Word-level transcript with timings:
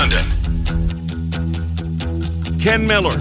Condon. 0.00 0.24
Ken 2.58 2.86
Miller. 2.86 3.16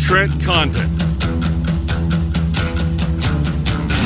Trent 0.00 0.42
Condon. 0.42 0.90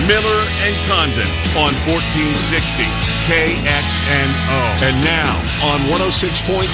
Miller 0.06 0.40
and 0.60 0.76
Condon 0.86 1.30
on 1.56 1.72
1460 1.88 2.84
KXNO. 3.24 4.60
And 4.82 5.02
now 5.02 5.32
on 5.64 5.80
106.3 5.88 6.66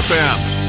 FM. 0.00 0.62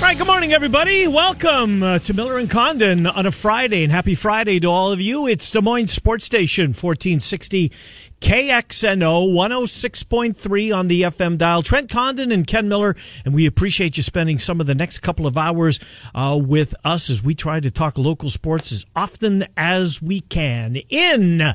Right, 0.00 0.16
good 0.16 0.28
morning, 0.28 0.52
everybody. 0.52 1.06
Welcome 1.06 1.82
uh, 1.82 1.98
to 1.98 2.14
Miller 2.14 2.38
and 2.38 2.48
Condon 2.48 3.06
on 3.06 3.26
a 3.26 3.30
Friday, 3.30 3.82
and 3.82 3.92
happy 3.92 4.14
Friday 4.14 4.58
to 4.60 4.68
all 4.68 4.90
of 4.90 5.00
you. 5.00 5.26
It's 5.26 5.50
Des 5.50 5.60
Moines 5.60 5.88
Sports 5.88 6.24
Station, 6.24 6.68
1460 6.68 7.70
KXNO 8.20 9.32
106.3 9.32 10.76
on 10.76 10.88
the 10.88 11.02
FM 11.02 11.38
dial. 11.38 11.62
Trent 11.62 11.88
Condon 11.88 12.32
and 12.32 12.46
Ken 12.46 12.68
Miller, 12.68 12.96
and 13.24 13.32
we 13.32 13.46
appreciate 13.46 13.96
you 13.96 14.02
spending 14.02 14.38
some 14.38 14.60
of 14.60 14.66
the 14.66 14.74
next 14.74 14.98
couple 14.98 15.26
of 15.26 15.36
hours 15.36 15.78
uh, 16.14 16.38
with 16.40 16.74
us 16.84 17.10
as 17.10 17.22
we 17.22 17.34
try 17.34 17.60
to 17.60 17.70
talk 17.70 17.96
local 17.96 18.28
sports 18.28 18.72
as 18.72 18.84
often 18.96 19.46
as 19.56 20.02
we 20.02 20.20
can. 20.20 20.76
In 20.88 21.54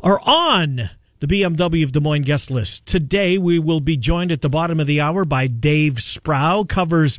or 0.00 0.20
on 0.28 0.90
the 1.20 1.26
BMW 1.26 1.82
of 1.82 1.92
Des 1.92 2.00
Moines 2.00 2.22
guest 2.22 2.50
list. 2.50 2.86
Today, 2.86 3.38
we 3.38 3.58
will 3.58 3.80
be 3.80 3.96
joined 3.96 4.30
at 4.30 4.42
the 4.42 4.48
bottom 4.48 4.78
of 4.78 4.86
the 4.86 5.00
hour 5.00 5.24
by 5.24 5.46
Dave 5.46 6.00
Sproul, 6.00 6.64
covers 6.66 7.18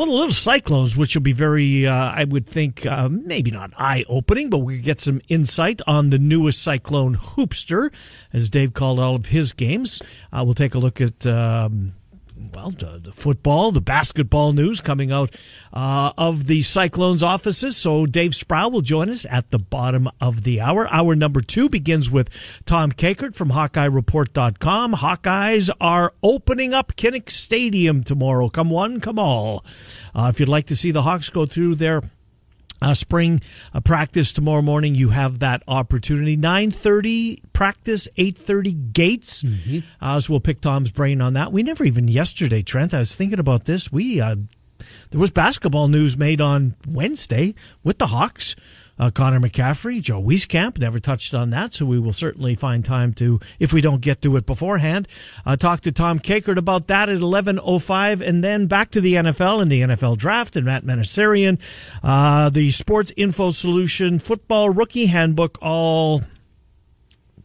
well, 0.00 0.08
the 0.08 0.14
little 0.14 0.32
cyclones, 0.32 0.96
which 0.96 1.14
will 1.14 1.20
be 1.20 1.34
very, 1.34 1.86
uh, 1.86 1.92
I 1.92 2.24
would 2.24 2.46
think, 2.46 2.86
uh, 2.86 3.10
maybe 3.10 3.50
not 3.50 3.70
eye 3.76 4.06
opening, 4.08 4.48
but 4.48 4.60
we 4.60 4.78
get 4.78 4.98
some 4.98 5.20
insight 5.28 5.82
on 5.86 6.08
the 6.08 6.18
newest 6.18 6.62
cyclone 6.62 7.16
hoopster, 7.16 7.92
as 8.32 8.48
Dave 8.48 8.72
called 8.72 8.98
all 8.98 9.14
of 9.14 9.26
his 9.26 9.52
games. 9.52 10.00
Uh, 10.32 10.42
we'll 10.42 10.54
take 10.54 10.74
a 10.74 10.78
look 10.78 11.02
at. 11.02 11.26
Um, 11.26 11.92
well, 12.52 12.70
the, 12.70 13.12
football, 13.12 13.70
the 13.72 13.80
basketball 13.80 14.52
news 14.52 14.80
coming 14.80 15.12
out 15.12 15.34
uh, 15.72 16.12
of 16.18 16.46
the 16.46 16.62
Cyclones 16.62 17.22
offices. 17.22 17.76
So 17.76 18.06
Dave 18.06 18.34
Sproul 18.34 18.70
will 18.70 18.80
join 18.80 19.10
us 19.10 19.26
at 19.30 19.50
the 19.50 19.58
bottom 19.58 20.08
of 20.20 20.42
the 20.42 20.60
hour. 20.60 20.88
Hour 20.88 21.14
number 21.14 21.40
two 21.40 21.68
begins 21.68 22.10
with 22.10 22.28
Tom 22.66 22.92
Kakert 22.92 23.34
from 23.34 23.50
HawkeyeReport.com. 23.50 24.94
Hawkeyes 24.94 25.70
are 25.80 26.12
opening 26.22 26.74
up 26.74 26.94
Kinnick 26.96 27.30
Stadium 27.30 28.02
tomorrow. 28.02 28.48
Come 28.48 28.70
one, 28.70 29.00
come 29.00 29.18
all. 29.18 29.64
Uh, 30.14 30.30
if 30.32 30.40
you'd 30.40 30.48
like 30.48 30.66
to 30.66 30.76
see 30.76 30.90
the 30.90 31.02
Hawks 31.02 31.30
go 31.30 31.46
through 31.46 31.76
their 31.76 32.00
uh, 32.82 32.94
spring 32.94 33.42
uh, 33.74 33.80
practice 33.80 34.32
tomorrow 34.32 34.62
morning. 34.62 34.94
You 34.94 35.10
have 35.10 35.38
that 35.40 35.62
opportunity. 35.68 36.36
Nine 36.36 36.70
thirty 36.70 37.42
practice, 37.52 38.08
eight 38.16 38.36
thirty 38.36 38.72
gates. 38.72 39.42
Mm-hmm. 39.42 39.78
Uh, 40.00 40.20
so 40.20 40.32
we'll 40.32 40.40
pick 40.40 40.60
Tom's 40.60 40.90
brain 40.90 41.20
on 41.20 41.34
that. 41.34 41.52
We 41.52 41.62
never 41.62 41.84
even 41.84 42.08
yesterday, 42.08 42.62
Trent. 42.62 42.94
I 42.94 43.00
was 43.00 43.14
thinking 43.14 43.38
about 43.38 43.64
this. 43.64 43.92
We 43.92 44.20
uh, 44.20 44.36
there 45.10 45.20
was 45.20 45.30
basketball 45.30 45.88
news 45.88 46.16
made 46.16 46.40
on 46.40 46.74
Wednesday 46.86 47.54
with 47.82 47.98
the 47.98 48.08
Hawks. 48.08 48.56
Uh, 48.98 49.10
Connor 49.10 49.40
McCaffery, 49.40 50.02
Joe 50.02 50.20
Wieskamp 50.20 50.76
never 50.76 51.00
touched 51.00 51.32
on 51.32 51.48
that, 51.50 51.72
so 51.72 51.86
we 51.86 51.98
will 51.98 52.12
certainly 52.12 52.54
find 52.54 52.84
time 52.84 53.14
to, 53.14 53.40
if 53.58 53.72
we 53.72 53.80
don't 53.80 54.02
get 54.02 54.20
to 54.20 54.36
it 54.36 54.44
beforehand, 54.44 55.08
uh, 55.46 55.56
talk 55.56 55.80
to 55.80 55.92
Tom 55.92 56.18
Kakert 56.18 56.58
about 56.58 56.86
that 56.88 57.08
at 57.08 57.18
11.05 57.18 58.20
and 58.20 58.44
then 58.44 58.66
back 58.66 58.90
to 58.90 59.00
the 59.00 59.14
NFL 59.14 59.62
and 59.62 59.72
the 59.72 59.80
NFL 59.80 60.18
draft 60.18 60.54
and 60.54 60.66
Matt 60.66 60.84
Manocherian, 60.84 61.58
uh, 62.02 62.50
the 62.50 62.70
Sports 62.70 63.10
Info 63.16 63.52
Solution 63.52 64.18
Football 64.18 64.68
Rookie 64.68 65.06
Handbook, 65.06 65.56
all 65.62 66.20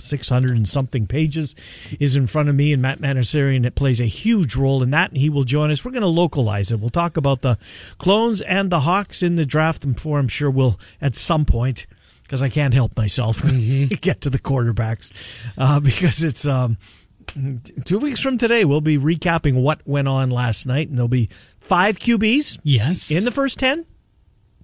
600 0.05 0.55
and 0.55 0.67
something 0.67 1.07
pages 1.07 1.55
is 1.99 2.15
in 2.15 2.27
front 2.27 2.49
of 2.49 2.55
me 2.55 2.73
and 2.73 2.81
Matt 2.81 2.99
Manocherian 2.99 3.65
it 3.65 3.75
plays 3.75 3.99
a 3.99 4.05
huge 4.05 4.55
role 4.55 4.83
in 4.83 4.91
that 4.91 5.09
and 5.09 5.17
he 5.17 5.29
will 5.29 5.43
join 5.43 5.71
us. 5.71 5.83
We're 5.83 5.91
going 5.91 6.01
to 6.01 6.07
localize 6.07 6.71
it. 6.71 6.79
We'll 6.79 6.89
talk 6.89 7.17
about 7.17 7.41
the 7.41 7.57
clones 7.97 8.41
and 8.41 8.69
the 8.69 8.81
Hawks 8.81 9.23
in 9.23 9.35
the 9.35 9.45
draft 9.45 9.85
and 9.85 9.95
before 9.95 10.19
I'm 10.19 10.27
sure 10.27 10.49
we'll 10.49 10.79
at 11.01 11.15
some 11.15 11.45
point 11.45 11.87
because 12.23 12.41
I 12.41 12.49
can't 12.49 12.73
help 12.73 12.97
myself 12.97 13.41
mm-hmm. 13.41 13.95
get 14.01 14.21
to 14.21 14.29
the 14.29 14.39
quarterbacks 14.39 15.11
uh, 15.57 15.79
because 15.81 16.23
it's 16.23 16.47
um, 16.47 16.77
two 17.85 17.99
weeks 17.99 18.19
from 18.19 18.37
today 18.37 18.65
we'll 18.65 18.81
be 18.81 18.97
recapping 18.97 19.61
what 19.61 19.85
went 19.85 20.07
on 20.07 20.29
last 20.29 20.65
night 20.65 20.89
and 20.89 20.97
there'll 20.97 21.07
be 21.07 21.29
five 21.59 21.99
QBs 21.99 22.59
yes 22.63 23.11
in 23.11 23.25
the 23.25 23.31
first 23.31 23.59
10 23.59 23.85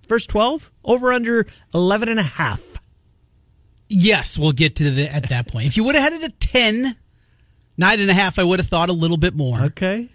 first 0.08 0.30
12 0.30 0.72
over 0.84 1.14
under 1.14 1.46
11 1.74 2.10
and 2.10 2.20
a 2.20 2.24
half 2.24 2.71
Yes, 3.94 4.38
we'll 4.40 4.54
get 4.54 4.78
to 4.78 4.90
the 4.90 5.14
at 5.14 5.30
that 5.30 5.48
point. 5.48 5.68
If 5.68 5.76
you 5.76 5.84
would 5.84 5.96
have 5.96 6.06
had 6.06 6.14
it 6.14 6.24
at 6.24 6.40
10, 6.40 6.96
nine 7.78 8.00
and 8.00 8.10
a 8.10 8.14
half, 8.14 8.40
I 8.40 8.44
would 8.44 8.60
have 8.60 8.68
thought 8.68 8.90
a 8.90 8.94
little 8.94 9.18
bit 9.18 9.36
more. 9.36 9.60
Okay. 9.60 10.10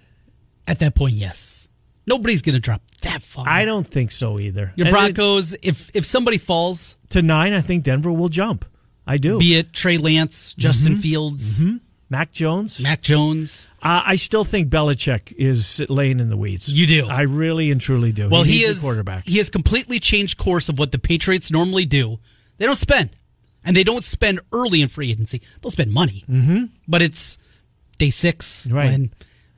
At 0.67 0.79
that 0.79 0.95
point, 0.95 1.15
yes. 1.15 1.69
Nobody's 2.07 2.41
going 2.41 2.55
to 2.55 2.61
drop 2.61 2.81
that 3.03 3.23
far. 3.23 3.47
I 3.47 3.65
don't 3.65 3.87
think 3.87 4.13
so 4.13 4.39
either. 4.41 4.73
Your 4.77 4.91
Broncos, 4.91 5.53
it, 5.55 5.61
if 5.65 5.91
if 5.95 6.07
somebody 6.07 6.39
falls 6.39 6.97
to 7.11 7.21
nine, 7.21 7.53
I 7.53 7.61
think 7.61 7.85
Denver 7.85 8.13
will 8.13 8.29
jump. 8.29 8.65
I 9.07 9.19
do. 9.19 9.39
Be 9.39 9.57
it 9.57 9.73
Trey 9.73 9.99
Lance, 9.99 10.55
Justin 10.55 10.93
mm-hmm. 10.93 11.01
Fields, 11.01 11.61
mm-hmm. 11.61 11.77
Mac 12.09 12.33
Jones. 12.33 12.81
Mac 12.81 13.03
Jones. 13.03 13.69
Uh, 13.83 14.03
I 14.07 14.15
still 14.15 14.45
think 14.45 14.69
Belichick 14.69 15.33
is 15.37 15.85
laying 15.89 16.21
in 16.21 16.31
the 16.31 16.37
weeds. 16.37 16.69
You 16.69 16.87
do. 16.87 17.07
I 17.09 17.23
really 17.23 17.71
and 17.71 17.81
truly 17.81 18.13
do. 18.13 18.29
Well, 18.29 18.45
he, 18.45 18.59
he 18.59 18.65
is 18.65 18.81
quarterback. 18.81 19.25
He 19.25 19.39
has 19.39 19.51
completely 19.51 19.99
changed 19.99 20.39
course 20.39 20.69
of 20.69 20.79
what 20.79 20.93
the 20.93 20.99
Patriots 20.99 21.51
normally 21.51 21.87
do. 21.87 22.19
They 22.57 22.67
don't 22.67 22.77
spend 22.77 23.11
and 23.67 23.77
they 23.77 23.85
don't 23.85 24.05
spend 24.05 24.41
early 24.53 24.81
in 24.81 24.89
free 24.89 25.11
agency. 25.11 25.43
They'll 25.61 25.71
spend 25.71 25.93
money, 25.93 26.25
mm-hmm. 26.31 26.67
but 26.89 27.03
it's 27.03 27.39
day 27.99 28.11
six 28.11 28.67
right. 28.69 28.91
when 28.91 29.13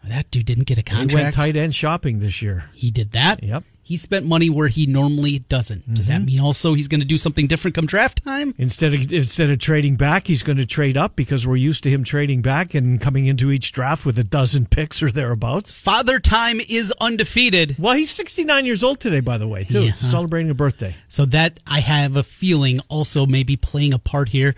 that 0.05 0.31
dude 0.31 0.47
didn't 0.47 0.65
get 0.65 0.79
a 0.79 0.83
contract. 0.83 1.11
He 1.11 1.17
went 1.17 1.35
tight 1.35 1.57
end 1.57 1.75
shopping 1.75 2.19
this 2.19 2.43
year. 2.43 2.71
He 2.73 2.91
did 2.91 3.13
that. 3.13 3.43
Yep. 3.43 3.63
He 3.89 3.97
spent 3.97 4.27
money 4.27 4.51
where 4.51 4.69
he 4.69 4.85
normally 4.85 5.39
doesn't. 5.39 5.81
Mm-hmm. 5.85 5.95
Does 5.95 6.09
that 6.09 6.19
mm-hmm. 6.19 6.25
mean 6.27 6.41
also 6.41 6.75
he's 6.75 6.89
going 6.89 7.01
to 7.01 7.07
do 7.07 7.17
something 7.17 7.47
different 7.47 7.75
come 7.75 7.87
draft 7.87 8.23
time? 8.23 8.53
Instead 8.59 8.93
of 8.93 9.11
instead 9.11 9.51
of 9.51 9.59
trading 9.61 9.97
back, 9.97 10.27
he's 10.27 10.43
going 10.43 10.59
to 10.59 10.67
trade 10.67 10.99
up 10.99 11.17
because 11.17 11.47
we're 11.47 11.57
used 11.57 11.85
to 11.85 11.91
him 11.91 12.05
trading 12.05 12.43
back 12.43 12.75
and 12.75 13.01
coming 13.01 13.25
into 13.25 13.51
each 13.51 13.73
draft 13.73 14.05
with 14.05 14.19
a 14.19 14.25
dozen 14.25 14.67
picks 14.71 15.03
or 15.03 15.11
thereabouts. 15.11 15.75
Father 15.75 16.19
time 16.19 16.61
is 16.69 16.93
undefeated. 17.01 17.77
Well, 17.79 17.95
he's 17.95 18.11
69 18.11 18.67
years 18.67 18.85
old 18.85 19.01
today, 19.01 19.21
by 19.21 19.39
the 19.39 19.49
way, 19.49 19.65
too. 19.65 19.85
Yeah. 19.85 19.93
celebrating 19.93 20.51
a 20.51 20.55
birthday. 20.55 20.95
So 21.09 21.25
that 21.25 21.57
I 21.67 21.81
have 21.81 22.15
a 22.15 22.23
feeling 22.23 22.81
also 22.91 23.25
maybe 23.25 23.57
playing 23.57 23.95
a 23.95 23.99
part 23.99 24.29
here. 24.29 24.55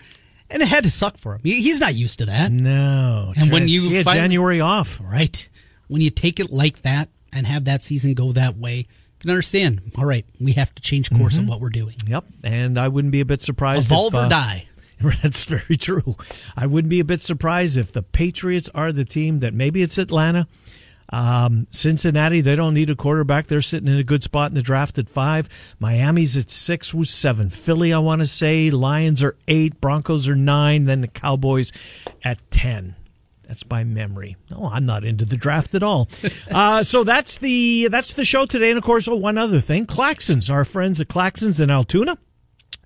And 0.49 0.61
it 0.61 0.67
had 0.67 0.83
to 0.83 0.91
suck 0.91 1.15
for 1.15 1.35
him. 1.35 1.39
He's 1.45 1.79
not 1.79 1.95
used 1.95 2.19
to 2.19 2.25
that. 2.25 2.51
No. 2.51 3.31
And 3.37 3.49
when 3.49 3.69
you 3.69 3.91
had 3.91 4.07
January 4.07 4.59
off, 4.59 4.99
right? 5.01 5.47
When 5.87 6.01
you 6.01 6.09
take 6.09 6.41
it 6.41 6.51
like 6.51 6.81
that 6.81 7.07
and 7.31 7.47
have 7.47 7.63
that 7.63 7.81
season 7.81 8.13
go 8.13 8.33
that 8.33 8.57
way 8.57 8.87
can 9.21 9.29
understand. 9.29 9.91
All 9.97 10.05
right, 10.05 10.25
we 10.39 10.53
have 10.53 10.73
to 10.75 10.81
change 10.81 11.09
course 11.11 11.35
mm-hmm. 11.35 11.43
of 11.43 11.49
what 11.49 11.61
we're 11.61 11.69
doing. 11.69 11.95
Yep, 12.07 12.25
and 12.43 12.77
I 12.77 12.87
wouldn't 12.87 13.11
be 13.11 13.21
a 13.21 13.25
bit 13.25 13.41
surprised. 13.41 13.91
Evolve 13.91 14.13
if, 14.13 14.19
or 14.19 14.23
uh, 14.25 14.29
die. 14.29 14.67
That's 15.21 15.45
very 15.45 15.77
true. 15.77 16.15
I 16.55 16.67
wouldn't 16.67 16.89
be 16.89 16.99
a 16.99 17.05
bit 17.05 17.21
surprised 17.21 17.77
if 17.77 17.91
the 17.91 18.03
Patriots 18.03 18.69
are 18.75 18.91
the 18.91 19.05
team 19.05 19.39
that 19.39 19.53
maybe 19.53 19.81
it's 19.81 19.97
Atlanta. 19.97 20.47
Um, 21.09 21.67
Cincinnati, 21.71 22.39
they 22.39 22.55
don't 22.55 22.73
need 22.73 22.89
a 22.89 22.95
quarterback. 22.95 23.47
They're 23.47 23.61
sitting 23.61 23.89
in 23.89 23.97
a 23.97 24.03
good 24.03 24.23
spot 24.23 24.51
in 24.51 24.55
the 24.55 24.61
draft 24.61 24.97
at 24.97 25.09
five. 25.09 25.75
Miami's 25.79 26.37
at 26.37 26.49
six 26.49 26.93
with 26.93 27.09
seven. 27.09 27.49
Philly, 27.49 27.91
I 27.91 27.99
want 27.99 28.21
to 28.21 28.25
say. 28.25 28.71
Lions 28.71 29.21
are 29.21 29.35
eight. 29.47 29.81
Broncos 29.81 30.27
are 30.29 30.35
nine. 30.35 30.85
Then 30.85 31.01
the 31.01 31.07
Cowboys 31.07 31.73
at 32.23 32.39
10. 32.51 32.95
That's 33.51 33.63
by 33.63 33.83
memory. 33.83 34.37
No, 34.49 34.69
I'm 34.71 34.85
not 34.85 35.03
into 35.03 35.25
the 35.25 35.35
draft 35.35 35.75
at 35.75 35.83
all. 35.83 36.07
uh, 36.51 36.83
so 36.83 37.03
that's 37.03 37.39
the 37.39 37.89
that's 37.91 38.13
the 38.13 38.23
show 38.23 38.45
today. 38.45 38.69
And 38.69 38.77
of 38.77 38.83
course, 38.85 39.09
oh, 39.09 39.17
one 39.17 39.37
other 39.37 39.59
thing, 39.59 39.85
Claxons, 39.87 40.49
our 40.49 40.63
friends 40.63 41.01
at 41.01 41.09
Claxons 41.09 41.59
in 41.59 41.69
Altoona. 41.69 42.17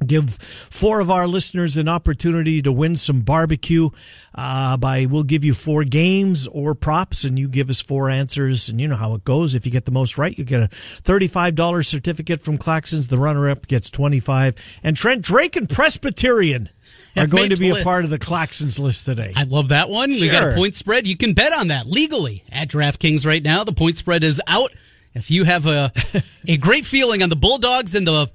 Give 0.03 0.27
four 0.27 1.01
of 1.01 1.11
our 1.11 1.27
listeners 1.27 1.77
an 1.77 1.87
opportunity 1.87 2.63
to 2.63 2.71
win 2.71 2.95
some 2.95 3.21
barbecue. 3.21 3.91
Uh, 4.33 4.75
by 4.77 5.05
we'll 5.05 5.21
give 5.21 5.45
you 5.45 5.53
four 5.53 5.83
games 5.83 6.47
or 6.47 6.73
props 6.73 7.25
and 7.25 7.37
you 7.37 7.47
give 7.47 7.69
us 7.69 7.79
four 7.79 8.09
answers 8.09 8.67
and 8.67 8.81
you 8.81 8.87
know 8.87 8.95
how 8.95 9.13
it 9.13 9.23
goes. 9.23 9.53
If 9.53 9.67
you 9.67 9.71
get 9.71 9.85
the 9.85 9.91
most 9.91 10.17
right 10.17 10.35
you 10.35 10.43
get 10.43 10.63
a 10.63 10.67
$35 11.03 11.85
certificate 11.85 12.41
from 12.41 12.57
claxons. 12.57 13.09
The 13.09 13.19
runner-up 13.19 13.67
gets 13.67 13.91
25 13.91 14.55
and 14.81 14.97
trent 14.97 15.21
drake 15.21 15.55
and 15.55 15.69
presbyterian 15.69 16.69
are 17.17 17.27
going 17.27 17.49
to 17.49 17.55
be 17.57 17.69
a 17.69 17.83
part 17.83 18.03
of 18.03 18.09
the 18.09 18.19
Claxons 18.19 18.79
list 18.79 19.05
today. 19.05 19.33
I 19.35 19.43
love 19.43 19.69
that 19.69 19.89
one. 19.89 20.11
Sure. 20.11 20.21
We 20.21 20.29
got 20.29 20.49
a 20.49 20.55
point 20.55 20.75
spread. 20.75 21.07
You 21.07 21.17
can 21.17 21.33
bet 21.33 21.53
on 21.53 21.69
that 21.69 21.87
legally 21.87 22.43
at 22.51 22.67
DraftKings 22.69 23.25
right 23.25 23.43
now. 23.43 23.63
The 23.63 23.73
point 23.73 23.97
spread 23.97 24.23
is 24.23 24.41
out. 24.47 24.71
If 25.13 25.31
you 25.31 25.45
have 25.45 25.65
a 25.65 25.91
a 26.47 26.57
great 26.57 26.85
feeling 26.85 27.23
on 27.23 27.29
the 27.29 27.35
Bulldogs 27.35 27.95
and 27.95 28.05
the 28.05 28.29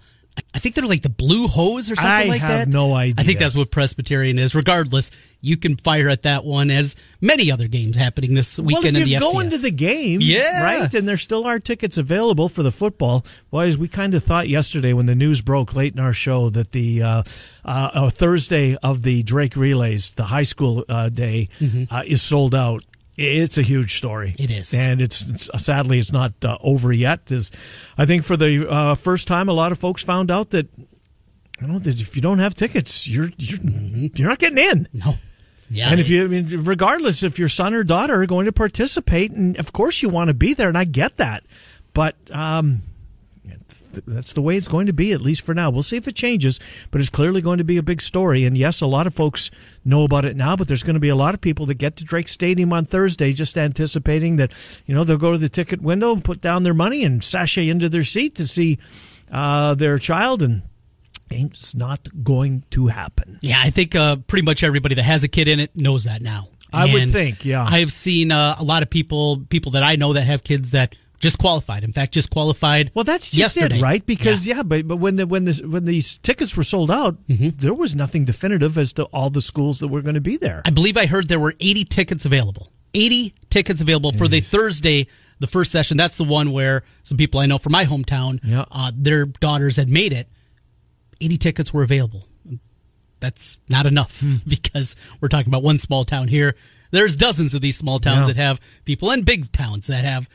I 0.54 0.58
think 0.58 0.74
they're 0.74 0.86
like 0.86 1.02
the 1.02 1.08
blue 1.08 1.46
hose 1.48 1.90
or 1.90 1.96
something 1.96 2.10
I 2.10 2.24
like 2.24 2.40
that. 2.40 2.50
I 2.50 2.56
have 2.58 2.68
no 2.68 2.92
I 2.92 3.12
think 3.12 3.38
that's 3.38 3.54
what 3.54 3.70
Presbyterian 3.70 4.38
is. 4.38 4.54
Regardless, 4.54 5.10
you 5.40 5.56
can 5.56 5.76
fire 5.76 6.08
at 6.08 6.22
that 6.22 6.44
one 6.44 6.70
as 6.70 6.96
many 7.20 7.50
other 7.50 7.68
games 7.68 7.96
happening 7.96 8.34
this 8.34 8.58
weekend 8.58 8.94
well, 8.94 9.02
if 9.02 9.08
you're 9.08 9.20
going 9.20 9.50
to 9.50 9.58
the 9.58 9.70
game, 9.70 10.20
Yeah. 10.20 10.62
right, 10.62 10.94
and 10.94 11.08
there 11.08 11.16
still 11.16 11.46
are 11.46 11.58
tickets 11.58 11.98
available 11.98 12.48
for 12.48 12.62
the 12.62 12.72
football. 12.72 13.24
Boys, 13.50 13.78
we 13.78 13.88
kind 13.88 14.14
of 14.14 14.22
thought 14.24 14.48
yesterday 14.48 14.92
when 14.92 15.06
the 15.06 15.14
news 15.14 15.40
broke 15.40 15.74
late 15.74 15.94
in 15.94 16.00
our 16.00 16.12
show 16.12 16.50
that 16.50 16.72
the 16.72 17.02
uh, 17.02 17.22
uh, 17.64 17.90
uh, 17.92 18.10
Thursday 18.10 18.76
of 18.82 19.02
the 19.02 19.22
Drake 19.22 19.56
relays, 19.56 20.10
the 20.12 20.24
high 20.24 20.42
school 20.42 20.84
uh, 20.88 21.08
day, 21.08 21.48
uh, 21.90 22.02
is 22.06 22.22
sold 22.22 22.54
out. 22.54 22.84
It's 23.20 23.58
a 23.58 23.62
huge 23.62 23.96
story. 23.98 24.30
Mm-hmm. 24.30 24.42
It 24.42 24.50
is. 24.50 24.74
and 24.74 25.00
it's, 25.00 25.22
it's 25.22 25.64
sadly 25.64 25.98
it's 25.98 26.12
not 26.12 26.32
uh, 26.44 26.56
over 26.62 26.92
yet. 26.92 27.30
Is 27.30 27.50
I 27.98 28.06
think 28.06 28.24
for 28.24 28.36
the 28.36 28.68
uh, 28.68 28.94
first 28.94 29.28
time, 29.28 29.48
a 29.48 29.52
lot 29.52 29.72
of 29.72 29.78
folks 29.78 30.02
found 30.02 30.30
out 30.30 30.50
that. 30.50 30.68
I 31.58 31.64
don't 31.64 31.72
know 31.72 31.78
that 31.80 32.00
if 32.00 32.16
you 32.16 32.22
don't 32.22 32.38
have 32.38 32.54
tickets, 32.54 33.06
you're 33.06 33.30
you're 33.36 33.60
you're 34.14 34.28
not 34.28 34.38
getting 34.38 34.56
in. 34.56 34.88
no, 34.94 35.16
yeah, 35.70 35.90
And 35.90 36.00
if 36.00 36.08
you, 36.08 36.24
I 36.24 36.26
mean, 36.26 36.64
regardless 36.64 37.22
if 37.22 37.38
your 37.38 37.48
son 37.48 37.74
or 37.74 37.84
daughter 37.84 38.20
are 38.22 38.26
going 38.26 38.46
to 38.46 38.52
participate, 38.52 39.30
and 39.30 39.56
of 39.58 39.72
course 39.72 40.02
you 40.02 40.08
want 40.08 40.28
to 40.28 40.34
be 40.34 40.52
there, 40.52 40.68
and 40.68 40.76
I 40.76 40.84
get 40.84 41.18
that, 41.18 41.44
but 41.94 42.16
um, 42.32 42.82
that's 44.06 44.32
the 44.32 44.42
way 44.42 44.56
it's 44.56 44.68
going 44.68 44.86
to 44.86 44.92
be, 44.92 45.12
at 45.12 45.20
least 45.20 45.42
for 45.42 45.54
now. 45.54 45.70
We'll 45.70 45.82
see 45.82 45.96
if 45.96 46.08
it 46.08 46.14
changes, 46.14 46.60
but 46.90 47.00
it's 47.00 47.10
clearly 47.10 47.40
going 47.40 47.58
to 47.58 47.64
be 47.64 47.76
a 47.76 47.82
big 47.82 48.00
story. 48.00 48.44
And 48.44 48.56
yes, 48.56 48.80
a 48.80 48.86
lot 48.86 49.06
of 49.06 49.14
folks 49.14 49.50
know 49.84 50.04
about 50.04 50.24
it 50.24 50.36
now, 50.36 50.56
but 50.56 50.68
there's 50.68 50.82
going 50.82 50.94
to 50.94 51.00
be 51.00 51.08
a 51.08 51.16
lot 51.16 51.34
of 51.34 51.40
people 51.40 51.66
that 51.66 51.74
get 51.74 51.96
to 51.96 52.04
Drake 52.04 52.28
Stadium 52.28 52.72
on 52.72 52.84
Thursday 52.84 53.32
just 53.32 53.58
anticipating 53.58 54.36
that, 54.36 54.52
you 54.86 54.94
know, 54.94 55.04
they'll 55.04 55.16
go 55.16 55.32
to 55.32 55.38
the 55.38 55.48
ticket 55.48 55.82
window 55.82 56.12
and 56.12 56.24
put 56.24 56.40
down 56.40 56.62
their 56.62 56.74
money 56.74 57.04
and 57.04 57.22
sashay 57.22 57.68
into 57.68 57.88
their 57.88 58.04
seat 58.04 58.34
to 58.36 58.46
see 58.46 58.78
uh, 59.30 59.74
their 59.74 59.98
child, 59.98 60.42
and 60.42 60.62
it's 61.30 61.74
not 61.74 62.08
going 62.22 62.64
to 62.70 62.88
happen. 62.88 63.38
Yeah, 63.42 63.60
I 63.62 63.70
think 63.70 63.94
uh, 63.94 64.16
pretty 64.16 64.44
much 64.44 64.62
everybody 64.64 64.94
that 64.96 65.02
has 65.02 65.24
a 65.24 65.28
kid 65.28 65.48
in 65.48 65.60
it 65.60 65.76
knows 65.76 66.04
that 66.04 66.22
now. 66.22 66.48
I 66.72 66.92
would 66.92 67.10
think, 67.10 67.44
yeah. 67.44 67.64
I 67.64 67.80
have 67.80 67.90
seen 67.92 68.30
uh, 68.30 68.54
a 68.58 68.62
lot 68.62 68.84
of 68.84 68.90
people, 68.90 69.44
people 69.50 69.72
that 69.72 69.82
I 69.82 69.96
know 69.96 70.12
that 70.12 70.22
have 70.22 70.44
kids 70.44 70.70
that 70.70 70.94
just 71.20 71.38
qualified. 71.38 71.84
In 71.84 71.92
fact, 71.92 72.12
just 72.12 72.30
qualified. 72.30 72.90
Well, 72.94 73.04
that's 73.04 73.30
just 73.30 73.56
yesterday. 73.56 73.78
it, 73.78 73.82
right? 73.82 74.04
Because 74.04 74.46
yeah, 74.46 74.62
but 74.62 74.88
but 74.88 74.96
when 74.96 75.16
the 75.16 75.26
when 75.26 75.44
the 75.44 75.52
when 75.66 75.84
these 75.84 76.18
tickets 76.18 76.56
were 76.56 76.64
sold 76.64 76.90
out, 76.90 77.16
there 77.28 77.74
was 77.74 77.94
nothing 77.94 78.24
definitive 78.24 78.76
as 78.78 78.92
to 78.94 79.04
all 79.04 79.30
the 79.30 79.40
schools 79.40 79.78
that 79.78 79.88
were 79.88 80.02
going 80.02 80.14
to 80.16 80.20
be 80.20 80.36
there. 80.36 80.62
I 80.64 80.70
believe 80.70 80.96
I 80.96 81.06
heard 81.06 81.28
there 81.28 81.38
were 81.38 81.54
80 81.60 81.84
tickets 81.84 82.24
available. 82.24 82.72
80 82.94 83.34
tickets 83.50 83.80
available 83.80 84.10
for 84.12 84.26
the 84.26 84.40
Thursday, 84.40 85.06
the 85.38 85.46
first 85.46 85.70
session. 85.70 85.96
That's 85.96 86.16
the 86.18 86.24
one 86.24 86.50
where 86.50 86.82
some 87.04 87.16
people 87.16 87.38
I 87.38 87.46
know 87.46 87.58
from 87.58 87.70
my 87.72 87.84
hometown, 87.84 88.40
Yeah. 88.42 88.64
uh, 88.72 88.90
their 88.92 89.26
daughters 89.26 89.76
had 89.76 89.88
made 89.88 90.12
it. 90.12 90.28
80 91.20 91.38
tickets 91.38 91.72
were 91.72 91.82
available. 91.84 92.26
That's 93.20 93.58
not 93.68 93.86
enough 93.86 94.22
because 94.48 94.96
we're 95.20 95.28
talking 95.28 95.48
about 95.50 95.62
one 95.62 95.78
small 95.78 96.04
town 96.04 96.28
here. 96.28 96.56
There's 96.90 97.14
dozens 97.16 97.54
of 97.54 97.60
these 97.60 97.76
small 97.76 98.00
towns 98.00 98.26
Yeah. 98.26 98.32
that 98.34 98.40
have 98.42 98.60
people 98.84 99.10
and 99.10 99.24
big 99.24 99.52
towns 99.52 99.86
that 99.88 100.04
have 100.04 100.28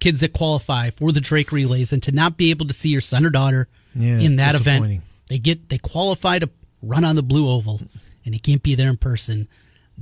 kids 0.00 0.20
that 0.20 0.32
qualify 0.32 0.90
for 0.90 1.12
the 1.12 1.20
Drake 1.20 1.52
relays 1.52 1.92
and 1.92 2.02
to 2.02 2.12
not 2.12 2.36
be 2.36 2.50
able 2.50 2.66
to 2.66 2.74
see 2.74 2.88
your 2.88 3.00
son 3.00 3.24
or 3.24 3.30
daughter 3.30 3.68
Yeah, 3.94 4.18
in 4.18 4.36
that 4.36 4.54
event. 4.54 5.02
They 5.28 5.38
get 5.38 5.68
they 5.68 5.78
qualify 5.78 6.38
to 6.40 6.50
run 6.82 7.04
on 7.04 7.14
the 7.16 7.22
blue 7.22 7.48
oval 7.48 7.80
and 8.24 8.34
he 8.34 8.40
can't 8.40 8.62
be 8.62 8.74
there 8.74 8.88
in 8.90 8.96
person. 8.96 9.48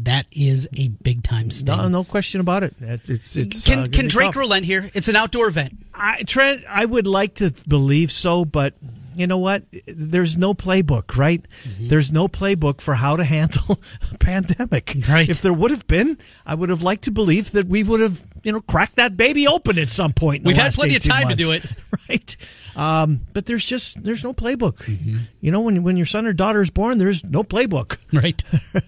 That 0.02 0.26
is 0.30 0.68
a 0.74 0.88
big 0.88 1.24
time 1.24 1.50
sting. 1.50 1.76
No, 1.76 1.88
no 1.88 2.04
question 2.04 2.40
about 2.40 2.62
it. 2.62 2.74
It- 2.80 3.10
It's 3.10 3.36
it's 3.36 3.66
Can 3.66 3.78
uh, 3.80 3.86
can 3.92 4.06
Drake 4.08 4.26
tough. 4.28 4.36
relent 4.36 4.64
here? 4.64 4.88
It's 4.94 5.08
an 5.08 5.16
outdoor 5.16 5.48
event. 5.48 5.76
I, 5.92 6.22
Trent, 6.22 6.62
I 6.68 6.84
would 6.84 7.06
like 7.08 7.34
to 7.36 7.52
believe 7.66 8.12
so, 8.12 8.44
but 8.44 8.74
you 9.16 9.26
know 9.26 9.38
what? 9.38 9.64
There's 9.88 10.38
no 10.38 10.54
playbook, 10.54 11.16
right? 11.16 11.44
Mm-hmm. 11.64 11.88
There's 11.88 12.12
no 12.12 12.28
playbook 12.28 12.80
for 12.80 12.94
how 12.94 13.16
to 13.16 13.24
handle 13.24 13.80
a 14.12 14.16
pandemic. 14.18 14.96
Right. 15.08 15.28
If 15.28 15.42
there 15.42 15.52
would 15.52 15.72
have 15.72 15.88
been, 15.88 16.16
I 16.46 16.54
would 16.54 16.68
have 16.68 16.84
liked 16.84 17.02
to 17.04 17.10
believe 17.10 17.50
that 17.50 17.66
we 17.66 17.82
would 17.82 17.98
have, 18.00 18.24
you 18.42 18.52
know, 18.52 18.60
crack 18.60 18.94
that 18.94 19.16
baby 19.16 19.46
open 19.46 19.78
at 19.78 19.90
some 19.90 20.12
point. 20.12 20.42
in 20.42 20.46
We've 20.46 20.56
had 20.56 20.64
last 20.64 20.76
plenty 20.76 20.96
of 20.96 21.02
18 21.02 21.12
time 21.12 21.28
to 21.28 21.36
do 21.36 21.52
it. 21.52 21.64
right? 22.08 22.36
Um, 22.76 23.20
but 23.32 23.46
there's 23.46 23.64
just 23.64 24.02
there's 24.02 24.22
no 24.22 24.32
playbook. 24.32 24.76
Mm-hmm. 24.76 25.18
You 25.40 25.50
know, 25.50 25.60
when 25.62 25.82
when 25.82 25.96
your 25.96 26.06
son 26.06 26.26
or 26.26 26.32
daughter 26.32 26.60
is 26.60 26.70
born, 26.70 26.98
there's 26.98 27.24
no 27.24 27.42
playbook. 27.42 27.98
Right. 28.12 28.42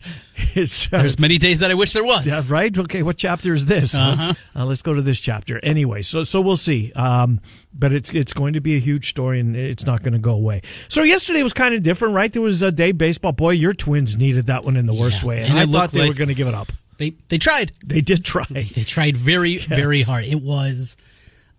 It's 0.54 0.92
uh, 0.92 0.98
There's 0.98 1.20
many 1.20 1.38
days 1.38 1.60
that 1.60 1.70
I 1.70 1.74
wish 1.74 1.92
there 1.92 2.04
was. 2.04 2.26
yeah, 2.26 2.40
right. 2.52 2.76
Okay, 2.76 3.02
what 3.02 3.16
chapter 3.16 3.52
is 3.54 3.66
this? 3.66 3.94
Uh-huh. 3.94 4.34
Uh, 4.56 4.64
let's 4.64 4.82
go 4.82 4.94
to 4.94 5.02
this 5.02 5.20
chapter. 5.20 5.60
Anyway, 5.62 6.02
so 6.02 6.22
so 6.24 6.40
we'll 6.40 6.56
see. 6.56 6.92
Um, 6.94 7.40
but 7.72 7.92
it's 7.92 8.12
it's 8.14 8.32
going 8.32 8.54
to 8.54 8.60
be 8.60 8.74
a 8.76 8.80
huge 8.80 9.08
story, 9.10 9.40
and 9.40 9.56
it's 9.56 9.84
not 9.84 10.02
going 10.02 10.14
to 10.14 10.18
go 10.18 10.32
away. 10.32 10.62
So 10.88 11.02
yesterday 11.02 11.42
was 11.42 11.52
kind 11.52 11.74
of 11.74 11.82
different, 11.82 12.14
right? 12.14 12.32
There 12.32 12.42
was 12.42 12.62
a 12.62 12.72
day 12.72 12.92
baseball. 12.92 13.32
Boy, 13.32 13.50
your 13.50 13.74
Twins 13.74 14.16
needed 14.16 14.46
that 14.46 14.64
one 14.64 14.76
in 14.76 14.86
the 14.86 14.94
worst 14.94 15.22
way, 15.22 15.42
and, 15.42 15.50
and 15.50 15.58
I 15.58 15.66
thought 15.66 15.72
looked 15.72 15.94
they 15.94 16.08
were 16.08 16.14
going 16.14 16.28
to 16.28 16.34
give 16.34 16.48
it 16.48 16.54
up. 16.54 16.72
They 17.00 17.14
they 17.28 17.38
tried. 17.38 17.72
They 17.84 18.00
did 18.02 18.24
try. 18.24 18.44
They 18.50 18.62
tried 18.84 19.16
very 19.16 19.56
very 19.56 20.02
hard. 20.02 20.26
It 20.26 20.42
was 20.42 20.96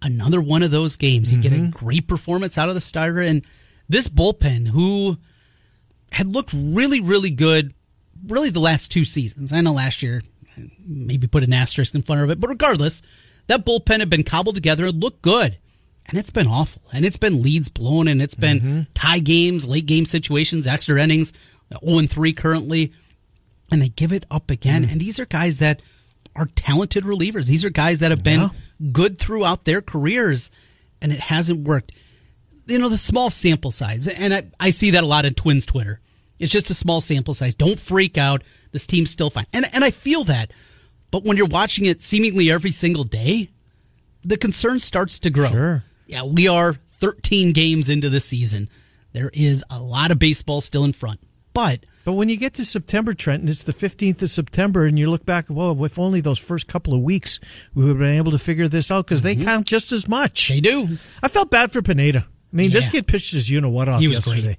another 0.01 0.39
one 0.39 0.61
of 0.63 0.69
those 0.71 0.95
games. 0.97 1.33
You 1.33 1.41
get 1.41 1.51
a 1.51 1.55
Mm-hmm. 1.55 1.69
great 1.71 2.07
performance 2.07 2.57
out 2.59 2.69
of 2.69 2.75
the 2.75 2.81
starter, 2.81 3.19
and 3.21 3.43
this 3.89 4.07
bullpen 4.07 4.67
who 4.69 5.17
had 6.11 6.27
looked 6.27 6.51
really 6.53 6.99
really 7.01 7.31
good, 7.31 7.73
really 8.27 8.51
the 8.51 8.59
last 8.59 8.91
two 8.91 9.03
seasons. 9.03 9.51
I 9.51 9.61
know 9.61 9.73
last 9.73 10.03
year 10.03 10.21
maybe 10.85 11.25
put 11.27 11.43
an 11.43 11.53
asterisk 11.53 11.95
in 11.95 12.03
front 12.03 12.21
of 12.21 12.29
it, 12.29 12.39
but 12.39 12.49
regardless, 12.49 13.01
that 13.47 13.65
bullpen 13.65 13.99
had 13.99 14.09
been 14.11 14.23
cobbled 14.23 14.53
together. 14.55 14.85
It 14.85 14.95
looked 14.95 15.21
good. 15.23 15.57
And 16.07 16.17
it's 16.17 16.29
been 16.31 16.47
awful. 16.47 16.81
And 16.93 17.05
it's 17.05 17.15
been 17.17 17.41
leads 17.41 17.69
blown 17.69 18.07
and 18.07 18.21
it's 18.21 18.35
been 18.35 18.59
Mm-hmm. 18.59 18.81
tie 18.93 19.19
games, 19.19 19.67
late 19.67 19.85
game 19.85 20.05
situations, 20.05 20.67
extra 20.67 21.01
innings, 21.01 21.31
0 21.85 22.05
3 22.07 22.33
currently 22.33 22.91
and 23.71 23.81
they 23.81 23.89
give 23.89 24.11
it 24.11 24.25
up 24.29 24.51
again. 24.51 24.85
Mm. 24.85 24.91
And 24.91 25.01
these 25.01 25.19
are 25.19 25.25
guys 25.25 25.59
that 25.59 25.81
are 26.35 26.47
talented 26.55 27.03
relievers. 27.03 27.47
These 27.47 27.65
are 27.65 27.69
guys 27.69 27.99
that 27.99 28.11
have 28.11 28.23
been 28.23 28.51
good 28.91 29.19
throughout 29.19 29.63
their 29.63 29.81
careers, 29.81 30.51
and 31.01 31.11
it 31.11 31.19
hasn't 31.19 31.67
worked. 31.67 31.93
You 32.67 32.77
know, 32.77 32.89
the 32.89 32.97
small 32.97 33.29
sample 33.29 33.71
size, 33.71 34.07
and 34.07 34.33
I, 34.33 34.43
I 34.59 34.69
see 34.69 34.91
that 34.91 35.03
a 35.03 35.07
lot 35.07 35.25
in 35.25 35.33
Twins 35.33 35.65
Twitter. 35.65 35.99
It's 36.39 36.51
just 36.51 36.69
a 36.69 36.73
small 36.73 37.01
sample 37.01 37.33
size. 37.33 37.55
Don't 37.55 37.79
freak 37.79 38.17
out. 38.17 38.43
This 38.71 38.87
team's 38.87 39.11
still 39.11 39.29
fine. 39.29 39.45
And, 39.53 39.65
and 39.73 39.83
I 39.83 39.91
feel 39.91 40.23
that. 40.25 40.51
But 41.11 41.23
when 41.23 41.37
you're 41.37 41.45
watching 41.45 41.85
it 41.85 42.01
seemingly 42.01 42.49
every 42.49 42.71
single 42.71 43.03
day, 43.03 43.49
the 44.23 44.37
concern 44.37 44.79
starts 44.79 45.19
to 45.19 45.29
grow. 45.29 45.49
Sure. 45.49 45.83
Yeah, 46.07 46.23
we 46.23 46.47
are 46.47 46.75
13 46.99 47.51
games 47.51 47.89
into 47.89 48.09
the 48.09 48.19
season. 48.19 48.69
There 49.13 49.29
is 49.33 49.63
a 49.69 49.79
lot 49.79 50.11
of 50.11 50.19
baseball 50.19 50.61
still 50.61 50.83
in 50.83 50.93
front. 50.93 51.19
But 51.53 51.85
But 52.03 52.13
when 52.13 52.29
you 52.29 52.37
get 52.37 52.53
to 52.55 52.65
September, 52.65 53.13
Trent, 53.13 53.41
and 53.41 53.49
it's 53.49 53.63
the 53.63 53.73
15th 53.73 54.21
of 54.21 54.29
September, 54.29 54.85
and 54.85 54.97
you 54.97 55.09
look 55.09 55.25
back, 55.25 55.47
whoa, 55.47 55.83
if 55.83 55.99
only 55.99 56.21
those 56.21 56.39
first 56.39 56.67
couple 56.67 56.93
of 56.93 57.01
weeks 57.01 57.39
we 57.73 57.83
would 57.83 57.89
have 57.89 57.99
been 57.99 58.15
able 58.15 58.31
to 58.31 58.39
figure 58.39 58.67
this 58.67 58.89
out 58.89 59.05
because 59.05 59.21
they 59.21 59.35
count 59.35 59.67
just 59.67 59.91
as 59.91 60.07
much. 60.07 60.45
Mm-hmm. 60.45 60.55
they 60.55 60.61
do. 60.61 60.97
I 61.21 61.27
felt 61.27 61.51
bad 61.51 61.71
for 61.71 61.81
Pineda. 61.81 62.25
I 62.53 62.55
mean, 62.55 62.71
this 62.71 62.89
kid 62.89 63.07
pitched 63.07 63.33
his 63.33 63.49
you 63.49 63.61
know 63.61 63.69
what 63.69 63.87
off 63.87 64.01
yesterday. 64.01 64.41
great. 64.41 64.57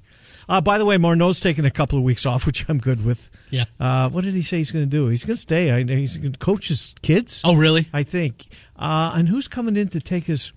Uh, 0.49 0.61
by 0.61 0.79
the 0.79 0.85
way, 0.85 0.97
Morneau's 0.97 1.41
taking 1.41 1.65
a 1.65 1.71
couple 1.71 1.99
of 1.99 2.05
weeks 2.05 2.27
off, 2.27 2.47
which 2.47 2.69
I'm 2.69 2.79
good 2.79 3.05
with. 3.05 3.31
Yeah. 3.51 3.65
Uh, 3.79 4.09
what 4.09 4.25
did 4.25 4.35
he 4.35 4.43
say 4.43 4.59
he's 4.59 4.71
going 4.71 4.85
to 4.85 4.91
do? 4.91 5.09
He's 5.09 5.25
going 5.25 5.37
to 5.37 5.41
stay. 5.41 5.71
I, 5.71 5.85
he's 5.85 6.17
going 6.17 6.33
to 6.33 6.39
coach 6.39 6.69
his 6.69 6.95
kids. 7.03 7.43
Oh, 7.45 7.55
really? 7.55 7.89
I 7.93 8.03
think. 8.03 8.47
Uh, 8.77 9.13
and 9.15 9.29
who's 9.29 9.49
coming 9.49 9.77
in 9.77 9.89
to 9.89 10.01
take 10.01 10.25
his? 10.25 10.53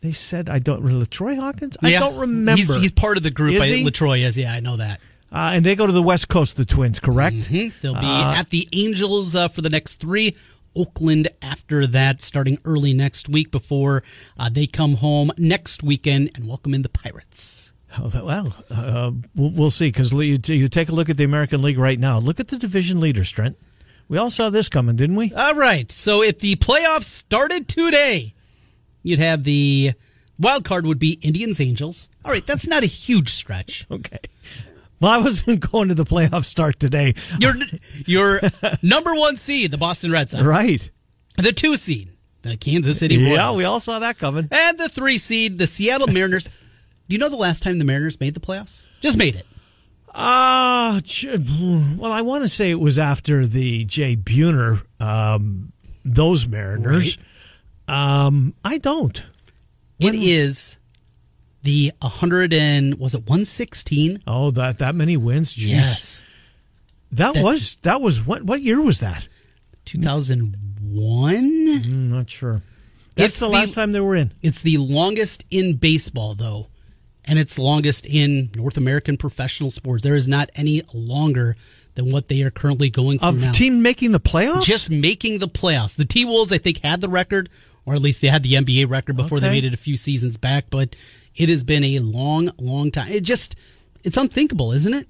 They 0.00 0.12
said 0.12 0.48
I 0.48 0.58
don't. 0.58 0.82
LaTroy 0.82 1.38
Hawkins. 1.38 1.76
I 1.82 1.92
don't 1.92 2.16
remember. 2.16 2.56
He's, 2.56 2.70
he's 2.70 2.92
part 2.92 3.16
of 3.16 3.22
the 3.22 3.30
group. 3.30 3.54
Is 3.54 3.62
I, 3.62 3.66
he? 3.66 3.84
LaTroy 3.84 4.24
is. 4.24 4.36
Yeah, 4.36 4.52
I 4.52 4.60
know 4.60 4.76
that. 4.76 5.00
Uh, 5.32 5.52
and 5.54 5.64
they 5.64 5.74
go 5.74 5.86
to 5.86 5.92
the 5.92 6.02
West 6.02 6.28
Coast. 6.28 6.56
The 6.56 6.64
Twins, 6.64 7.00
correct? 7.00 7.48
They'll 7.50 7.94
be 7.94 8.06
Uh, 8.06 8.34
at 8.36 8.50
the 8.50 8.68
Angels 8.72 9.34
uh, 9.34 9.48
for 9.48 9.62
the 9.62 9.70
next 9.70 9.96
three. 9.96 10.36
Oakland 10.74 11.28
after 11.42 11.86
that, 11.86 12.22
starting 12.22 12.56
early 12.64 12.94
next 12.94 13.28
week 13.28 13.50
before 13.50 14.02
uh, 14.38 14.48
they 14.48 14.66
come 14.66 14.94
home 14.94 15.30
next 15.36 15.82
weekend 15.82 16.30
and 16.34 16.46
welcome 16.48 16.72
in 16.72 16.80
the 16.82 16.88
Pirates. 16.88 17.72
Oh, 17.98 18.10
well, 18.24 18.54
uh, 18.70 19.10
we'll, 19.36 19.50
we'll 19.50 19.70
see. 19.70 19.88
Because 19.88 20.12
you, 20.12 20.38
you 20.46 20.68
take 20.68 20.88
a 20.88 20.92
look 20.92 21.10
at 21.10 21.18
the 21.18 21.24
American 21.24 21.60
League 21.60 21.76
right 21.76 21.98
now. 22.00 22.18
Look 22.18 22.40
at 22.40 22.48
the 22.48 22.56
division 22.56 23.00
leaders, 23.00 23.30
Trent. 23.30 23.58
We 24.08 24.16
all 24.16 24.30
saw 24.30 24.48
this 24.48 24.70
coming, 24.70 24.96
didn't 24.96 25.16
we? 25.16 25.30
All 25.34 25.54
right. 25.56 25.92
So 25.92 26.22
if 26.22 26.38
the 26.38 26.56
playoffs 26.56 27.04
started 27.04 27.68
today, 27.68 28.32
you'd 29.02 29.18
have 29.18 29.44
the 29.44 29.92
wild 30.38 30.64
card 30.64 30.86
would 30.86 30.98
be 30.98 31.18
Indians 31.20 31.60
Angels. 31.60 32.08
All 32.24 32.32
right, 32.32 32.46
that's 32.46 32.66
not 32.66 32.82
a 32.82 32.86
huge 32.86 33.28
stretch. 33.28 33.86
Okay. 33.90 34.20
Well, 35.02 35.10
I 35.10 35.18
wasn't 35.18 35.58
going 35.72 35.88
to 35.88 35.94
the 35.94 36.04
playoff 36.04 36.44
start 36.44 36.78
today. 36.78 37.14
Your 37.40 37.54
your 38.06 38.40
number 38.82 39.14
one 39.14 39.36
seed, 39.36 39.72
the 39.72 39.78
Boston 39.78 40.12
Red 40.12 40.30
Sox. 40.30 40.44
Right. 40.44 40.88
The 41.36 41.52
two 41.52 41.76
seed, 41.76 42.10
the 42.42 42.56
Kansas 42.56 43.00
City 43.00 43.18
Royals. 43.18 43.36
Yeah, 43.36 43.52
we 43.52 43.64
all 43.64 43.80
saw 43.80 43.98
that 43.98 44.18
coming. 44.18 44.46
And 44.50 44.78
the 44.78 44.88
three 44.88 45.18
seed, 45.18 45.58
the 45.58 45.66
Seattle 45.66 46.06
Mariners. 46.06 46.44
Do 46.44 46.52
you 47.08 47.18
know 47.18 47.28
the 47.28 47.36
last 47.36 47.64
time 47.64 47.78
the 47.80 47.84
Mariners 47.84 48.20
made 48.20 48.34
the 48.34 48.40
playoffs? 48.40 48.84
Just 49.00 49.18
made 49.18 49.34
it. 49.34 49.46
Uh, 50.14 51.00
well, 51.98 52.12
I 52.12 52.20
want 52.20 52.42
to 52.42 52.48
say 52.48 52.70
it 52.70 52.78
was 52.78 52.98
after 52.98 53.46
the 53.46 53.84
Jay 53.86 54.14
Buhner, 54.14 54.82
um, 55.00 55.72
those 56.04 56.46
Mariners. 56.46 57.18
Um, 57.88 58.54
I 58.62 58.78
don't. 58.78 59.24
It 59.98 60.14
is 60.14 60.78
the 61.62 61.92
100 62.00 62.52
and 62.52 62.98
was 62.98 63.14
it 63.14 63.20
116? 63.28 64.22
Oh, 64.26 64.50
that 64.52 64.78
that 64.78 64.94
many 64.94 65.16
wins. 65.16 65.54
Jeez. 65.54 65.66
Yes, 65.68 66.22
that 67.12 67.34
That's- 67.34 67.44
was 67.44 67.76
that 67.82 68.00
was 68.00 68.24
what 68.26 68.42
what 68.44 68.60
year 68.62 68.80
was 68.80 69.00
that? 69.00 69.26
2001. 69.84 71.34
I'm 71.34 71.82
mm, 71.82 72.10
not 72.10 72.30
sure. 72.30 72.62
That's 73.14 73.30
It's 73.32 73.40
the 73.40 73.46
the- 73.46 73.52
last 73.52 73.74
time 73.74 73.92
they 73.92 74.00
were 74.00 74.16
in. 74.16 74.32
It's 74.42 74.62
the 74.62 74.78
longest 74.78 75.44
in 75.50 75.74
baseball, 75.76 76.34
though, 76.34 76.68
and 77.24 77.38
it's 77.38 77.58
longest 77.58 78.06
in 78.06 78.50
North 78.54 78.76
American 78.76 79.16
professional 79.16 79.70
sports. 79.70 80.02
There 80.02 80.14
is 80.14 80.28
not 80.28 80.50
any 80.54 80.82
longer 80.92 81.56
than 81.94 82.10
what 82.10 82.28
they 82.28 82.40
are 82.42 82.50
currently 82.50 82.88
going 82.88 83.18
through 83.18 83.28
Of 83.28 83.40
now. 83.42 83.52
team 83.52 83.82
making 83.82 84.12
the 84.12 84.20
playoffs? 84.20 84.62
Just 84.64 84.90
making 84.90 85.38
the 85.40 85.48
playoffs. 85.48 85.94
The 85.94 86.06
T 86.06 86.24
Wolves, 86.24 86.50
I 86.52 86.58
think, 86.58 86.82
had 86.82 87.00
the 87.02 87.08
record, 87.08 87.50
or 87.84 87.94
at 87.94 88.00
least 88.00 88.22
they 88.22 88.28
had 88.28 88.42
the 88.42 88.54
NBA 88.54 88.88
record 88.88 89.16
before 89.16 89.40
they 89.40 89.50
made 89.50 89.64
it 89.64 89.74
a 89.74 89.78
few 89.78 89.96
seasons 89.98 90.38
back. 90.38 90.66
But 90.70 90.96
it 91.34 91.48
has 91.48 91.62
been 91.64 91.84
a 91.84 91.98
long, 92.00 92.50
long 92.58 92.90
time. 92.90 93.10
It 93.10 93.22
just, 93.22 93.56
it's 94.04 94.16
unthinkable, 94.16 94.72
isn't 94.72 94.92
it? 94.94 95.08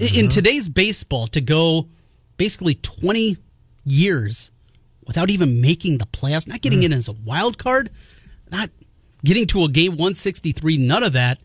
Uh-huh. 0.00 0.18
In 0.20 0.28
today's 0.28 0.68
baseball, 0.68 1.26
to 1.28 1.40
go 1.40 1.88
basically 2.36 2.74
20 2.76 3.36
years 3.84 4.50
without 5.06 5.30
even 5.30 5.60
making 5.60 5.98
the 5.98 6.06
playoffs, 6.06 6.46
not 6.48 6.60
getting 6.60 6.80
Mm. 6.80 6.84
in 6.86 6.92
as 6.92 7.08
a 7.08 7.12
wild 7.12 7.58
card, 7.58 7.90
not 8.50 8.70
getting 9.24 9.46
to 9.48 9.64
a 9.64 9.68
game 9.68 9.92
163, 9.92 10.78
none 10.78 11.02
of 11.02 11.12
that. 11.12 11.38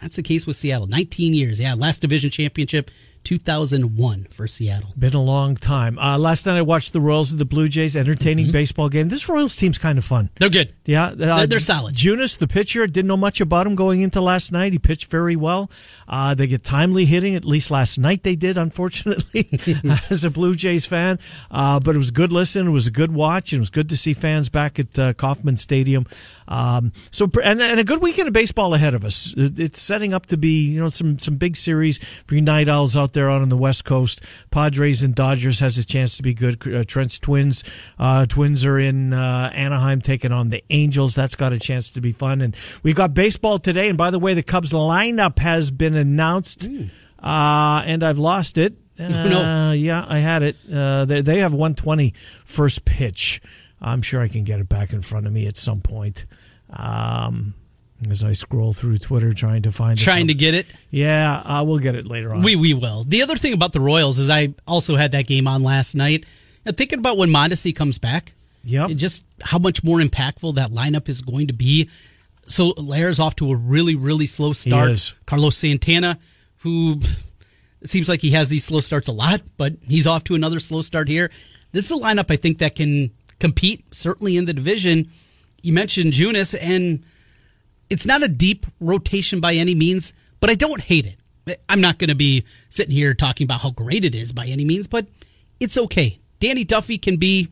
That's 0.00 0.16
the 0.16 0.22
case 0.22 0.46
with 0.46 0.56
Seattle. 0.56 0.86
19 0.86 1.34
years. 1.34 1.60
Yeah, 1.60 1.74
last 1.74 2.00
division 2.02 2.30
championship, 2.30 2.90
2001 3.24 4.26
for 4.30 4.46
Seattle. 4.46 4.92
Been 4.98 5.14
a 5.14 5.22
long 5.22 5.56
time. 5.56 5.98
Uh, 5.98 6.18
last 6.18 6.46
night 6.46 6.56
I 6.58 6.62
watched 6.62 6.92
the 6.92 7.00
Royals 7.00 7.30
and 7.30 7.40
the 7.40 7.44
Blue 7.44 7.68
Jays. 7.68 7.96
Entertaining 7.96 8.52
baseball 8.52 8.88
game. 8.88 9.08
This 9.08 9.28
Royals 9.28 9.56
team's 9.56 9.78
kind 9.78 9.98
of 9.98 10.04
fun. 10.04 10.30
They're 10.38 10.48
good. 10.50 10.74
Yeah, 10.84 11.06
uh, 11.06 11.14
They're- 11.14 11.46
they're 11.46 11.58
solid. 11.60 11.94
Junis, 11.94 12.36
the 12.38 12.46
pitcher, 12.46 12.86
didn't 12.86 13.08
know 13.08 13.16
much 13.16 13.40
about 13.40 13.66
him 13.66 13.74
going 13.74 14.02
into 14.02 14.20
last 14.20 14.52
night. 14.52 14.72
He 14.72 14.78
pitched 14.78 15.10
very 15.10 15.36
well. 15.36 15.70
Uh, 16.06 16.34
they 16.34 16.46
get 16.46 16.62
timely 16.62 17.04
hitting. 17.06 17.34
At 17.34 17.44
least 17.44 17.70
last 17.70 17.98
night 17.98 18.22
they 18.22 18.36
did. 18.36 18.56
Unfortunately, 18.58 19.48
as 20.10 20.24
a 20.24 20.30
Blue 20.30 20.54
Jays 20.54 20.84
fan, 20.86 21.18
uh, 21.50 21.80
but 21.80 21.94
it 21.94 21.98
was 21.98 22.10
a 22.10 22.12
good 22.12 22.32
listen. 22.32 22.66
It 22.68 22.70
was 22.70 22.86
a 22.86 22.90
good 22.92 23.12
watch, 23.12 23.52
and 23.52 23.58
it 23.58 23.62
was 23.62 23.70
good 23.70 23.88
to 23.88 23.96
see 23.96 24.12
fans 24.14 24.48
back 24.48 24.78
at 24.78 24.98
uh, 24.98 25.12
Kauffman 25.14 25.56
Stadium. 25.56 26.06
Um, 26.46 26.92
so, 27.10 27.30
and, 27.42 27.62
and 27.62 27.80
a 27.80 27.84
good 27.84 28.02
weekend 28.02 28.28
of 28.28 28.34
baseball 28.34 28.74
ahead 28.74 28.94
of 28.94 29.04
us. 29.04 29.32
It's 29.36 29.80
setting 29.80 30.12
up 30.12 30.26
to 30.26 30.36
be, 30.36 30.66
you 30.68 30.80
know, 30.80 30.88
some 30.90 31.18
some 31.18 31.36
big 31.36 31.56
series 31.56 31.98
for 32.26 32.34
you 32.34 32.42
night 32.42 32.68
owls 32.68 32.96
out 32.96 33.13
there 33.14 33.30
out 33.30 33.40
on 33.42 33.48
the 33.48 33.56
West 33.56 33.84
Coast. 33.84 34.20
Padres 34.50 35.02
and 35.02 35.14
Dodgers 35.14 35.60
has 35.60 35.78
a 35.78 35.84
chance 35.84 36.16
to 36.18 36.22
be 36.22 36.34
good. 36.34 36.60
Uh, 36.72 36.84
Trent's 36.84 37.18
Twins, 37.18 37.64
uh, 37.98 38.26
Twins 38.26 38.64
are 38.64 38.78
in 38.78 39.12
uh, 39.14 39.50
Anaheim 39.54 40.00
taking 40.02 40.30
on 40.32 40.50
the 40.50 40.62
Angels. 40.70 41.14
That's 41.14 41.36
got 41.36 41.52
a 41.52 41.58
chance 41.58 41.90
to 41.90 42.00
be 42.00 42.12
fun. 42.12 42.40
And 42.42 42.54
we've 42.82 42.94
got 42.94 43.14
baseball 43.14 43.58
today. 43.58 43.88
And 43.88 43.96
by 43.96 44.10
the 44.10 44.18
way, 44.18 44.34
the 44.34 44.42
Cubs 44.42 44.72
lineup 44.72 45.38
has 45.38 45.70
been 45.70 45.94
announced, 45.94 46.68
uh, 47.22 47.82
and 47.86 48.02
I've 48.04 48.18
lost 48.18 48.58
it. 48.58 48.74
Uh, 48.96 49.08
No. 49.08 49.72
Yeah, 49.72 50.06
I 50.08 50.18
had 50.20 50.44
it. 50.44 50.56
Uh, 50.72 51.04
they, 51.04 51.20
they 51.20 51.38
have 51.40 51.52
120 51.52 52.14
first 52.44 52.84
pitch. 52.84 53.42
I'm 53.80 54.02
sure 54.02 54.20
I 54.20 54.28
can 54.28 54.44
get 54.44 54.60
it 54.60 54.68
back 54.68 54.92
in 54.92 55.02
front 55.02 55.26
of 55.26 55.32
me 55.32 55.48
at 55.48 55.56
some 55.56 55.80
point. 55.80 56.26
Um, 56.70 57.54
as 58.10 58.22
I 58.24 58.32
scroll 58.32 58.72
through 58.72 58.98
Twitter 58.98 59.32
trying 59.32 59.62
to 59.62 59.72
find 59.72 59.98
it. 59.98 60.02
Trying 60.02 60.28
to 60.28 60.34
get 60.34 60.54
it. 60.54 60.66
Yeah, 60.90 61.36
uh, 61.40 61.62
we'll 61.64 61.78
get 61.78 61.94
it 61.94 62.06
later 62.06 62.34
on. 62.34 62.42
We 62.42 62.56
we 62.56 62.74
will. 62.74 63.04
The 63.04 63.22
other 63.22 63.36
thing 63.36 63.52
about 63.54 63.72
the 63.72 63.80
Royals 63.80 64.18
is 64.18 64.28
I 64.30 64.54
also 64.66 64.96
had 64.96 65.12
that 65.12 65.26
game 65.26 65.46
on 65.48 65.62
last 65.62 65.94
night. 65.94 66.26
And 66.66 66.76
thinking 66.76 66.98
about 66.98 67.18
when 67.18 67.28
Mondesi 67.30 67.74
comes 67.76 67.98
back, 67.98 68.32
Yep. 68.64 68.90
and 68.90 68.98
just 68.98 69.24
how 69.42 69.58
much 69.58 69.84
more 69.84 69.98
impactful 70.00 70.54
that 70.54 70.70
lineup 70.70 71.08
is 71.08 71.20
going 71.20 71.46
to 71.48 71.52
be. 71.52 71.88
Soler's 72.46 73.18
off 73.20 73.36
to 73.36 73.50
a 73.50 73.56
really 73.56 73.94
really 73.94 74.26
slow 74.26 74.52
start. 74.52 74.90
is. 74.90 75.12
Carlos 75.26 75.56
Santana, 75.56 76.18
who 76.58 77.00
seems 77.84 78.08
like 78.08 78.20
he 78.20 78.30
has 78.30 78.48
these 78.48 78.64
slow 78.64 78.80
starts 78.80 79.08
a 79.08 79.12
lot, 79.12 79.42
but 79.56 79.74
he's 79.86 80.06
off 80.06 80.24
to 80.24 80.34
another 80.34 80.60
slow 80.60 80.82
start 80.82 81.08
here. 81.08 81.30
This 81.72 81.86
is 81.86 81.90
a 81.90 82.00
lineup 82.00 82.30
I 82.30 82.36
think 82.36 82.58
that 82.58 82.74
can 82.74 83.10
compete 83.38 83.84
certainly 83.94 84.36
in 84.36 84.44
the 84.46 84.52
division. 84.54 85.10
You 85.62 85.72
mentioned 85.72 86.12
Junis, 86.12 86.54
and 86.60 87.02
it's 87.90 88.06
not 88.06 88.22
a 88.22 88.28
deep 88.28 88.66
rotation 88.80 89.40
by 89.40 89.54
any 89.54 89.74
means, 89.74 90.14
but 90.40 90.50
I 90.50 90.54
don't 90.54 90.80
hate 90.80 91.06
it. 91.06 91.58
I'm 91.68 91.80
not 91.80 91.98
going 91.98 92.08
to 92.08 92.14
be 92.14 92.44
sitting 92.68 92.94
here 92.94 93.14
talking 93.14 93.44
about 93.44 93.60
how 93.60 93.70
great 93.70 94.04
it 94.04 94.14
is 94.14 94.32
by 94.32 94.46
any 94.46 94.64
means, 94.64 94.86
but 94.86 95.06
it's 95.60 95.76
okay. 95.76 96.18
Danny 96.40 96.64
Duffy 96.64 96.98
can 96.98 97.16
be 97.16 97.48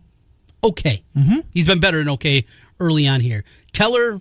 okay. 0.65 1.03
Mm-hmm. 1.17 1.41
He's 1.53 1.67
been 1.67 1.81
better 1.81 1.99
than 1.99 2.09
okay 2.11 2.47
early 2.81 3.07
on 3.07 3.21
here. 3.21 3.45
Keller, 3.73 4.21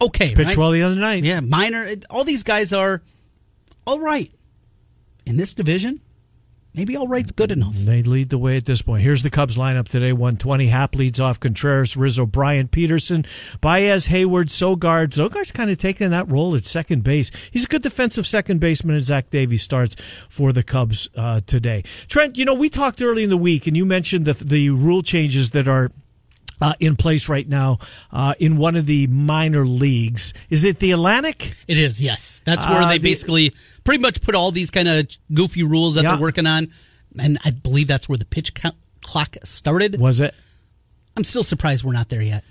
okay. 0.00 0.34
Pitched 0.34 0.50
right? 0.50 0.56
well 0.56 0.70
the 0.72 0.82
other 0.82 0.96
night. 0.96 1.24
Yeah, 1.24 1.40
Minor. 1.40 1.88
All 2.10 2.24
these 2.24 2.42
guys 2.42 2.72
are 2.72 3.02
all 3.86 4.00
right. 4.00 4.30
In 5.26 5.36
this 5.36 5.54
division, 5.54 6.00
maybe 6.74 6.96
all 6.96 7.08
right's 7.08 7.32
good 7.32 7.50
enough. 7.52 7.74
They 7.74 8.02
lead 8.02 8.30
the 8.30 8.38
way 8.38 8.56
at 8.56 8.64
this 8.64 8.82
point. 8.82 9.02
Here's 9.02 9.22
the 9.22 9.30
Cubs 9.30 9.56
lineup 9.56 9.88
today 9.88 10.12
120. 10.12 10.68
Happ 10.68 10.94
leads 10.94 11.20
off 11.20 11.40
Contreras, 11.40 11.96
Rizzo, 11.96 12.26
Bryant, 12.26 12.70
Pederson, 12.70 13.26
Baez, 13.60 14.08
Heyward, 14.08 14.46
Sogard. 14.46 15.08
Sogard's 15.10 15.52
kind 15.52 15.70
of 15.70 15.78
taking 15.78 16.10
that 16.10 16.30
role 16.30 16.54
at 16.54 16.64
second 16.64 17.02
base. 17.04 17.30
He's 17.50 17.64
a 17.64 17.68
good 17.68 17.82
defensive 17.82 18.26
second 18.26 18.60
baseman, 18.60 18.96
and 18.96 19.04
Zach 19.04 19.30
Davies 19.30 19.62
starts 19.62 19.96
for 20.28 20.52
the 20.52 20.62
Cubs 20.62 21.08
uh, 21.16 21.40
today. 21.46 21.82
Trent, 22.08 22.36
you 22.38 22.44
know, 22.44 22.54
we 22.54 22.68
talked 22.68 23.02
early 23.02 23.24
in 23.24 23.30
the 23.30 23.36
week, 23.36 23.66
and 23.66 23.76
you 23.76 23.84
mentioned 23.84 24.24
the, 24.24 24.34
the 24.34 24.70
rule 24.70 25.02
changes 25.02 25.50
that 25.50 25.68
are. 25.68 25.90
Uh, 26.62 26.74
in 26.78 26.94
place 26.94 27.26
right 27.26 27.48
now 27.48 27.78
uh, 28.12 28.34
in 28.38 28.58
one 28.58 28.76
of 28.76 28.84
the 28.84 29.06
minor 29.06 29.64
leagues. 29.64 30.34
Is 30.50 30.62
it 30.62 30.78
the 30.78 30.90
Atlantic? 30.92 31.52
It 31.66 31.78
is, 31.78 32.02
yes. 32.02 32.42
That's 32.44 32.66
where 32.68 32.82
Uh, 32.82 32.88
they 32.90 32.98
the- 32.98 33.02
basically 33.08 33.54
pretty 33.90 34.02
much 34.02 34.20
put 34.20 34.36
all 34.36 34.52
these 34.52 34.70
kind 34.70 34.86
of 34.86 35.08
goofy 35.34 35.64
rules 35.64 35.96
that 35.96 36.04
Yeah. 36.04 36.12
they're 36.12 36.20
working 36.20 36.46
on. 36.46 36.68
And 37.18 37.38
I 37.44 37.50
believe 37.50 37.88
that's 37.88 38.08
where 38.08 38.16
the 38.18 38.24
pitch 38.24 38.54
count 38.54 38.76
clock 39.02 39.36
started. 39.42 39.98
Was 39.98 40.20
it? 40.20 40.32
I'm 41.16 41.24
still 41.24 41.42
surprised 41.42 41.82
we're 41.82 41.92
not 41.92 42.08
there 42.08 42.22
yet. 42.22 42.44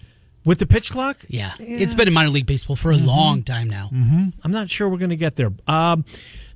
With 0.44 0.60
the 0.60 0.68
pitch 0.68 0.92
clock? 0.92 1.18
Yeah. 1.30 1.54
It's 1.60 1.94
been 1.94 2.10
in 2.10 2.14
minor 2.14 2.30
league 2.30 2.46
baseball 2.46 2.76
for 2.76 2.92
a 2.92 2.96
Mm-hmm. 2.96 3.06
long 3.06 3.44
time 3.44 3.70
now. 3.70 3.90
I'm 3.94 4.52
not 4.52 4.70
sure 4.70 4.90
we're 4.90 4.98
going 4.98 5.12
to 5.12 5.16
get 5.16 5.38
there. 5.38 5.54
Um, 5.66 6.04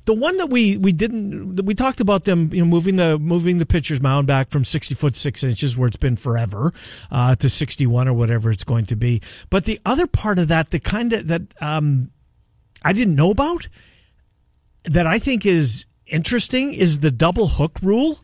the 0.06 0.14
one 0.14 0.36
that 0.36 0.48
we 0.50 0.76
we 0.76 0.92
didn't 0.92 1.64
we 1.66 1.74
talked 1.76 2.02
about 2.02 2.26
them 2.26 2.50
you 2.54 2.60
know 2.60 2.66
moving 2.70 2.98
the 2.98 3.18
moving 3.18 3.60
the 3.60 3.66
pitcher's 3.66 4.02
mound 4.02 4.28
back 4.28 4.50
from 4.50 4.66
60 4.66 4.96
foot 4.96 5.16
6 5.16 5.44
inches 5.46 5.78
where 5.78 5.88
it's 5.88 5.96
been 5.96 6.18
forever 6.18 6.74
uh, 7.10 7.36
to 7.38 7.48
61 7.48 8.10
or 8.10 8.14
whatever 8.14 8.52
it's 8.52 8.66
going 8.66 8.86
to 8.88 8.98
be 8.98 9.22
but 9.50 9.64
the 9.64 9.80
other 9.86 10.06
part 10.06 10.40
of 10.40 10.50
that 10.50 10.72
the 10.72 10.80
kind 10.82 11.14
of 11.14 11.28
that 11.28 11.44
um, 11.62 12.12
i 12.84 12.92
didn't 12.92 13.16
know 13.16 13.32
about 13.32 13.70
that 14.86 15.08
i 15.08 15.20
think 15.20 15.46
is 15.46 15.86
interesting 16.08 16.74
is 16.74 17.00
the 17.00 17.12
double 17.12 17.48
hook 17.48 17.80
rule 17.82 18.20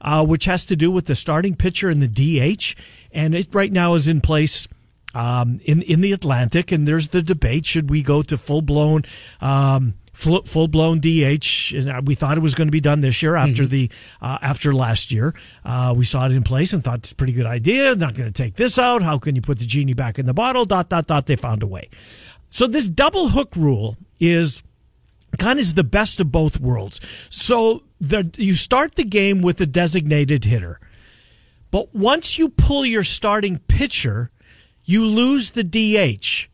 uh, 0.00 0.24
which 0.24 0.46
has 0.46 0.64
to 0.66 0.74
do 0.74 0.90
with 0.90 1.06
the 1.06 1.14
starting 1.14 1.54
pitcher 1.54 1.88
and 1.88 2.02
the 2.02 2.08
dh 2.08 2.74
and 3.12 3.34
it 3.34 3.48
right 3.54 3.72
now 3.72 3.94
is 3.94 4.08
in 4.08 4.20
place 4.20 4.68
um, 5.14 5.60
in 5.64 5.82
in 5.82 6.00
the 6.00 6.12
Atlantic, 6.12 6.72
and 6.72 6.86
there's 6.88 7.08
the 7.08 7.22
debate: 7.22 7.66
should 7.66 7.90
we 7.90 8.02
go 8.02 8.22
to 8.22 8.38
full 8.38 8.62
blown 8.62 9.02
um, 9.40 9.94
full 10.12 10.68
blown 10.68 11.00
DH? 11.00 11.74
And 11.74 11.90
uh, 11.90 12.02
we 12.04 12.14
thought 12.14 12.36
it 12.36 12.40
was 12.40 12.54
going 12.54 12.68
to 12.68 12.72
be 12.72 12.80
done 12.80 13.00
this 13.00 13.22
year 13.22 13.36
after 13.36 13.66
the 13.66 13.90
uh, 14.20 14.38
after 14.40 14.72
last 14.72 15.10
year. 15.10 15.34
Uh, 15.64 15.94
we 15.96 16.04
saw 16.04 16.26
it 16.26 16.32
in 16.32 16.42
place 16.42 16.72
and 16.72 16.82
thought 16.82 17.00
it's 17.00 17.12
a 17.12 17.14
pretty 17.14 17.32
good 17.32 17.46
idea. 17.46 17.94
Not 17.94 18.14
going 18.14 18.32
to 18.32 18.42
take 18.42 18.54
this 18.54 18.78
out. 18.78 19.02
How 19.02 19.18
can 19.18 19.36
you 19.36 19.42
put 19.42 19.58
the 19.58 19.66
genie 19.66 19.94
back 19.94 20.18
in 20.18 20.26
the 20.26 20.34
bottle? 20.34 20.64
Dot 20.64 20.88
dot 20.88 21.06
dot. 21.06 21.26
They 21.26 21.36
found 21.36 21.62
a 21.62 21.66
way. 21.66 21.88
So 22.50 22.66
this 22.66 22.88
double 22.88 23.28
hook 23.28 23.54
rule 23.56 23.96
is 24.20 24.62
kind 25.38 25.58
of 25.58 25.62
is 25.62 25.74
the 25.74 25.84
best 25.84 26.20
of 26.20 26.30
both 26.30 26.60
worlds. 26.60 27.00
So 27.30 27.82
the 28.00 28.30
you 28.36 28.54
start 28.54 28.94
the 28.94 29.04
game 29.04 29.42
with 29.42 29.60
a 29.60 29.66
designated 29.66 30.44
hitter. 30.44 30.80
But 31.70 31.94
once 31.94 32.38
you 32.38 32.50
pull 32.50 32.84
your 32.84 33.04
starting 33.04 33.58
pitcher, 33.58 34.30
you 34.84 35.04
lose 35.06 35.50
the 35.50 35.64
DH. 35.64 36.48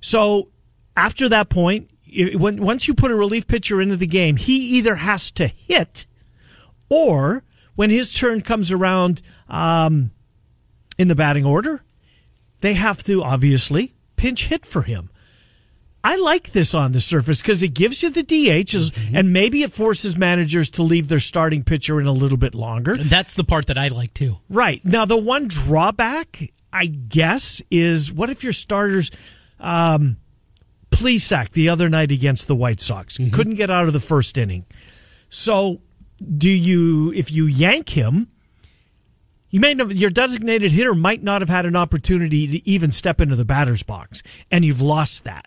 So 0.00 0.48
after 0.96 1.28
that 1.28 1.48
point, 1.48 1.90
when 2.34 2.62
once 2.62 2.86
you 2.86 2.94
put 2.94 3.10
a 3.10 3.16
relief 3.16 3.46
pitcher 3.46 3.80
into 3.80 3.96
the 3.96 4.06
game, 4.06 4.36
he 4.36 4.58
either 4.76 4.96
has 4.96 5.30
to 5.32 5.46
hit, 5.48 6.06
or 6.88 7.44
when 7.74 7.90
his 7.90 8.12
turn 8.12 8.40
comes 8.40 8.70
around 8.70 9.22
um, 9.48 10.10
in 10.98 11.08
the 11.08 11.14
batting 11.14 11.44
order, 11.44 11.82
they 12.60 12.74
have 12.74 13.02
to 13.04 13.22
obviously 13.22 13.94
pinch 14.16 14.46
hit 14.46 14.66
for 14.66 14.82
him. 14.82 15.10
I 16.04 16.16
like 16.16 16.52
this 16.52 16.74
on 16.74 16.92
the 16.92 17.00
surface 17.00 17.40
because 17.40 17.62
it 17.62 17.74
gives 17.74 18.02
you 18.02 18.10
the 18.10 18.24
DHs, 18.24 19.14
and 19.14 19.32
maybe 19.32 19.62
it 19.62 19.72
forces 19.72 20.16
managers 20.16 20.68
to 20.70 20.82
leave 20.82 21.08
their 21.08 21.20
starting 21.20 21.62
pitcher 21.62 22.00
in 22.00 22.06
a 22.06 22.12
little 22.12 22.36
bit 22.38 22.54
longer. 22.54 22.96
That's 22.96 23.34
the 23.34 23.44
part 23.44 23.66
that 23.66 23.78
I 23.78 23.88
like 23.88 24.12
too. 24.12 24.38
Right. 24.48 24.84
Now, 24.84 25.04
the 25.04 25.16
one 25.16 25.46
drawback, 25.46 26.50
I 26.72 26.86
guess, 26.86 27.62
is 27.70 28.12
what 28.12 28.30
if 28.30 28.42
your 28.42 28.52
starters, 28.52 29.10
um, 29.60 30.16
Plesac 30.90 31.52
the 31.52 31.68
other 31.68 31.88
night 31.88 32.10
against 32.10 32.48
the 32.48 32.56
White 32.56 32.80
Sox, 32.80 33.18
couldn't 33.32 33.54
get 33.54 33.70
out 33.70 33.86
of 33.86 33.92
the 33.92 34.00
first 34.00 34.36
inning. 34.36 34.66
So, 35.28 35.80
do 36.36 36.50
you, 36.50 37.12
if 37.14 37.32
you 37.32 37.46
yank 37.46 37.90
him, 37.90 38.28
you 39.50 39.60
may 39.60 39.74
not, 39.74 39.94
your 39.94 40.10
designated 40.10 40.72
hitter 40.72 40.94
might 40.94 41.22
not 41.22 41.42
have 41.42 41.48
had 41.48 41.66
an 41.66 41.76
opportunity 41.76 42.46
to 42.46 42.68
even 42.68 42.90
step 42.90 43.20
into 43.20 43.36
the 43.36 43.44
batter's 43.44 43.82
box, 43.82 44.22
and 44.50 44.64
you've 44.64 44.82
lost 44.82 45.24
that. 45.24 45.46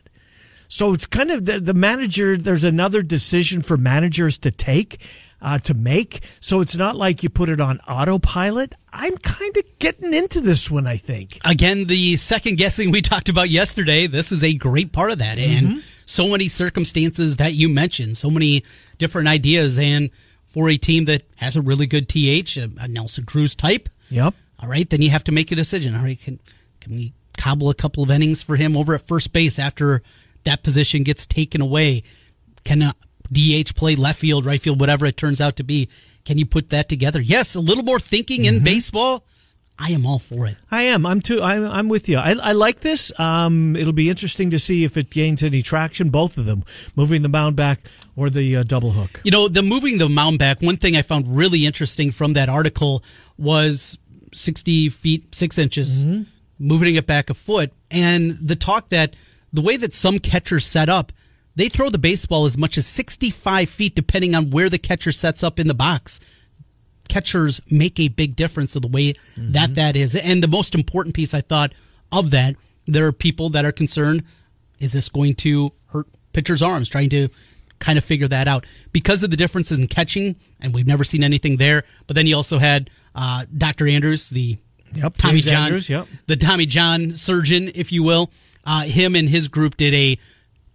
So 0.67 0.93
it's 0.93 1.05
kind 1.05 1.31
of 1.31 1.45
the, 1.45 1.59
the 1.59 1.73
manager. 1.73 2.37
There's 2.37 2.63
another 2.63 3.01
decision 3.01 3.61
for 3.61 3.77
managers 3.77 4.37
to 4.39 4.51
take. 4.51 4.99
Uh, 5.41 5.59
to 5.59 5.75
make. 5.75 6.23
So 6.39 6.61
it's 6.61 6.75
not 6.75 6.95
like 6.95 7.21
you 7.21 7.29
put 7.29 7.49
it 7.49 7.61
on 7.61 7.79
autopilot. 7.81 8.73
I'm 8.91 9.15
kind 9.17 9.55
of 9.57 9.63
getting 9.77 10.11
into 10.11 10.41
this 10.41 10.71
one, 10.71 10.87
I 10.87 10.97
think. 10.97 11.39
Again, 11.45 11.85
the 11.85 12.15
second 12.17 12.57
guessing 12.57 12.89
we 12.89 13.01
talked 13.01 13.29
about 13.29 13.49
yesterday, 13.49 14.07
this 14.07 14.31
is 14.31 14.43
a 14.43 14.53
great 14.53 14.91
part 14.91 15.11
of 15.11 15.19
that. 15.19 15.37
And 15.37 15.67
Mm-hmm. 15.67 15.79
so 16.07 16.29
many 16.29 16.47
circumstances 16.47 17.37
that 17.37 17.53
you 17.53 17.69
mentioned, 17.69 18.17
so 18.17 18.31
many 18.31 18.63
different 18.97 19.27
ideas. 19.27 19.77
And 19.77 20.09
for 20.47 20.67
a 20.69 20.77
team 20.77 21.05
that 21.05 21.23
has 21.37 21.55
a 21.57 21.61
really 21.61 21.85
good 21.85 22.07
DH, 22.07 22.57
a, 22.57 22.69
a 22.79 22.87
Nelson 22.87 23.25
Cruz 23.25 23.53
type, 23.53 23.87
Yep. 24.09 24.33
all 24.59 24.69
right, 24.69 24.89
then 24.89 25.01
you 25.03 25.11
have 25.11 25.25
to 25.25 25.31
make 25.31 25.51
a 25.51 25.55
decision. 25.55 25.95
All 25.95 26.03
right, 26.03 26.19
can, 26.19 26.39
can 26.79 26.93
we 26.95 27.13
cobble 27.37 27.69
a 27.69 27.75
couple 27.75 28.01
of 28.03 28.09
innings 28.09 28.41
for 28.41 28.55
him 28.55 28.75
over 28.75 28.95
at 28.95 29.01
first 29.01 29.31
base 29.31 29.59
after 29.59 30.01
that 30.45 30.63
position 30.63 31.03
gets 31.03 31.27
taken 31.27 31.61
away? 31.61 32.03
Can 32.63 32.81
a 32.81 32.93
DH 33.31 33.75
play 33.75 33.95
left 33.95 34.19
field, 34.19 34.45
right 34.45 34.61
field, 34.61 34.79
whatever 34.79 35.05
it 35.05 35.17
turns 35.17 35.41
out 35.41 35.55
to 35.57 35.63
be? 35.63 35.89
Can 36.23 36.37
you 36.37 36.45
put 36.45 36.69
that 36.69 36.89
together? 36.89 37.21
Yes, 37.21 37.53
a 37.55 37.59
little 37.59 37.83
more 37.83 37.99
thinking 37.99 38.41
Mm-hmm. 38.43 38.57
in 38.57 38.63
baseball. 38.63 39.25
I 39.77 39.91
am 39.91 40.05
all 40.05 40.19
for 40.19 40.47
it. 40.47 40.55
I 40.71 40.83
am. 40.83 41.05
I'm 41.05 41.19
too. 41.19 41.41
I'm, 41.41 41.65
I'm 41.65 41.89
with 41.89 42.07
you. 42.07 42.17
I, 42.17 42.31
I 42.41 42.53
like 42.53 42.79
this. 42.79 43.11
Um, 43.19 43.75
it'll 43.75 43.91
be 43.91 44.09
interesting 44.09 44.49
to 44.51 44.57
see 44.57 44.85
if 44.85 44.95
it 44.95 45.09
gains 45.09 45.43
any 45.43 45.61
traction. 45.61 46.09
Both 46.11 46.37
of 46.37 46.45
them, 46.45 46.63
moving 46.95 47.23
the 47.23 47.27
mound 47.29 47.57
back 47.57 47.81
or 48.15 48.29
the 48.29 48.55
uh, 48.55 48.63
double 48.63 48.91
hook. 48.91 49.19
You 49.25 49.31
know, 49.31 49.49
the 49.49 49.61
moving 49.61 49.97
the 49.97 50.07
mound 50.07 50.39
back, 50.39 50.61
one 50.61 50.77
thing 50.77 50.95
I 50.95 51.01
found 51.01 51.35
really 51.35 51.65
interesting 51.65 52.09
from 52.11 52.33
that 52.33 52.47
article 52.47 53.03
was 53.37 53.97
60 54.31 54.87
feet, 54.89 55.35
six 55.35 55.57
inches, 55.57 56.05
moving 56.57 56.95
it 56.95 57.05
back 57.05 57.29
a 57.29 57.33
foot. 57.33 57.73
And 57.91 58.31
the 58.41 58.55
talk 58.55 58.87
that 58.89 59.13
the 59.55 59.61
way 59.61 59.77
that 59.77 59.93
some 59.93 60.19
catchers 60.19 60.65
set 60.65 60.89
up, 60.89 61.11
they 61.55 61.69
throw 61.69 61.89
the 61.89 61.97
baseball 61.97 62.45
as 62.45 62.57
much 62.57 62.77
as 62.77 62.85
65 62.85 63.69
feet, 63.69 63.95
depending 63.95 64.35
on 64.35 64.49
where 64.49 64.69
the 64.69 64.77
catcher 64.77 65.11
sets 65.11 65.43
up 65.43 65.59
in 65.59 65.67
the 65.67 65.73
box. 65.73 66.19
Catchers 67.07 67.61
make 67.69 67.99
a 67.99 68.09
big 68.09 68.35
difference 68.35 68.75
of 68.75 68.81
the 68.81 68.87
way 68.87 69.13
that 69.37 69.75
that 69.75 69.95
is. 69.95 70.15
And 70.15 70.43
the 70.43 70.47
most 70.47 70.75
important 70.75 71.15
piece 71.15 71.33
I 71.33 71.41
thought 71.41 71.73
of 72.11 72.31
that, 72.31 72.55
there 72.85 73.05
are 73.05 73.11
people 73.11 73.49
that 73.49 73.65
are 73.65 73.71
concerned 73.71 74.23
is 74.79 74.91
this 74.91 75.07
going 75.07 75.35
to 75.35 75.71
hurt 75.87 76.07
pitchers' 76.33 76.61
arms, 76.61 76.89
trying 76.89 77.09
to 77.11 77.29
kind 77.79 77.97
of 77.97 78.03
figure 78.03 78.27
that 78.27 78.47
out 78.47 78.65
because 78.91 79.23
of 79.23 79.31
the 79.31 79.37
differences 79.37 79.79
in 79.79 79.87
catching, 79.87 80.35
and 80.59 80.73
we've 80.73 80.87
never 80.87 81.03
seen 81.03 81.23
anything 81.23 81.57
there. 81.57 81.83
But 82.07 82.15
then 82.15 82.27
you 82.27 82.35
also 82.35 82.57
had 82.57 82.89
uh, 83.13 83.45
Dr. 83.57 83.87
Andrews, 83.87 84.29
the 84.29 84.57
Yep, 84.93 85.17
Tommy 85.17 85.33
James 85.33 85.45
John, 85.45 85.63
Andrews, 85.65 85.89
yep. 85.89 86.07
the 86.27 86.37
Tommy 86.37 86.65
John 86.65 87.11
surgeon, 87.11 87.71
if 87.75 87.91
you 87.91 88.03
will. 88.03 88.31
Uh, 88.65 88.83
him 88.83 89.15
and 89.15 89.29
his 89.29 89.47
group 89.47 89.77
did 89.77 89.93
a 89.93 90.17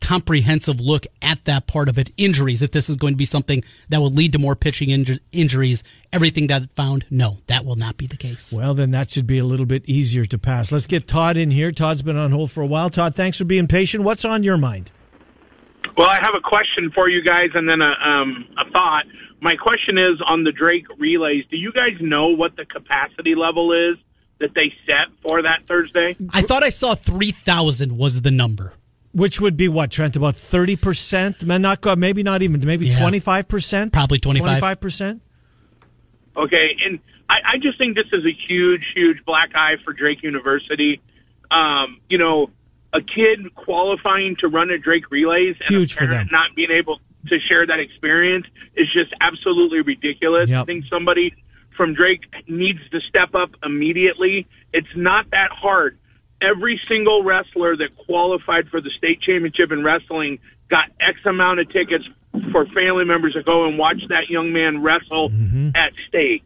comprehensive 0.01 0.81
look 0.81 1.07
at 1.23 1.45
that 1.45 1.67
part 1.67 1.89
of 1.89 1.99
it. 1.99 2.11
Injuries, 2.17 2.63
if 2.63 2.73
this 2.73 2.89
is 2.89 2.97
going 2.97 3.13
to 3.13 3.19
be 3.19 3.27
something 3.27 3.63
that 3.89 4.01
will 4.01 4.11
lead 4.11 4.33
to 4.33 4.39
more 4.39 4.57
pitching 4.57 4.89
inju- 4.89 5.21
injuries, 5.33 5.85
everything 6.13 6.47
that 6.49 6.63
it 6.63 6.71
found, 6.75 7.05
no, 7.11 7.39
that 7.47 7.65
will 7.65 7.77
not 7.77 7.97
be 7.97 8.07
the 8.07 8.17
case. 8.17 8.53
Well, 8.57 8.75
then 8.75 8.91
that 8.93 9.11
should 9.11 9.27
be 9.27 9.39
a 9.39 9.45
little 9.45 9.67
bit 9.67 9.85
easier 9.87 10.25
to 10.25 10.39
pass. 10.39 10.73
Let's 10.73 10.87
get 10.87 11.07
Todd 11.07 11.37
in 11.37 11.51
here. 11.51 11.71
Todd's 11.71 12.03
been 12.03 12.17
on 12.17 12.33
hold 12.33 12.51
for 12.51 12.63
a 12.63 12.67
while. 12.67 12.91
Todd, 12.91 13.15
thanks 13.15 13.39
for 13.39 13.45
being 13.45 13.69
patient. 13.69 14.05
What's 14.05 14.25
on 14.25 14.43
your 14.43 14.57
mind? 14.57 14.91
Well, 15.97 16.09
I 16.09 16.19
have 16.23 16.35
a 16.35 16.41
question 16.41 16.91
for 16.95 17.09
you 17.09 17.23
guys, 17.23 17.51
and 17.55 17.69
then 17.69 17.83
a 17.83 17.93
um, 18.09 18.47
a 18.57 18.71
thought. 18.71 19.05
My 19.43 19.57
question 19.57 19.99
is 19.99 20.21
on 20.27 20.45
the 20.45 20.53
Drake 20.53 20.87
relays. 20.99 21.45
Do 21.51 21.57
you 21.57 21.73
guys 21.73 21.97
know 22.01 22.29
what 22.29 22.57
the 22.57 22.65
capacity 22.65 23.35
level 23.35 23.73
is 23.73 23.99
that 24.41 24.55
they 24.55 24.73
set 24.87 25.15
for 25.23 25.43
that 25.43 25.61
Thursday? 25.69 26.17
I 26.33 26.43
thought 26.43 26.63
I 26.63 26.71
saw 26.71 26.95
3,000 26.95 27.97
was 27.97 28.23
the 28.23 28.31
number. 28.31 28.75
Which 29.13 29.41
would 29.41 29.57
be 29.57 29.69
what, 29.69 29.91
Trent? 29.91 30.15
About 30.15 30.37
thirty 30.37 30.77
percent? 30.77 31.45
Not 31.45 31.81
go- 31.81 31.97
maybe 31.97 32.23
not 32.23 32.43
even 32.43 32.65
maybe 32.65 32.87
Yeah. 32.91 32.99
twenty 33.01 33.19
five 33.19 33.49
percent. 33.49 33.93
Probably 33.93 34.19
25. 34.21 34.47
Twenty-five 34.47 34.81
percent. 34.81 35.21
Okay, 36.37 36.77
and 36.85 37.01
I, 37.29 37.55
I 37.55 37.59
just 37.61 37.77
think 37.77 37.97
this 37.97 38.07
is 38.13 38.25
a 38.25 38.31
huge, 38.49 38.83
huge 38.95 39.19
black 39.27 39.51
eye 39.57 39.75
for 39.85 39.93
Drake 39.93 40.23
University. 40.23 41.01
Um, 41.51 41.99
you 42.09 42.19
know, 42.19 42.51
a 42.93 43.01
kid 43.01 43.53
qualifying 43.57 44.37
to 44.41 44.49
run 44.49 44.71
at 44.71 44.81
Drake 44.83 45.11
relays 45.11 45.57
and 45.59 45.69
Huge 45.69 45.93
a 45.93 45.95
for 45.97 46.07
parent 46.07 46.29
them. 46.31 46.41
not 46.41 46.55
being 46.55 46.71
able 46.71 47.01
to 47.29 47.39
share 47.49 47.67
that 47.67 47.81
experience 47.81 48.47
is 48.77 48.87
just 48.93 49.13
absolutely 49.21 49.81
ridiculous. 49.81 50.49
Yep. 50.49 50.63
I 50.63 50.65
think 50.67 50.85
somebody 50.89 51.35
from 51.81 51.95
Drake 51.95 52.21
needs 52.47 52.79
to 52.91 53.01
step 53.09 53.35
up 53.35 53.49
immediately. 53.65 54.47
It's 54.71 54.95
not 54.95 55.31
that 55.31 55.49
hard. 55.51 55.97
Every 56.43 56.79
single 56.87 57.23
wrestler 57.25 57.75
that 57.75 57.97
qualified 58.05 58.69
for 58.69 58.83
the 58.83 58.91
state 58.99 59.23
championship 59.23 59.73
in 59.73 59.83
wrestling 59.83 60.41
got 60.69 60.91
X 61.01 61.21
amount 61.25 61.61
of 61.61 61.73
tickets 61.73 62.05
for 62.53 62.67
family 62.67 63.07
members 63.07 63.33
to 63.33 63.43
go 63.43 63.67
and 63.67 63.79
watch 63.79 64.03
that 64.11 64.29
young 64.29 64.53
man 64.53 64.83
wrestle 64.83 65.31
Mm-hmm. 65.31 65.71
at 65.75 65.95
state. 66.07 66.43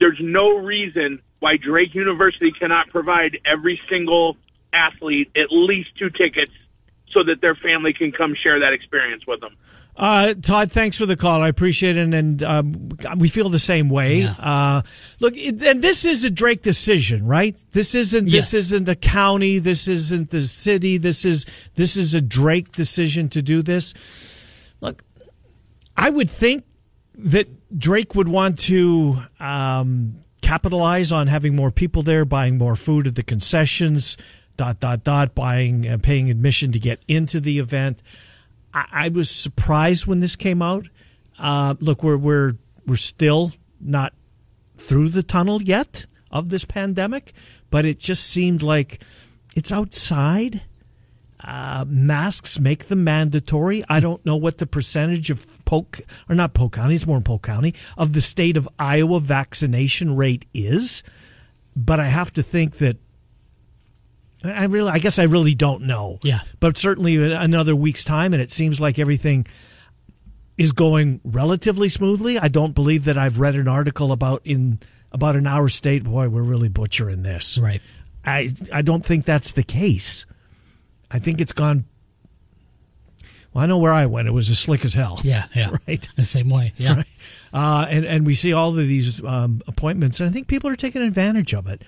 There's 0.00 0.18
no 0.20 0.58
reason 0.58 1.22
why 1.40 1.56
Drake 1.56 1.94
University 1.94 2.52
cannot 2.52 2.90
provide 2.90 3.38
every 3.46 3.80
single 3.88 4.36
athlete 4.74 5.30
at 5.34 5.46
least 5.50 5.96
two 5.98 6.10
tickets 6.10 6.52
so 7.10 7.22
that 7.24 7.40
their 7.40 7.54
family 7.54 7.94
can 7.94 8.12
come 8.12 8.34
share 8.34 8.60
that 8.60 8.74
experience 8.74 9.26
with 9.26 9.40
them. 9.40 9.56
Uh, 9.96 10.34
Todd, 10.34 10.72
thanks 10.72 10.96
for 10.96 11.06
the 11.06 11.16
call. 11.16 11.40
I 11.40 11.48
appreciate 11.48 11.96
it, 11.96 12.12
and 12.12 12.42
um, 12.42 12.88
we 13.16 13.28
feel 13.28 13.48
the 13.48 13.60
same 13.60 13.88
way. 13.88 14.22
Yeah. 14.22 14.32
Uh, 14.32 14.82
look, 15.20 15.36
it, 15.36 15.62
and 15.62 15.82
this 15.82 16.04
is 16.04 16.24
a 16.24 16.30
Drake 16.30 16.62
decision, 16.62 17.24
right? 17.24 17.56
This 17.70 17.94
isn't. 17.94 18.26
Yes. 18.26 18.50
This 18.50 18.54
isn't 18.66 18.84
the 18.84 18.96
county. 18.96 19.60
This 19.60 19.86
isn't 19.86 20.30
the 20.30 20.40
city. 20.40 20.98
This 20.98 21.24
is 21.24 21.46
this 21.76 21.96
is 21.96 22.12
a 22.12 22.20
Drake 22.20 22.72
decision 22.72 23.28
to 23.30 23.42
do 23.42 23.62
this. 23.62 23.94
Look, 24.80 25.04
I 25.96 26.10
would 26.10 26.28
think 26.28 26.64
that 27.16 27.46
Drake 27.78 28.16
would 28.16 28.28
want 28.28 28.58
to 28.60 29.20
um, 29.38 30.16
capitalize 30.42 31.12
on 31.12 31.28
having 31.28 31.54
more 31.54 31.70
people 31.70 32.02
there, 32.02 32.24
buying 32.24 32.58
more 32.58 32.74
food 32.74 33.06
at 33.06 33.14
the 33.14 33.22
concessions, 33.22 34.16
dot 34.56 34.80
dot 34.80 35.04
dot, 35.04 35.36
buying, 35.36 35.86
uh, 35.86 35.98
paying 35.98 36.30
admission 36.30 36.72
to 36.72 36.80
get 36.80 36.98
into 37.06 37.38
the 37.38 37.60
event. 37.60 38.02
I, 38.74 38.86
I 38.92 39.08
was 39.08 39.30
surprised 39.30 40.06
when 40.06 40.20
this 40.20 40.36
came 40.36 40.60
out. 40.60 40.88
Uh, 41.38 41.74
look, 41.80 42.02
we're 42.02 42.16
we're 42.16 42.56
we're 42.86 42.96
still 42.96 43.52
not 43.80 44.12
through 44.76 45.08
the 45.08 45.22
tunnel 45.22 45.62
yet 45.62 46.06
of 46.30 46.50
this 46.50 46.64
pandemic, 46.64 47.32
but 47.70 47.84
it 47.84 47.98
just 47.98 48.24
seemed 48.24 48.62
like 48.62 49.02
it's 49.56 49.72
outside. 49.72 50.62
Uh, 51.46 51.84
masks 51.86 52.58
make 52.58 52.86
them 52.86 53.04
mandatory. 53.04 53.84
I 53.86 54.00
don't 54.00 54.24
know 54.24 54.36
what 54.36 54.56
the 54.56 54.66
percentage 54.66 55.28
of 55.28 55.62
Polk 55.66 56.00
or 56.26 56.34
not 56.34 56.54
Polk 56.54 56.72
County, 56.72 56.94
it's 56.94 57.06
more 57.06 57.18
in 57.18 57.22
Polk 57.22 57.42
County 57.42 57.74
of 57.98 58.14
the 58.14 58.22
state 58.22 58.56
of 58.56 58.66
Iowa 58.78 59.20
vaccination 59.20 60.16
rate 60.16 60.46
is, 60.54 61.02
but 61.76 62.00
I 62.00 62.06
have 62.06 62.32
to 62.34 62.42
think 62.42 62.78
that 62.78 62.96
I 64.44 64.64
really, 64.64 64.90
I 64.90 64.98
guess 64.98 65.18
I 65.18 65.24
really 65.24 65.54
don't 65.54 65.82
know. 65.82 66.18
Yeah. 66.22 66.40
But 66.60 66.76
certainly 66.76 67.32
another 67.32 67.74
week's 67.74 68.04
time, 68.04 68.32
and 68.32 68.42
it 68.42 68.50
seems 68.50 68.80
like 68.80 68.98
everything 68.98 69.46
is 70.56 70.72
going 70.72 71.20
relatively 71.24 71.88
smoothly. 71.88 72.38
I 72.38 72.48
don't 72.48 72.74
believe 72.74 73.04
that 73.06 73.18
I've 73.18 73.40
read 73.40 73.56
an 73.56 73.68
article 73.68 74.12
about 74.12 74.42
in 74.44 74.78
about 75.12 75.36
an 75.36 75.46
hour 75.46 75.68
state. 75.68 76.04
Boy, 76.04 76.28
we're 76.28 76.42
really 76.42 76.68
butchering 76.68 77.22
this. 77.22 77.58
Right. 77.58 77.80
I 78.24 78.50
I 78.72 78.82
don't 78.82 79.04
think 79.04 79.24
that's 79.24 79.52
the 79.52 79.62
case. 79.62 80.26
I 81.10 81.18
think 81.18 81.40
it's 81.40 81.52
gone. 81.52 81.84
Well, 83.52 83.62
I 83.62 83.66
know 83.66 83.78
where 83.78 83.92
I 83.92 84.06
went. 84.06 84.26
It 84.26 84.32
was 84.32 84.50
as 84.50 84.58
slick 84.58 84.84
as 84.84 84.94
hell. 84.94 85.20
Yeah, 85.22 85.46
yeah. 85.54 85.70
Right. 85.86 86.08
The 86.16 86.24
same 86.24 86.50
way. 86.50 86.72
Yeah. 86.76 86.96
Right. 86.96 87.06
Uh, 87.52 87.86
and 87.88 88.04
and 88.04 88.26
we 88.26 88.34
see 88.34 88.52
all 88.52 88.70
of 88.70 88.76
these 88.76 89.22
um, 89.24 89.62
appointments, 89.66 90.18
and 90.20 90.28
I 90.28 90.32
think 90.32 90.48
people 90.48 90.68
are 90.70 90.76
taking 90.76 91.02
advantage 91.02 91.54
of 91.54 91.68
it. 91.68 91.82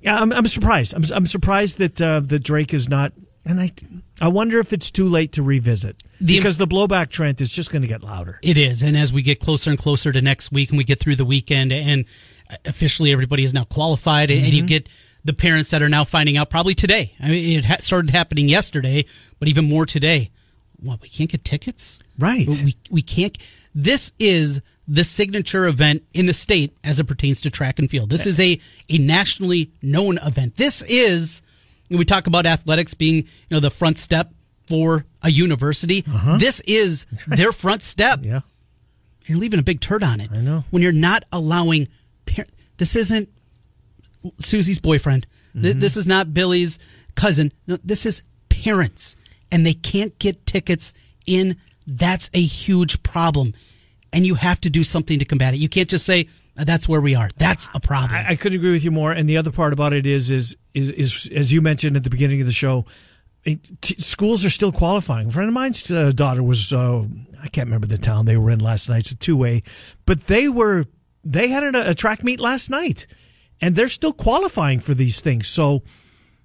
Yeah, 0.00 0.16
I'm, 0.20 0.32
I'm 0.32 0.46
surprised. 0.46 0.94
I'm, 0.94 1.04
I'm 1.14 1.26
surprised 1.26 1.78
that 1.78 2.00
uh, 2.00 2.20
that 2.20 2.42
Drake 2.42 2.72
is 2.74 2.88
not. 2.88 3.12
And 3.44 3.58
I, 3.58 3.70
I 4.20 4.28
wonder 4.28 4.58
if 4.58 4.72
it's 4.74 4.90
too 4.90 5.08
late 5.08 5.32
to 5.32 5.42
revisit 5.42 5.96
The- 6.20 6.36
because 6.36 6.58
the 6.58 6.66
blowback 6.66 7.08
Trent 7.08 7.40
is 7.40 7.50
just 7.52 7.72
going 7.72 7.80
to 7.82 7.88
get 7.88 8.02
louder. 8.02 8.38
It 8.42 8.58
is, 8.58 8.82
and 8.82 8.96
as 8.96 9.12
we 9.14 9.22
get 9.22 9.40
closer 9.40 9.70
and 9.70 9.78
closer 9.78 10.12
to 10.12 10.20
next 10.20 10.52
week, 10.52 10.68
and 10.68 10.76
we 10.78 10.84
get 10.84 11.00
through 11.00 11.16
the 11.16 11.24
weekend, 11.24 11.72
and 11.72 12.04
officially 12.66 13.12
everybody 13.12 13.42
is 13.44 13.54
now 13.54 13.64
qualified, 13.64 14.30
and 14.30 14.46
you 14.46 14.62
get 14.62 14.88
the 15.24 15.32
parents 15.32 15.70
that 15.70 15.82
are 15.82 15.88
now 15.88 16.04
finding 16.04 16.36
out 16.36 16.50
probably 16.50 16.74
today. 16.74 17.14
I 17.20 17.28
mean, 17.28 17.58
it 17.58 17.64
ha- 17.64 17.76
started 17.80 18.10
happening 18.10 18.48
yesterday, 18.48 19.04
but 19.38 19.48
even 19.48 19.66
more 19.68 19.86
today. 19.86 20.30
What 20.82 21.00
we 21.02 21.08
can't 21.08 21.30
get 21.30 21.44
tickets, 21.44 21.98
Right. 22.18 22.46
We 22.48 22.74
we 22.90 23.02
can't. 23.02 23.36
This 23.74 24.12
is 24.18 24.60
the 24.92 25.04
signature 25.04 25.66
event 25.66 26.02
in 26.12 26.26
the 26.26 26.34
state 26.34 26.76
as 26.82 26.98
it 26.98 27.04
pertains 27.04 27.40
to 27.42 27.48
track 27.50 27.78
and 27.78 27.88
field. 27.88 28.10
This 28.10 28.26
is 28.26 28.40
a 28.40 28.58
a 28.88 28.98
nationally 28.98 29.70
known 29.80 30.18
event. 30.18 30.56
This 30.56 30.82
is 30.82 31.42
we 31.88 32.04
talk 32.04 32.26
about 32.26 32.44
athletics 32.44 32.92
being 32.94 33.16
you 33.16 33.24
know 33.50 33.60
the 33.60 33.70
front 33.70 33.98
step 33.98 34.32
for 34.66 35.04
a 35.22 35.30
university. 35.30 36.04
This 36.38 36.58
is 36.66 37.06
their 37.28 37.52
front 37.52 37.82
step 37.84 38.20
Yeah. 38.24 38.40
you're 39.26 39.38
leaving 39.38 39.60
a 39.60 39.62
big 39.62 39.80
turd 39.80 40.02
on 40.02 40.20
it. 40.20 40.30
I 40.32 40.40
know. 40.40 40.64
When 40.70 40.82
you're 40.82 40.92
not 40.92 41.24
allowing, 41.32 41.86
par- 42.26 42.46
this 42.78 42.96
isn't 42.96 43.28
Susie's 44.38 44.78
boyfriend. 44.80 45.26
Mm-hmm. 45.56 45.78
This 45.80 45.96
is 45.96 46.06
not 46.06 46.34
Billy's 46.34 46.78
cousin. 47.14 47.52
No, 47.66 47.78
this 47.84 48.06
is 48.06 48.22
parents 48.48 49.16
and 49.52 49.64
they 49.64 49.74
can't 49.74 50.18
get 50.18 50.46
tickets 50.46 50.92
in. 51.26 51.56
That's 51.86 52.30
a 52.34 52.40
huge 52.42 53.02
problem. 53.02 53.54
And 54.12 54.26
you 54.26 54.34
have 54.34 54.60
to 54.62 54.70
do 54.70 54.82
something 54.82 55.18
to 55.18 55.24
combat 55.24 55.54
it. 55.54 55.58
You 55.58 55.68
can't 55.68 55.88
just 55.88 56.04
say, 56.04 56.28
that's 56.56 56.88
where 56.88 57.00
we 57.00 57.14
are. 57.14 57.28
That's 57.36 57.68
a 57.74 57.80
problem. 57.80 58.14
I, 58.14 58.30
I 58.30 58.36
couldn't 58.36 58.58
agree 58.58 58.72
with 58.72 58.84
you 58.84 58.90
more. 58.90 59.12
And 59.12 59.28
the 59.28 59.36
other 59.36 59.52
part 59.52 59.72
about 59.72 59.92
it 59.92 60.06
is, 60.06 60.30
is, 60.30 60.56
is, 60.74 60.90
is 60.90 61.30
as 61.34 61.52
you 61.52 61.60
mentioned 61.60 61.96
at 61.96 62.04
the 62.04 62.10
beginning 62.10 62.40
of 62.40 62.46
the 62.46 62.52
show, 62.52 62.86
t- 63.44 63.94
schools 63.98 64.44
are 64.44 64.50
still 64.50 64.72
qualifying. 64.72 65.28
A 65.28 65.30
friend 65.30 65.48
of 65.48 65.54
mine's 65.54 65.90
uh, 65.90 66.12
daughter 66.14 66.42
was, 66.42 66.72
uh, 66.72 67.04
I 67.42 67.48
can't 67.48 67.66
remember 67.66 67.86
the 67.86 67.98
town 67.98 68.26
they 68.26 68.36
were 68.36 68.50
in 68.50 68.58
last 68.58 68.88
night. 68.88 69.00
It's 69.00 69.12
a 69.12 69.16
two 69.16 69.36
way, 69.36 69.62
but 70.06 70.26
they 70.26 70.48
were, 70.48 70.86
they 71.24 71.48
had 71.48 71.74
a, 71.74 71.90
a 71.90 71.94
track 71.94 72.24
meet 72.24 72.40
last 72.40 72.68
night 72.68 73.06
and 73.60 73.76
they're 73.76 73.88
still 73.88 74.12
qualifying 74.12 74.80
for 74.80 74.94
these 74.94 75.20
things. 75.20 75.48
So 75.48 75.82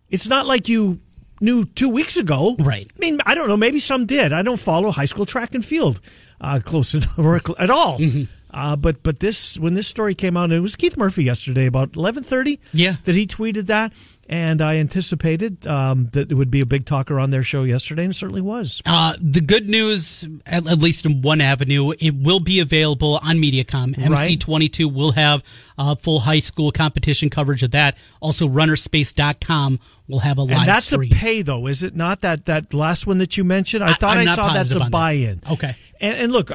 it's 0.10 0.30
not 0.30 0.46
like 0.46 0.70
you 0.70 1.00
knew 1.42 1.66
two 1.66 1.90
weeks 1.90 2.16
ago. 2.16 2.56
Right. 2.60 2.90
I 2.96 3.00
mean, 3.00 3.20
I 3.26 3.36
don't 3.36 3.48
know. 3.48 3.58
Maybe 3.58 3.80
some 3.80 4.06
did. 4.06 4.32
I 4.32 4.42
don't 4.42 4.60
follow 4.60 4.92
high 4.92 5.06
school 5.06 5.26
track 5.26 5.54
and 5.54 5.66
field 5.66 6.00
uh, 6.42 6.60
close 6.64 6.94
enough 6.94 7.14
or 7.20 7.36
at 7.60 7.70
all. 7.70 8.00
Mm-hmm. 8.00 8.24
Uh, 8.52 8.76
but 8.76 9.04
but 9.04 9.20
this 9.20 9.60
when 9.60 9.74
this 9.74 9.88
story 9.88 10.16
came 10.16 10.38
out, 10.38 10.52
it 10.52 10.62
was 10.62 10.76
Keith 10.78 10.98
Murphy 10.98 11.26
yesterday 11.26 11.66
about 11.66 11.96
eleven 11.96 12.24
thirty. 12.24 12.60
Yeah, 12.74 12.96
that 13.04 13.16
he 13.16 13.28
tweeted 13.28 13.68
that 13.68 13.92
and 14.28 14.62
I 14.62 14.78
anticipated 14.78 15.68
um, 15.68 16.10
that 16.14 16.32
it 16.32 16.36
would 16.36 16.50
be 16.50 16.62
a 16.62 16.66
big 16.66 16.86
talker 16.86 17.20
on 17.20 17.30
their 17.30 17.44
show 17.44 17.64
yesterday, 17.64 18.04
and 18.04 18.12
it 18.12 18.16
certainly 18.16 18.42
was. 18.42 18.82
Uh, 18.86 19.14
the 19.22 19.42
good 19.42 19.70
news, 19.70 20.28
at, 20.46 20.66
at, 20.68 20.80
least 20.80 21.06
in 21.06 21.22
one 21.22 21.42
avenue, 21.42 21.92
it 22.00 22.16
will 22.16 22.40
be 22.40 22.60
available 22.60 23.20
on 23.22 23.38
MediaCom. 23.38 23.96
MC22 23.96 24.92
will 24.92 25.12
have 25.12 25.44
uh, 25.78 25.96
full 25.96 26.20
high 26.20 26.40
school 26.40 26.72
competition 26.72 27.30
coverage 27.30 27.62
of 27.62 27.72
that. 27.72 27.98
Also, 28.20 28.48
runnerspace.com 28.48 29.80
will 30.08 30.20
have 30.20 30.38
a 30.38 30.42
live 30.42 30.58
And 30.58 30.70
that's 30.70 30.88
stream. 30.88 31.12
a 31.12 31.16
pay, 31.16 31.42
though, 31.44 31.68
is 31.68 31.84
it 31.84 31.96
not? 31.96 32.22
That, 32.22 32.46
that 32.46 32.74
last 32.74 33.06
one 33.06 33.20
that 33.20 33.38
you 33.38 33.44
mentioned? 33.44 33.84
I 33.84 33.94
thought 33.94 34.18
I, 34.18 34.22
I 34.22 34.26
saw 34.26 34.54
that's 34.54 34.74
a 34.74 34.90
buy 34.90 35.14
in. 35.14 35.42
Okay. 35.52 35.76
And, 36.00 36.18
and 36.18 36.32
look, 36.32 36.52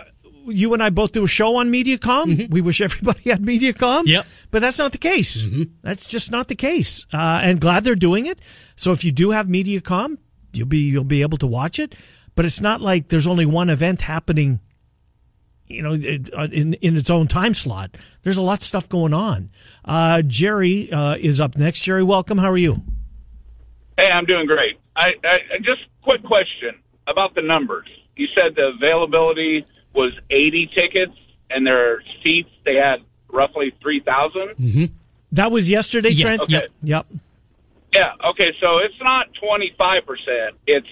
you 0.47 0.73
and 0.75 0.83
I 0.83 0.91
both 0.91 1.13
do 1.13 1.25
a 1.25 1.29
show 1.29 1.57
on 1.57 1.71
MediaCom. 1.71 2.25
Mm-hmm. 2.25 2.53
We 2.53 2.61
wish 2.61 2.81
everybody 2.81 3.31
had 3.31 3.43
MediaCom. 3.43 4.07
Yep. 4.07 4.27
But 4.51 4.61
that's 4.61 4.79
not 4.79 4.93
the 4.93 4.99
case. 4.99 5.43
Mm-hmm. 5.43 5.63
That's 5.83 6.09
just 6.11 6.31
not 6.31 6.49
the 6.49 6.55
case. 6.55 7.07
Uh, 7.13 7.41
and 7.43 7.61
glad 7.61 7.85
they're 7.85 7.95
doing 7.95 8.27
it. 8.27 8.41
So 8.77 8.93
if 8.93 9.05
you 9.05 9.13
do 9.13 9.31
have 9.31 9.47
MediaCom, 9.47 10.19
you'll 10.53 10.67
be 10.67 10.79
you'll 10.79 11.05
be 11.05 11.23
able 11.23 11.39
to 11.39 11.47
watch 11.47 11.79
it. 11.79 11.95
But 12.35 12.45
it's 12.45 12.61
not 12.61 12.81
like 12.81 13.09
there's 13.09 13.27
only 13.27 13.47
one 13.47 13.71
event 13.71 14.03
happening. 14.03 14.61
You 15.67 15.83
know, 15.83 15.93
uh, 15.93 16.49
in 16.51 16.75
in 16.75 16.97
its 16.97 17.11
own 17.11 17.29
time 17.29 17.55
slot. 17.55 17.97
There's 18.23 18.39
a 18.39 18.43
lot 18.43 18.59
of 18.59 18.65
stuff 18.65 18.89
going 18.89 19.15
on. 19.15 19.51
Uh, 19.85 20.23
Jerry 20.23 20.91
uh, 20.93 21.15
is 21.15 21.41
up 21.41 21.57
next. 21.57 21.83
Jerry, 21.83 22.03
welcome. 22.03 22.39
How 22.39 22.51
are 22.51 22.59
you? 22.59 22.83
Hey, 23.97 24.07
I'm 24.11 24.25
doing 24.25 24.47
great. 24.47 24.81
I, 24.97 25.11
I 25.23 25.59
just 25.59 25.83
quick 26.03 26.25
question 26.25 26.81
about 27.07 27.35
the 27.35 27.43
numbers. 27.43 27.87
You 28.17 28.27
said 28.35 28.55
the 28.55 28.73
availability 28.77 29.65
was 29.95 30.13
80 30.31 30.71
tickets, 30.75 31.13
and 31.51 31.67
their 31.67 32.03
seats 32.23 32.51
they 32.65 32.75
had 32.75 32.99
roughly 33.33 33.73
3,000. 33.81 34.41
Mm-hmm. 34.59 34.85
That 35.33 35.51
was 35.53 35.71
yesterday, 35.71 36.11
yes. 36.11 36.21
Trent. 36.23 36.41
Okay. 36.43 36.53
Yep. 36.55 36.71
Yep. 36.83 37.07
Yeah. 37.93 38.13
Okay. 38.31 38.53
So 38.61 38.79
it's 38.79 38.95
not 39.03 39.27
25 39.43 40.07
percent; 40.07 40.57
it's 40.67 40.87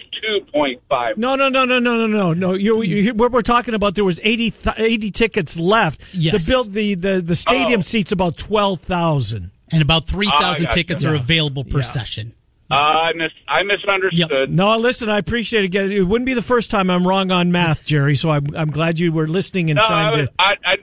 2.5. 0.54 1.16
No, 1.16 1.36
no, 1.36 1.48
no, 1.48 1.64
no, 1.64 1.78
no, 1.78 1.96
no, 1.96 2.06
no, 2.06 2.32
no. 2.34 2.52
You, 2.54 2.82
you, 2.82 3.14
we're, 3.14 3.28
we're 3.28 3.42
talking 3.42 3.74
about 3.74 3.94
there 3.94 4.04
was 4.04 4.18
80, 4.24 4.52
80 4.76 5.10
tickets 5.12 5.56
left. 5.58 6.02
Yes. 6.14 6.44
The 6.46 6.50
build 6.52 6.72
the 6.72 6.94
the 6.94 7.20
the 7.20 7.34
stadium 7.36 7.78
Oh. 7.78 7.82
seats 7.82 8.10
about 8.12 8.36
twelve 8.36 8.80
thousand. 8.80 9.50
and 9.70 9.82
about 9.82 10.06
3,000 10.06 10.64
gotcha. 10.64 10.74
tickets 10.74 11.04
are 11.04 11.14
available 11.14 11.62
per 11.62 11.78
Yeah. 11.78 11.82
session. 11.82 12.32
Uh, 12.70 12.74
I 12.74 13.12
mis 13.14 13.30
I 13.48 13.62
misunderstood. 13.62 14.50
No, 14.50 14.76
listen, 14.76 15.08
I 15.08 15.18
appreciate 15.18 15.64
it. 15.64 15.68
Guys. 15.68 15.90
It 15.90 16.02
wouldn't 16.02 16.26
be 16.26 16.34
the 16.34 16.42
first 16.42 16.70
time 16.70 16.90
I'm 16.90 17.06
wrong 17.06 17.30
on 17.30 17.50
math, 17.50 17.86
Jerry. 17.86 18.14
So 18.14 18.30
I'm 18.30 18.54
I'm 18.54 18.70
glad 18.70 18.98
you 18.98 19.10
were 19.12 19.26
listening 19.26 19.70
and 19.70 19.76
No, 19.78 19.82
I, 19.84 19.86
trying 19.88 20.18
was, 20.20 20.28
to. 20.28 20.34
I, 20.38 20.50
I, 20.64 20.76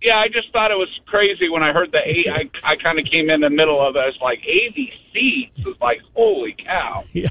yeah, 0.00 0.16
I 0.16 0.28
just 0.28 0.50
thought 0.52 0.70
it 0.70 0.76
was 0.76 0.88
crazy 1.06 1.48
when 1.50 1.62
I 1.62 1.72
heard 1.72 1.90
the 1.92 1.98
eight. 2.04 2.26
I, 2.32 2.48
I 2.72 2.76
kind 2.76 2.98
of 2.98 3.04
came 3.10 3.28
in 3.30 3.40
the 3.40 3.50
middle 3.50 3.84
of 3.86 3.96
it. 3.96 3.98
I 3.98 4.06
was 4.06 4.18
like, 4.22 4.38
80 4.46 4.92
seats. 5.12 5.52
It 5.58 5.66
was 5.66 5.76
like, 5.80 5.98
holy 6.14 6.54
cow. 6.64 7.02
Yeah. 7.12 7.28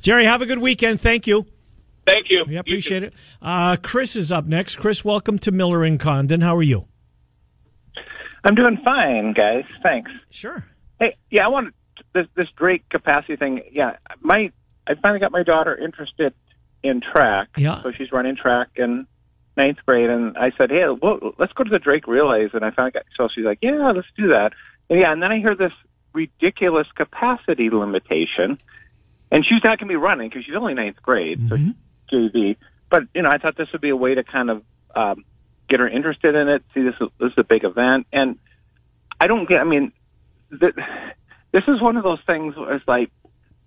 Jerry, 0.00 0.24
have 0.24 0.40
a 0.40 0.46
good 0.46 0.58
weekend. 0.58 1.00
Thank 1.00 1.26
you. 1.26 1.46
Thank 2.06 2.26
you. 2.30 2.44
Yeah, 2.48 2.60
appreciate 2.60 3.02
it. 3.02 3.12
Uh, 3.42 3.76
Chris 3.82 4.16
is 4.16 4.32
up 4.32 4.46
next. 4.46 4.76
Chris, 4.76 5.04
welcome 5.04 5.38
to 5.40 5.52
Miller 5.52 5.84
and 5.84 6.00
Condon. 6.00 6.40
How 6.40 6.56
are 6.56 6.62
you? 6.62 6.86
I'm 8.44 8.54
doing 8.54 8.78
fine, 8.82 9.34
guys. 9.34 9.64
Thanks. 9.82 10.10
Sure. 10.30 10.64
Hey, 10.98 11.16
yeah, 11.30 11.44
I 11.44 11.48
want 11.48 11.74
this 12.16 12.26
this 12.34 12.48
Drake 12.56 12.88
capacity 12.88 13.36
thing. 13.36 13.62
Yeah, 13.72 13.96
my 14.20 14.50
I 14.86 14.94
finally 14.94 15.20
got 15.20 15.32
my 15.32 15.42
daughter 15.42 15.76
interested 15.76 16.34
in 16.82 17.00
track. 17.00 17.48
Yeah. 17.56 17.82
So 17.82 17.92
she's 17.92 18.12
running 18.12 18.36
track 18.36 18.68
in 18.76 19.06
ninth 19.56 19.78
grade, 19.86 20.10
and 20.10 20.36
I 20.36 20.52
said, 20.56 20.70
hey, 20.70 20.84
well, 21.00 21.32
let's 21.38 21.52
go 21.52 21.64
to 21.64 21.70
the 21.70 21.78
Drake 21.78 22.06
Relays, 22.06 22.50
and 22.52 22.64
I 22.64 22.70
finally 22.70 22.92
got. 22.92 23.04
So 23.16 23.28
she's 23.34 23.44
like, 23.44 23.58
yeah, 23.62 23.92
let's 23.94 24.08
do 24.16 24.28
that. 24.28 24.52
And 24.88 25.00
yeah, 25.00 25.12
and 25.12 25.22
then 25.22 25.32
I 25.32 25.38
hear 25.38 25.54
this 25.54 25.72
ridiculous 26.12 26.86
capacity 26.94 27.70
limitation, 27.70 28.58
and 29.30 29.44
she's 29.44 29.62
not 29.64 29.78
going 29.78 29.88
to 29.88 29.92
be 29.92 29.96
running 29.96 30.28
because 30.28 30.44
she's 30.44 30.54
only 30.54 30.74
ninth 30.74 31.02
grade, 31.02 31.40
so 31.48 31.56
JV. 32.12 32.56
But 32.90 33.04
you 33.14 33.22
know, 33.22 33.30
I 33.30 33.38
thought 33.38 33.56
this 33.56 33.68
would 33.72 33.80
be 33.80 33.90
a 33.90 33.96
way 33.96 34.14
to 34.14 34.22
kind 34.22 34.50
of 34.50 34.62
um, 34.94 35.24
get 35.68 35.80
her 35.80 35.88
interested 35.88 36.34
in 36.34 36.48
it. 36.48 36.62
See, 36.74 36.82
this 36.82 36.94
is, 37.00 37.08
this 37.18 37.32
is 37.32 37.38
a 37.38 37.44
big 37.44 37.64
event, 37.64 38.06
and 38.12 38.38
I 39.20 39.26
don't 39.26 39.48
get. 39.48 39.58
I 39.58 39.64
mean, 39.64 39.92
th- 40.58 40.74
this 41.56 41.64
is 41.68 41.80
one 41.80 41.96
of 41.96 42.04
those 42.04 42.18
things 42.26 42.54
where 42.54 42.74
it's 42.74 42.86
like, 42.86 43.10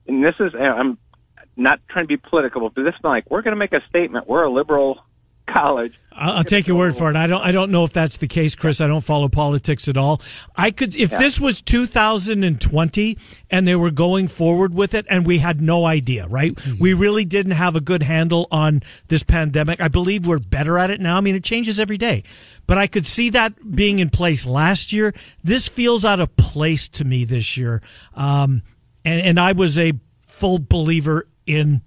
and 0.08 0.24
this 0.24 0.36
is 0.40 0.54
I'm 0.54 1.00
not 1.58 1.80
trying 1.90 2.04
to 2.06 2.08
be 2.08 2.18
political, 2.18 2.70
but 2.70 2.84
this 2.84 2.94
is 2.94 3.04
like 3.04 3.30
we're 3.32 3.42
going 3.42 3.56
to 3.56 3.60
make 3.60 3.74
a 3.74 3.82
statement. 3.90 4.28
We're 4.28 4.44
a 4.44 4.52
liberal 4.52 5.00
college. 5.54 5.94
I'll, 6.12 6.38
I'll 6.38 6.44
take 6.44 6.68
your 6.68 6.78
word 6.78 6.96
for 6.98 7.10
it. 7.10 7.16
I 7.16 7.28
don't. 7.28 7.42
I 7.42 7.52
don't 7.52 7.72
know 7.72 7.84
if 7.86 7.94
that's 7.94 8.18
the 8.18 8.28
case, 8.28 8.56
Chris. 8.56 8.82
I 8.82 8.88
don't 8.88 9.04
follow 9.04 9.30
politics 9.30 9.88
at 9.88 9.98
all. 9.98 10.22
I 10.56 10.72
could, 10.72 10.96
if 10.96 11.12
this 11.12 11.40
was 11.40 11.62
2020 11.62 13.18
and 13.50 13.68
they 13.68 13.76
were 13.76 13.92
going 13.92 14.28
forward 14.28 14.74
with 14.74 14.94
it, 14.94 15.06
and 15.10 15.26
we 15.26 15.40
had 15.40 15.62
no 15.62 15.86
idea, 15.86 16.28
right? 16.28 16.58
We 16.80 16.94
really 16.94 17.26
didn't 17.26 17.54
have 17.54 17.76
a 17.76 17.82
good 17.82 18.04
handle 18.04 18.48
on 18.52 18.82
this 19.08 19.24
pandemic. 19.24 19.80
I 19.80 19.88
believe 19.88 20.28
we're 20.28 20.40
better 20.40 20.78
at 20.78 20.90
it 20.90 21.00
now. 21.00 21.18
I 21.18 21.22
mean, 21.22 21.36
it 21.36 21.44
changes 21.44 21.80
every 21.80 21.98
day, 21.98 22.24
but 22.68 22.78
I 22.78 22.88
could 22.88 23.06
see 23.06 23.30
that 23.32 23.76
being 23.76 24.00
in 24.00 24.10
place 24.10 24.46
last 24.46 24.92
year. 24.92 25.14
This 25.44 25.68
feels 25.68 26.04
out 26.04 26.20
of 26.20 26.36
place 26.36 26.88
to 26.90 27.06
me 27.06 27.24
this 27.24 27.56
year, 27.58 27.82
um, 28.14 28.64
and 29.06 29.22
and 29.22 29.40
I 29.40 29.54
was 29.54 29.78
a 29.80 29.94
full 30.22 30.60
believer 30.60 31.28
in 31.46 31.82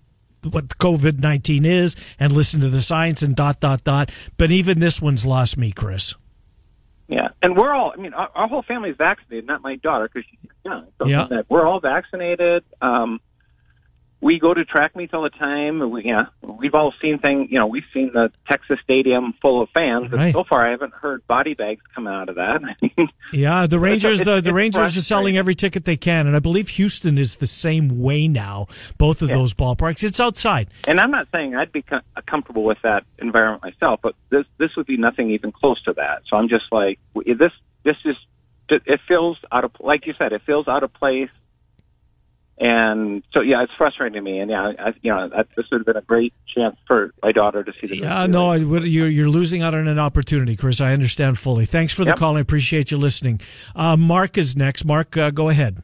what 0.50 0.68
COVID 0.78 1.20
19 1.20 1.64
is 1.64 1.96
and 2.18 2.32
listen 2.32 2.60
to 2.60 2.68
the 2.68 2.82
science 2.82 3.22
and 3.22 3.34
dot, 3.36 3.60
dot, 3.60 3.84
dot. 3.84 4.10
But 4.36 4.50
even 4.50 4.80
this 4.80 5.00
one's 5.00 5.24
lost 5.26 5.56
me, 5.56 5.72
Chris. 5.72 6.14
Yeah, 7.08 7.28
and 7.42 7.56
we're 7.56 7.72
all. 7.72 7.92
I 7.96 8.00
mean, 8.00 8.14
our, 8.14 8.30
our 8.34 8.48
whole 8.48 8.62
family's 8.62 8.96
vaccinated. 8.96 9.46
Not 9.46 9.62
my 9.62 9.76
daughter 9.76 10.08
because 10.08 10.26
she's 10.30 10.50
young. 10.64 10.86
So 10.98 11.06
Yeah. 11.06 11.26
we're 11.48 11.66
all 11.66 11.80
vaccinated. 11.80 12.64
Um, 12.80 13.20
we 14.22 14.38
go 14.38 14.54
to 14.54 14.64
track 14.64 14.94
meets 14.94 15.12
all 15.12 15.22
the 15.22 15.30
time. 15.30 15.90
We, 15.90 16.04
yeah, 16.04 16.26
we've 16.42 16.74
all 16.74 16.94
seen 17.02 17.18
things. 17.18 17.48
You 17.50 17.58
know, 17.58 17.66
we've 17.66 17.82
seen 17.92 18.12
the 18.14 18.30
Texas 18.48 18.78
Stadium 18.84 19.34
full 19.42 19.60
of 19.60 19.68
fans. 19.70 20.08
But 20.10 20.16
Right. 20.16 20.32
so 20.32 20.44
far, 20.44 20.64
I 20.66 20.70
haven't 20.70 20.94
heard 20.94 21.26
body 21.26 21.54
bags 21.54 21.82
come 21.94 22.06
out 22.06 22.28
of 22.28 22.36
that. 22.36 22.60
Yeah, 23.32 23.66
the 23.66 23.78
Rangers, 23.78 24.20
it's- 24.20 24.36
the, 24.36 24.40
the 24.42 24.52
Rangers 24.54 24.96
are 24.96 25.00
selling 25.00 25.36
every 25.38 25.54
ticket 25.54 25.84
they 25.86 25.96
can, 25.96 26.26
and 26.26 26.36
I 26.36 26.38
believe 26.38 26.68
Houston 26.70 27.16
is 27.18 27.36
the 27.36 27.46
same 27.46 28.00
way 28.02 28.28
now. 28.28 28.66
Both 28.98 29.22
of 29.22 29.30
Yeah. 29.30 29.36
those 29.36 29.54
ballparks, 29.54 30.04
it's 30.04 30.20
outside. 30.20 30.68
and 30.86 31.00
I'm 31.00 31.10
not 31.10 31.26
saying 31.32 31.56
I'd 31.56 31.72
be 31.72 31.80
com- 31.82 32.02
comfortable 32.26 32.62
with 32.64 32.78
that 32.82 33.04
environment 33.18 33.62
myself, 33.62 34.00
but 34.02 34.14
this 34.30 34.44
this 34.58 34.76
would 34.76 34.86
be 34.86 34.96
nothing 34.98 35.30
even 35.30 35.50
close 35.50 35.82
to 35.84 35.94
that. 35.94 36.22
So 36.28 36.36
I'm 36.36 36.48
just 36.48 36.66
like, 36.70 36.98
w- 37.14 37.34
this 37.34 37.52
this 37.84 37.96
is 38.04 38.16
it 38.68 39.00
feels 39.08 39.38
out 39.50 39.64
of 39.64 39.72
like 39.80 40.06
you 40.06 40.14
said, 40.18 40.32
it 40.32 40.42
feels 40.46 40.68
out 40.68 40.82
of 40.82 40.92
place. 40.94 41.30
And 42.58 43.24
so, 43.32 43.40
yeah, 43.40 43.62
it's 43.62 43.72
frustrating 43.76 44.14
to 44.14 44.20
me. 44.20 44.38
And 44.38 44.50
yeah, 44.50 44.72
I, 44.78 44.92
you 45.00 45.10
know, 45.10 45.30
I, 45.34 45.42
this 45.56 45.66
would 45.72 45.80
have 45.80 45.86
been 45.86 45.96
a 45.96 46.02
great 46.02 46.32
chance 46.54 46.76
for 46.86 47.12
my 47.22 47.32
daughter 47.32 47.64
to 47.64 47.72
see 47.80 47.86
the. 47.88 47.96
Yeah, 47.98 48.26
no, 48.26 48.50
I 48.50 48.62
would- 48.62 48.84
you're 48.84 49.08
you're 49.08 49.28
losing 49.30 49.62
out 49.62 49.74
on 49.74 49.88
an 49.88 49.98
opportunity, 49.98 50.54
Chris. 50.54 50.80
I 50.80 50.92
understand 50.92 51.38
fully. 51.38 51.64
Thanks 51.64 51.92
for 51.92 52.04
the 52.04 52.10
Yep. 52.10 52.18
call. 52.18 52.36
I 52.36 52.40
appreciate 52.40 52.90
you 52.90 52.98
listening. 52.98 53.40
Uh, 53.74 53.96
Mark 53.96 54.36
is 54.38 54.56
next. 54.56 54.84
Mark, 54.84 55.16
uh, 55.16 55.30
go 55.30 55.48
ahead. 55.48 55.82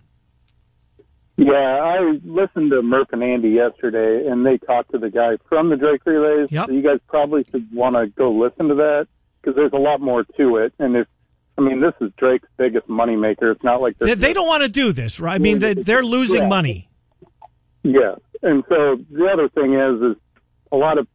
Yeah, 1.37 1.53
I 1.55 2.19
listened 2.25 2.71
to 2.73 2.83
Murph 2.83 3.09
and 3.13 3.23
Andy 3.23 3.51
yesterday, 3.51 4.27
and 4.29 4.45
they 4.45 4.59
talked 4.59 4.91
to 4.91 4.99
the 4.99 5.09
guy 5.11 5.37
from 5.49 5.71
the 5.71 5.77
Drake 5.77 6.05
Relays. 6.05 6.49
Yep. 6.51 6.67
So 6.67 6.73
you 6.73 6.83
guys 6.83 6.99
probably 7.07 7.45
should 7.51 7.73
want 7.73 7.95
to 7.95 8.09
go 8.09 8.31
listen 8.33 8.69
to 8.69 8.75
that 8.75 9.07
because 9.41 9.55
there's 9.55 9.73
a 9.73 9.77
lot 9.77 10.01
more 10.01 10.25
to 10.37 10.57
it. 10.57 10.73
And 10.81 10.97
if 10.97 11.07
I 11.59 11.61
mean, 11.61 11.81
this 11.81 11.95
is 12.01 12.13
Drake's 12.17 12.49
biggest 12.57 12.87
moneymaker. 12.87 13.53
It's 13.53 13.65
not 13.65 13.83
like 13.83 13.99
They, 13.99 14.15
they 14.15 14.33
don't 14.33 14.47
want 14.47 14.63
to 14.63 14.69
do 14.69 14.93
this, 14.93 15.19
right? 15.19 15.35
I 15.35 15.39
mean, 15.39 15.59
they, 15.59 15.75
they're 15.75 16.05
losing 16.05 16.43
Yeah. 16.43 16.49
money. 16.49 16.89
Yeah, 17.83 18.15
and 18.43 18.63
so 18.69 18.97
the 19.11 19.27
other 19.33 19.49
thing 19.49 19.75
is, 19.75 20.13
is 20.13 20.23
a 20.71 20.77
lot 20.77 20.99
of 20.99 21.07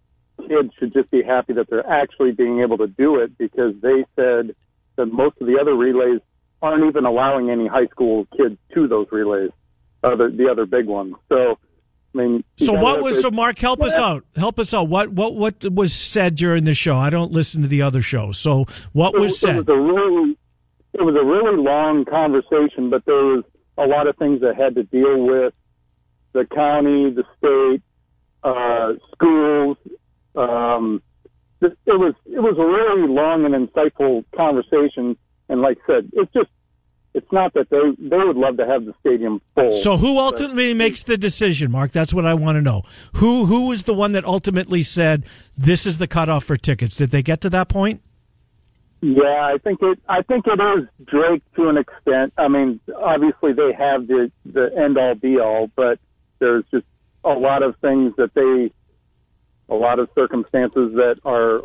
kids 0.47 0.73
should 0.79 0.93
just 0.93 1.09
be 1.11 1.21
happy 1.21 1.53
that 1.53 1.69
they're 1.69 1.87
actually 1.87 2.31
being 2.31 2.61
able 2.61 2.77
to 2.79 2.87
do 2.87 3.17
it 3.19 3.37
because 3.37 3.73
they 3.81 4.05
said 4.15 4.55
that 4.95 5.05
most 5.05 5.37
of 5.39 5.47
the 5.47 5.57
other 5.59 5.75
relays 5.75 6.19
aren't 6.61 6.85
even 6.85 7.05
allowing 7.05 7.49
any 7.49 7.67
high 7.67 7.85
school 7.87 8.25
kids 8.35 8.57
to 8.73 8.87
those 8.87 9.07
relays, 9.11 9.51
other 10.03 10.29
the 10.31 10.49
other 10.49 10.65
big 10.65 10.87
ones. 10.87 11.15
So 11.29 11.59
I 12.13 12.17
mean, 12.17 12.43
So 12.57 12.73
what 12.73 13.01
was 13.01 13.21
so 13.21 13.31
Mark? 13.31 13.57
Help 13.57 13.81
us 13.81 13.97
out. 13.97 14.23
Help 14.35 14.59
us 14.59 14.73
out. 14.73 14.87
What 14.87 15.11
what 15.11 15.35
what 15.35 15.63
was 15.71 15.93
said 15.93 16.35
during 16.35 16.63
the 16.65 16.73
show? 16.73 16.97
I 16.97 17.09
don't 17.09 17.31
listen 17.31 17.61
to 17.63 17.67
the 17.67 17.81
other 17.81 18.01
show. 18.01 18.31
So 18.31 18.65
what 18.91 19.15
it, 19.15 19.19
was 19.19 19.33
it 19.33 19.37
said? 19.37 19.55
was 19.57 19.69
a 19.69 19.79
really 19.79 20.37
it 20.93 21.01
was 21.01 21.15
a 21.15 21.25
really 21.25 21.57
long 21.57 22.05
conversation, 22.05 22.89
but 22.89 23.03
there 23.05 23.15
was 23.15 23.43
a 23.77 23.87
lot 23.87 24.07
of 24.07 24.15
things 24.17 24.41
that 24.41 24.55
had 24.55 24.75
to 24.75 24.83
deal 24.83 25.25
with 25.25 25.53
the 26.33 26.45
county, 26.45 27.11
the 27.11 27.23
state, 27.37 27.81
uh, 28.43 28.93
schools. 29.13 29.77
Um, 30.35 31.01
it 31.61 31.77
was 31.87 32.13
it 32.25 32.39
was 32.39 32.57
a 32.57 32.65
really 32.65 33.07
long 33.07 33.45
and 33.45 33.55
insightful 33.67 34.25
conversation, 34.35 35.17
and 35.49 35.61
like 35.61 35.77
I 35.83 35.93
said, 35.93 36.09
it's 36.13 36.31
just 36.33 36.49
it's 37.13 37.31
not 37.31 37.53
that 37.53 37.69
they 37.69 37.79
they 37.99 38.17
would 38.17 38.35
love 38.37 38.57
to 38.57 38.65
have 38.65 38.85
the 38.85 38.93
stadium 38.99 39.41
full. 39.55 39.71
So 39.71 39.97
who 39.97 40.17
ultimately 40.17 40.73
makes 40.73 41.03
the 41.03 41.17
decision, 41.17 41.71
Mark? 41.71 41.91
That's 41.91 42.13
what 42.13 42.25
I 42.25 42.33
want 42.33 42.55
to 42.57 42.61
know. 42.61 42.83
Who 43.13 43.45
who 43.45 43.69
was 43.69 43.83
the 43.83 43.93
one 43.93 44.13
that 44.13 44.25
ultimately 44.25 44.81
said 44.81 45.23
this 45.57 45.85
is 45.85 45.97
the 45.99 46.07
cutoff 46.07 46.43
for 46.43 46.57
tickets? 46.57 46.95
Did 46.95 47.11
they 47.11 47.21
get 47.21 47.41
to 47.41 47.49
that 47.51 47.69
point? 47.69 48.01
Yeah, 49.01 49.23
I 49.53 49.57
think 49.61 49.79
it. 49.81 49.99
I 50.07 50.21
think 50.21 50.45
it 50.47 50.59
is 50.79 50.87
Drake 51.05 51.43
to 51.55 51.67
an 51.67 51.77
extent. 51.77 52.33
I 52.37 52.47
mean, 52.47 52.79
obviously 52.95 53.51
they 53.53 53.73
have 53.73 54.07
the 54.07 54.31
the 54.45 54.71
end 54.77 54.97
all 54.97 55.13
be 55.15 55.39
all, 55.39 55.69
but 55.75 55.99
there's 56.39 56.63
just 56.71 56.85
a 57.25 57.31
lot 57.33 57.63
of 57.63 57.75
things 57.77 58.13
that 58.17 58.33
they, 58.33 58.71
a 59.67 59.75
lot 59.75 59.99
of 59.99 60.09
circumstances 60.15 60.93
that 60.95 61.17
are 61.25 61.61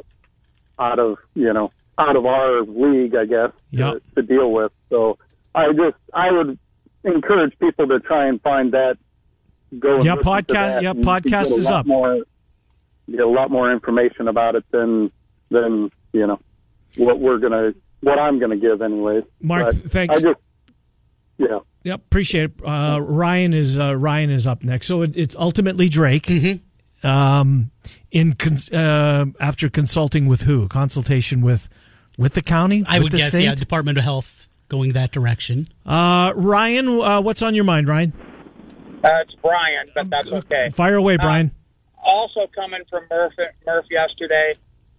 out 0.81 0.99
of 0.99 1.19
you 1.35 1.53
know 1.53 1.71
out 1.97 2.17
of 2.17 2.27
our 2.27 2.63
league, 2.63 3.15
I 3.15 3.25
guess, 3.25 3.51
Yep. 3.71 3.95
to, 3.95 4.15
to 4.17 4.23
deal 4.23 4.51
with. 4.53 4.73
So 4.91 5.19
I 5.55 5.73
just 5.73 5.97
I 6.15 6.31
would 6.31 6.59
encourage 7.05 7.59
people 7.59 7.87
to 7.89 8.01
try 8.01 8.27
and 8.27 8.41
find 8.43 8.73
that. 8.73 8.99
Go 9.79 9.97
and 9.97 10.05
Yeah, 10.05 10.15
listen 10.15 10.25
to 10.25 10.31
podcast- 10.31 10.75
that 10.75 10.83
yeah, 10.83 10.93
podcast 10.95 11.57
is 11.59 11.67
up. 11.71 11.85
More, 11.87 12.25
get 13.11 13.21
a 13.21 13.27
lot 13.29 13.51
more 13.51 13.71
information 13.73 14.29
about 14.29 14.55
it 14.55 14.65
than 14.71 15.11
than 15.51 15.91
you 16.13 16.27
know 16.27 16.41
what 16.97 17.19
we're 17.21 17.39
gonna 17.39 17.73
what 18.01 18.19
I'm 18.19 18.39
gonna 18.39 18.57
give 18.57 18.81
anyways. 18.83 19.25
Mark, 19.43 19.67
But 19.67 19.75
thanks. 19.91 20.17
I 20.17 20.21
just 20.21 20.41
yeah. 21.39 21.59
Yep, 21.85 22.01
appreciate 22.07 22.45
it. 22.45 22.53
Uh, 22.67 22.99
Ryan 23.01 23.53
is 23.55 23.79
uh, 23.79 23.95
Ryan 23.97 24.31
is 24.31 24.47
up 24.47 24.65
next. 24.65 24.87
So 24.87 25.03
it, 25.03 25.17
it's 25.17 25.37
ultimately 25.37 25.89
Drake. 25.89 26.27
Mm-hmm. 26.27 27.07
Um, 27.07 27.71
in 28.11 28.33
cons- 28.33 28.71
uh, 28.73 29.27
after 29.39 29.69
consulting 29.69 30.27
with 30.27 30.43
who? 30.43 30.67
Consultation 30.67 31.41
with 31.43 31.69
with 32.17 32.35
the 32.35 32.43
county. 32.43 32.85
I 32.89 32.99
With 32.99 33.05
would 33.05 33.13
the 33.13 33.19
guess, 33.19 33.29
state? 33.29 33.45
yeah, 33.45 33.55
Department 33.55 33.99
of 33.99 34.05
Health 34.05 34.48
going 34.69 34.93
that 34.93 35.13
direction. 35.13 35.69
Uh, 35.87 36.33
Ryan, 36.37 36.89
uh, 36.89 37.21
what's 37.21 37.43
on 37.43 37.55
your 37.55 37.65
mind, 37.65 37.89
Ryan? 37.89 38.13
Uh, 39.03 39.09
it's 39.23 39.35
Brian, 39.43 39.89
but 39.95 40.11
that's 40.11 40.29
okay. 40.29 40.71
Fire 40.71 40.97
away, 40.97 41.17
Brian. 41.17 41.53
Also 42.03 42.47
coming 42.55 42.83
from 42.91 43.05
Murph, 43.11 43.35
Murph 43.67 43.87
yesterday, 43.91 44.55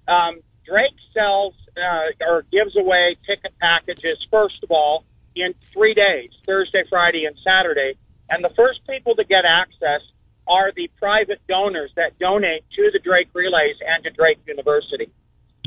um, 0.08 0.40
Drake 0.66 0.96
sells 1.14 1.54
uh, 1.78 2.26
or 2.28 2.44
gives 2.52 2.76
away 2.78 3.16
ticket 3.26 3.58
packages, 3.60 4.18
first 4.32 4.64
of 4.64 4.72
all, 4.72 5.04
in 5.36 5.54
three 5.74 5.94
days 5.94 6.30
Thursday, 6.46 6.84
Friday, 6.90 7.26
and 7.26 7.36
Saturday. 7.44 7.98
And 8.30 8.44
the 8.44 8.54
first 8.56 8.80
people 8.88 9.16
to 9.16 9.24
get 9.24 9.44
access 9.46 10.02
are 10.48 10.72
the 10.76 10.90
private 10.98 11.42
donors 11.48 11.92
that 11.96 12.18
donate 12.20 12.64
to 12.76 12.90
the 12.92 13.00
Drake 13.00 13.30
Relays 13.34 13.76
and 13.86 14.04
to 14.04 14.10
Drake 14.12 14.40
University. 14.48 15.12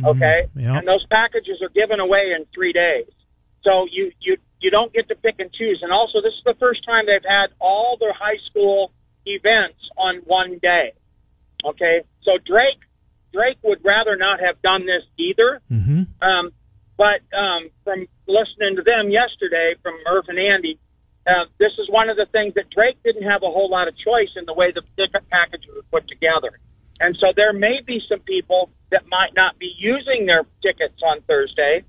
Okay? 0.04 0.48
Yep. 0.56 0.68
And 0.68 0.88
those 0.88 1.04
packages 1.06 1.60
are 1.62 1.68
given 1.68 2.00
away 2.00 2.32
in 2.36 2.46
three 2.54 2.72
days. 2.72 3.06
So 3.64 3.86
you, 3.90 4.12
you, 4.20 4.36
you 4.60 4.70
don't 4.70 4.92
get 4.92 5.08
to 5.08 5.14
pick 5.14 5.36
and 5.38 5.52
choose. 5.52 5.80
And 5.82 5.92
also, 5.92 6.20
this 6.20 6.32
is 6.34 6.44
the 6.44 6.56
first 6.58 6.84
time 6.84 7.06
they've 7.06 7.22
had 7.22 7.54
all 7.60 7.96
their 7.98 8.12
high 8.12 8.38
school 8.50 8.92
events 9.26 9.78
on 9.96 10.22
one 10.24 10.58
day. 10.60 10.92
Okay? 11.64 12.02
So 12.22 12.38
Drake, 12.44 12.80
Drake 13.32 13.58
would 13.62 13.84
rather 13.84 14.16
not 14.16 14.40
have 14.40 14.60
done 14.62 14.86
this 14.86 15.02
either. 15.18 15.60
Mm-hmm. 15.70 16.02
Um, 16.22 16.50
but 16.96 17.22
um, 17.36 17.70
from 17.84 18.06
listening 18.28 18.76
to 18.76 18.82
them 18.82 19.10
yesterday, 19.10 19.74
from 19.82 19.94
Murph 20.04 20.26
and 20.28 20.38
Andy, 20.38 20.78
uh, 21.26 21.46
this 21.58 21.72
is 21.78 21.88
one 21.88 22.08
of 22.10 22.16
the 22.16 22.26
things 22.30 22.54
that 22.54 22.70
Drake 22.70 22.98
didn't 23.04 23.22
have 23.22 23.42
a 23.42 23.50
whole 23.50 23.70
lot 23.70 23.88
of 23.88 23.94
choice 23.96 24.30
in 24.36 24.44
the 24.44 24.54
way 24.54 24.72
the 24.72 24.82
ticket 24.96 25.28
package 25.30 25.66
was 25.70 25.84
put 25.90 26.08
together. 26.08 26.58
And 27.00 27.16
so 27.18 27.32
there 27.34 27.52
may 27.52 27.80
be 27.84 28.00
some 28.08 28.20
people 28.20 28.70
that 28.90 29.02
might 29.08 29.34
not 29.34 29.58
be 29.58 29.72
using 29.78 30.26
their 30.26 30.44
tickets 30.62 31.00
on 31.02 31.22
Thursday 31.22 31.84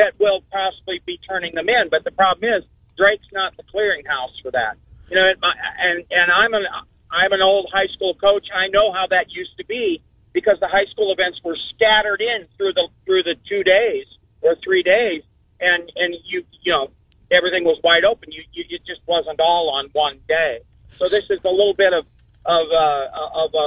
that 0.00 0.16
will 0.18 0.40
possibly 0.50 1.00
be 1.04 1.20
turning 1.28 1.54
them 1.54 1.68
in. 1.68 1.92
But 1.92 2.04
the 2.04 2.10
problem 2.10 2.48
is 2.48 2.64
Drake's 2.96 3.28
not 3.32 3.56
the 3.56 3.64
clearinghouse 3.68 4.40
for 4.42 4.50
that. 4.50 4.80
You 5.12 5.16
know, 5.16 5.28
and 5.28 6.04
and 6.10 6.28
I'm 6.32 6.54
an 6.54 6.64
I'm 7.12 7.32
an 7.32 7.42
old 7.42 7.68
high 7.72 7.88
school 7.92 8.14
coach. 8.14 8.48
I 8.48 8.68
know 8.68 8.92
how 8.92 9.06
that 9.10 9.28
used 9.28 9.56
to 9.58 9.64
be 9.66 10.00
because 10.32 10.56
the 10.60 10.68
high 10.68 10.88
school 10.90 11.12
events 11.12 11.40
were 11.44 11.56
scattered 11.74 12.20
in 12.20 12.48
through 12.56 12.72
the 12.72 12.88
through 13.04 13.24
the 13.24 13.36
two 13.48 13.62
days 13.62 14.06
or 14.40 14.56
three 14.64 14.82
days, 14.82 15.22
and 15.60 15.92
and 15.96 16.14
you 16.24 16.44
you 16.62 16.72
know 16.72 16.88
everything 17.30 17.64
was 17.64 17.78
wide 17.84 18.04
open. 18.04 18.32
You, 18.32 18.42
you 18.52 18.64
it 18.70 18.82
just 18.86 19.02
wasn't 19.06 19.40
all 19.40 19.70
on 19.76 19.90
one 19.92 20.20
day. 20.28 20.60
So 20.96 21.04
this 21.04 21.28
is 21.28 21.40
a 21.44 21.50
little 21.50 21.74
bit 21.74 21.92
of 21.92 22.06
of 22.46 22.66
uh, 22.72 23.44
of 23.44 23.50
a, 23.54 23.66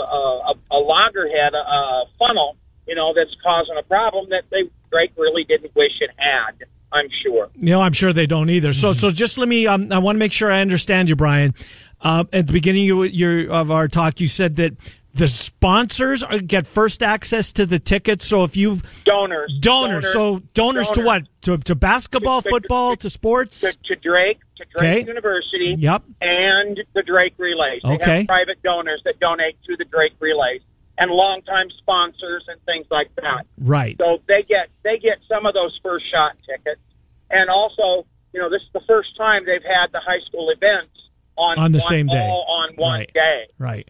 a, 0.50 0.54
a 0.72 0.80
loggerhead 0.80 1.54
uh, 1.54 2.06
funnel, 2.18 2.58
you 2.88 2.96
know, 2.96 3.14
that's 3.14 3.36
causing 3.44 3.78
a 3.78 3.84
problem 3.84 4.30
that 4.30 4.44
they 4.50 4.64
Drake 4.94 5.12
really 5.18 5.44
didn't 5.44 5.76
wish 5.76 5.92
it 6.00 6.12
had. 6.18 6.66
I'm 6.92 7.08
sure. 7.24 7.50
You 7.56 7.72
know, 7.72 7.82
I'm 7.82 7.94
sure 7.94 8.14
they 8.14 8.28
don't 8.28 8.52
either. 8.52 8.72
So, 8.72 8.92
so 8.94 9.10
just 9.10 9.40
let 9.40 9.48
me. 9.48 9.66
Um, 9.66 9.92
I 9.92 9.98
want 9.98 10.16
to 10.16 10.20
make 10.20 10.32
sure 10.32 10.52
I 10.52 10.62
understand 10.62 11.10
you, 11.10 11.16
Brian. 11.16 11.56
Uh, 12.00 12.26
at 12.32 12.46
the 12.48 12.54
beginning 12.54 12.92
of 12.92 13.08
your 13.12 13.52
of 13.52 13.72
our 13.72 13.88
talk, 13.88 14.20
you 14.20 14.28
said 14.28 14.58
that 14.58 14.74
the 15.16 15.28
sponsors 15.28 16.22
are, 16.22 16.38
get 16.40 16.68
first 16.68 17.02
access 17.02 17.52
to 17.54 17.66
the 17.66 17.80
tickets. 17.80 18.26
So 18.28 18.44
if 18.44 18.56
you've 18.58 18.82
Donors, 19.06 19.56
donors, 19.60 20.12
so 20.14 20.40
donors, 20.54 20.90
to 20.92 21.02
what? 21.02 21.24
To, 21.44 21.58
to 21.58 21.76
basketball, 21.76 22.42
To- 22.42 22.50
to- 22.50 22.54
football, 22.54 22.96
to 22.98 23.10
sports. 23.10 23.62
to, 23.62 23.72
to 23.86 23.96
Drake, 23.96 24.40
to 24.58 24.66
Drake 24.78 25.02
Okay. 25.02 25.08
University, 25.08 25.76
Yep. 25.80 26.04
and 26.22 26.80
the 26.94 27.02
Drake 27.04 27.34
Relays. 27.38 27.82
They 27.84 27.90
Okay. 27.96 28.18
have 28.20 28.28
private 28.28 28.62
donors 28.64 29.02
that 29.06 29.20
donate 29.20 29.56
to 29.68 29.76
the 29.78 29.86
Drake 29.86 30.14
Relays 30.20 30.62
and 30.98 31.10
longtime 31.12 31.70
sponsors 31.80 32.46
and 32.48 32.62
things 32.66 32.86
like 32.92 33.14
that. 33.16 33.46
Right. 33.58 33.98
So 34.00 34.20
they 34.28 34.44
get 34.44 34.70
they 34.84 34.98
get 35.00 35.18
some 35.28 35.46
of 35.46 35.54
those 35.54 35.78
first 35.84 36.06
shot 36.12 36.34
tickets, 36.46 36.82
and 37.30 37.50
also, 37.50 38.06
you 38.34 38.40
know, 38.40 38.50
this 38.50 38.62
is 38.62 38.70
the 38.74 38.82
first 38.88 39.16
time 39.18 39.46
they've 39.46 39.64
had 39.64 39.92
the 39.92 40.00
high 40.00 40.20
school 40.28 40.50
events 40.50 40.92
on 41.36 41.58
On 41.58 41.72
the 41.72 41.80
one- 41.80 41.88
same 41.88 42.08
day. 42.08 42.18
all 42.20 42.46
on 42.48 42.76
one 42.76 43.00
Right. 43.00 43.12
day. 43.14 43.48
Right. 43.58 43.90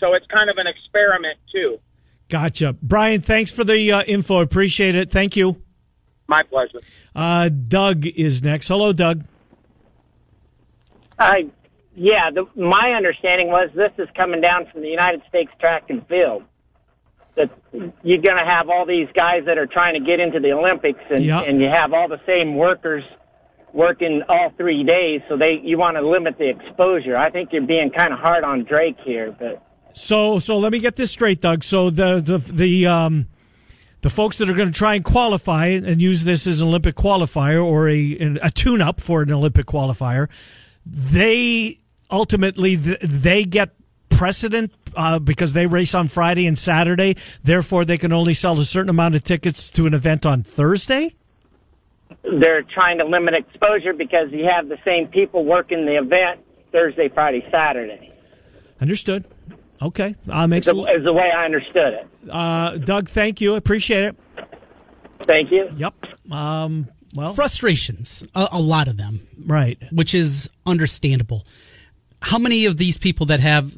So 0.00 0.14
it's 0.14 0.26
kind 0.26 0.48
of 0.50 0.56
an 0.58 0.66
experiment 0.66 1.38
too. 1.52 1.78
Gotcha, 2.30 2.72
Brian. 2.82 3.20
Thanks 3.20 3.52
for 3.52 3.64
the 3.64 3.92
uh, 3.92 4.02
info. 4.04 4.40
Appreciate 4.40 4.94
it. 4.96 5.10
Thank 5.10 5.36
you. 5.36 5.62
My 6.26 6.42
pleasure. 6.42 6.80
Uh, 7.14 7.50
Doug 7.50 8.06
is 8.06 8.42
next. 8.42 8.68
Hello, 8.68 8.94
Doug. 8.94 9.24
I, 11.18 11.46
yeah, 11.94 12.30
the, 12.32 12.44
my 12.60 12.92
understanding 12.96 13.48
was 13.48 13.70
this 13.74 13.92
is 13.98 14.08
coming 14.16 14.40
down 14.40 14.66
from 14.72 14.82
the 14.82 14.88
United 14.88 15.22
States 15.28 15.50
track 15.60 15.84
and 15.88 16.06
field. 16.08 16.42
That 17.36 17.50
you're 17.72 18.22
going 18.22 18.36
to 18.38 18.44
have 18.46 18.68
all 18.68 18.86
these 18.86 19.08
guys 19.14 19.42
that 19.46 19.58
are 19.58 19.66
trying 19.66 19.94
to 19.94 20.06
get 20.06 20.20
into 20.20 20.38
the 20.38 20.52
Olympics, 20.52 21.00
and, 21.10 21.24
Yeah. 21.24 21.42
and 21.42 21.60
you 21.60 21.68
have 21.72 21.92
all 21.92 22.06
the 22.08 22.20
same 22.26 22.54
workers 22.54 23.02
working 23.72 24.22
all 24.28 24.52
three 24.56 24.84
days. 24.84 25.20
So 25.28 25.36
they 25.36 25.60
you 25.62 25.76
want 25.78 25.96
to 25.96 26.08
limit 26.08 26.38
the 26.38 26.48
exposure. 26.48 27.16
I 27.16 27.30
think 27.30 27.48
you're 27.52 27.66
being 27.66 27.90
kind 27.90 28.12
of 28.12 28.20
hard 28.20 28.44
on 28.44 28.64
Drake 28.64 28.96
here, 29.04 29.34
but 29.36 29.60
So, 29.92 30.38
so 30.38 30.58
let 30.58 30.70
me 30.70 30.78
get 30.78 30.94
this 30.94 31.10
straight, 31.10 31.40
Doug. 31.40 31.64
So 31.64 31.90
the 31.90 32.20
the 32.20 32.38
the 32.38 32.86
um 32.86 33.26
the 34.02 34.10
folks 34.10 34.38
that 34.38 34.48
are 34.48 34.54
going 34.54 34.70
to 34.70 34.78
try 34.78 34.94
and 34.94 35.04
qualify 35.04 35.66
and 35.66 36.00
use 36.00 36.22
this 36.22 36.46
as 36.46 36.60
an 36.62 36.68
Olympic 36.68 36.94
qualifier 36.94 37.64
or 37.64 37.88
a 37.88 38.38
a 38.42 38.50
tune 38.50 38.80
up 38.80 39.00
for 39.00 39.22
an 39.22 39.32
Olympic 39.32 39.66
qualifier, 39.66 40.28
they 40.86 41.80
ultimately 42.14 42.76
th- 42.76 42.98
they 43.02 43.44
get 43.44 43.70
precedent 44.08 44.72
uh, 44.96 45.18
because 45.18 45.52
they 45.52 45.66
race 45.66 45.94
on 45.94 46.06
Friday 46.08 46.46
and 46.46 46.56
Saturday. 46.56 47.16
Therefore, 47.42 47.84
they 47.84 47.98
can 47.98 48.12
only 48.12 48.32
sell 48.32 48.58
a 48.60 48.64
certain 48.64 48.88
amount 48.90 49.16
of 49.16 49.24
tickets 49.24 49.68
to 49.70 49.86
an 49.86 49.94
event 49.94 50.24
on 50.24 50.42
Thursday. 50.44 51.14
they're 52.22 52.62
trying 52.62 52.98
to 52.98 53.04
limit 53.04 53.34
exposure 53.34 53.92
because 53.92 54.30
you 54.30 54.44
have 54.46 54.68
the 54.68 54.78
same 54.84 55.08
people 55.08 55.44
working 55.44 55.84
the 55.84 55.96
event 55.96 56.40
Thursday, 56.72 57.08
Friday, 57.12 57.44
Saturday. 57.50 58.12
Understood. 58.80 59.24
Okay, 59.82 60.14
uh, 60.30 60.46
makes 60.46 60.66
Is 60.66 60.72
the, 60.72 60.80
is 60.84 61.04
the 61.04 61.12
way 61.12 61.30
I 61.36 61.44
understood 61.44 61.92
it. 61.94 62.08
uh, 62.30 62.78
Doug. 62.78 63.08
Thank 63.08 63.40
you. 63.40 63.54
Appreciate 63.56 64.04
it. 64.04 64.16
Thank 65.22 65.50
you. 65.50 65.68
Yep. 65.76 65.94
Um, 66.32 66.88
well, 67.16 67.34
Frustrations, 67.34 68.24
a, 68.34 68.48
a 68.52 68.60
lot 68.60 68.88
of 68.88 68.96
them, 68.96 69.20
right. 69.46 69.76
which 69.92 70.14
is 70.14 70.50
understandable. 70.66 71.44
How 72.24 72.38
many 72.38 72.64
of 72.66 72.76
these 72.76 72.98
people 72.98 73.26
that 73.26 73.40
have 73.40 73.70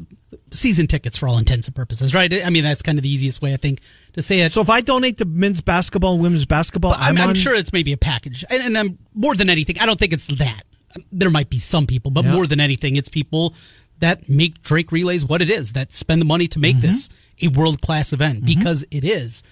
season 0.52 0.86
tickets 0.86 1.18
for 1.18 1.28
all 1.28 1.38
intents 1.38 1.66
and 1.66 1.74
purposes, 1.74 2.14
right? 2.14 2.32
I 2.44 2.50
mean, 2.50 2.64
that's 2.64 2.82
kind 2.82 2.98
of 2.98 3.02
the 3.02 3.08
easiest 3.12 3.42
way, 3.42 3.52
I 3.52 3.56
think, 3.56 3.80
to 4.14 4.22
say 4.22 4.40
it. 4.40 4.50
So 4.50 4.60
if 4.60 4.70
I 4.70 4.80
donate 4.80 5.18
to 5.18 5.24
men's 5.24 5.60
basketball 5.60 6.14
and 6.14 6.22
women's 6.22 6.46
basketball, 6.46 6.94
I'm, 6.96 7.18
I'm 7.18 7.30
on- 7.30 7.34
sure 7.34 7.54
it's 7.54 7.72
maybe 7.72 7.92
a 7.92 7.96
package, 7.96 8.44
and, 8.48 8.62
and 8.62 8.78
I'm 8.78 8.98
more 9.14 9.34
than 9.34 9.50
anything. 9.50 9.78
I 9.80 9.86
don't 9.86 9.98
think 9.98 10.12
it's 10.12 10.28
that. 10.28 10.62
There 11.12 11.30
might 11.30 11.50
be 11.50 11.58
some 11.58 11.86
people, 11.86 12.10
but 12.10 12.24
Yeah. 12.24 12.32
more 12.32 12.46
than 12.46 12.60
anything, 12.60 12.96
it's 12.96 13.08
people 13.08 13.54
that 13.98 14.28
make 14.28 14.62
Drake 14.62 14.92
Relays 14.92 15.24
what 15.24 15.42
it 15.42 15.50
is, 15.50 15.72
that 15.72 15.92
spend 15.92 16.20
the 16.20 16.26
money 16.26 16.48
to 16.48 16.58
make 16.58 16.80
this 16.80 17.08
mm-hmm. 17.08 17.46
a 17.48 17.58
world 17.58 17.80
class 17.82 18.12
event 18.12 18.38
mm-hmm. 18.44 18.58
because 18.58 18.84
it 18.90 19.04
is. 19.04 19.42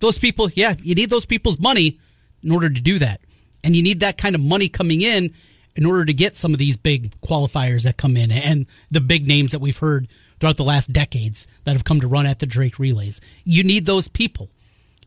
Those 0.00 0.18
people, 0.18 0.50
yeah, 0.54 0.74
you 0.82 0.94
need 0.94 1.10
those 1.10 1.26
people's 1.26 1.58
money 1.58 1.98
in 2.42 2.50
order 2.50 2.68
to 2.68 2.80
do 2.80 2.98
that. 2.98 3.20
And 3.64 3.74
you 3.74 3.82
need 3.82 4.00
that 4.00 4.18
kind 4.18 4.34
of 4.34 4.40
money 4.40 4.68
coming 4.68 5.02
in 5.02 5.34
in 5.76 5.86
order 5.86 6.04
to 6.04 6.12
get 6.14 6.36
some 6.36 6.52
of 6.52 6.58
these 6.58 6.76
big 6.76 7.12
qualifiers 7.20 7.84
that 7.84 7.96
come 7.96 8.16
in 8.16 8.30
and 8.32 8.66
the 8.90 9.00
big 9.00 9.28
names 9.28 9.52
that 9.52 9.58
we've 9.60 9.78
heard 9.78 10.08
throughout 10.40 10.56
the 10.56 10.64
last 10.64 10.92
decades 10.92 11.46
that 11.64 11.72
have 11.72 11.84
come 11.84 12.00
to 12.00 12.08
run 12.08 12.26
at 12.26 12.38
the 12.40 12.46
Drake 12.46 12.78
Relays. 12.78 13.20
You 13.44 13.62
need 13.64 13.86
those 13.86 14.08
people. 14.08 14.50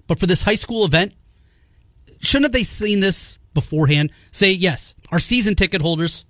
But 0.07 0.19
for 0.19 0.25
this 0.25 0.43
high 0.43 0.55
school 0.55 0.85
event, 0.85 1.13
shouldn't 2.19 2.45
have 2.45 2.51
they 2.51 2.63
seen 2.63 2.99
this 2.99 3.37
beforehand? 3.53 4.11
Say, 4.31 4.51
yes, 4.51 4.95
our 5.11 5.19
season 5.19 5.55
ticket 5.55 5.81
holders, 5.81 6.25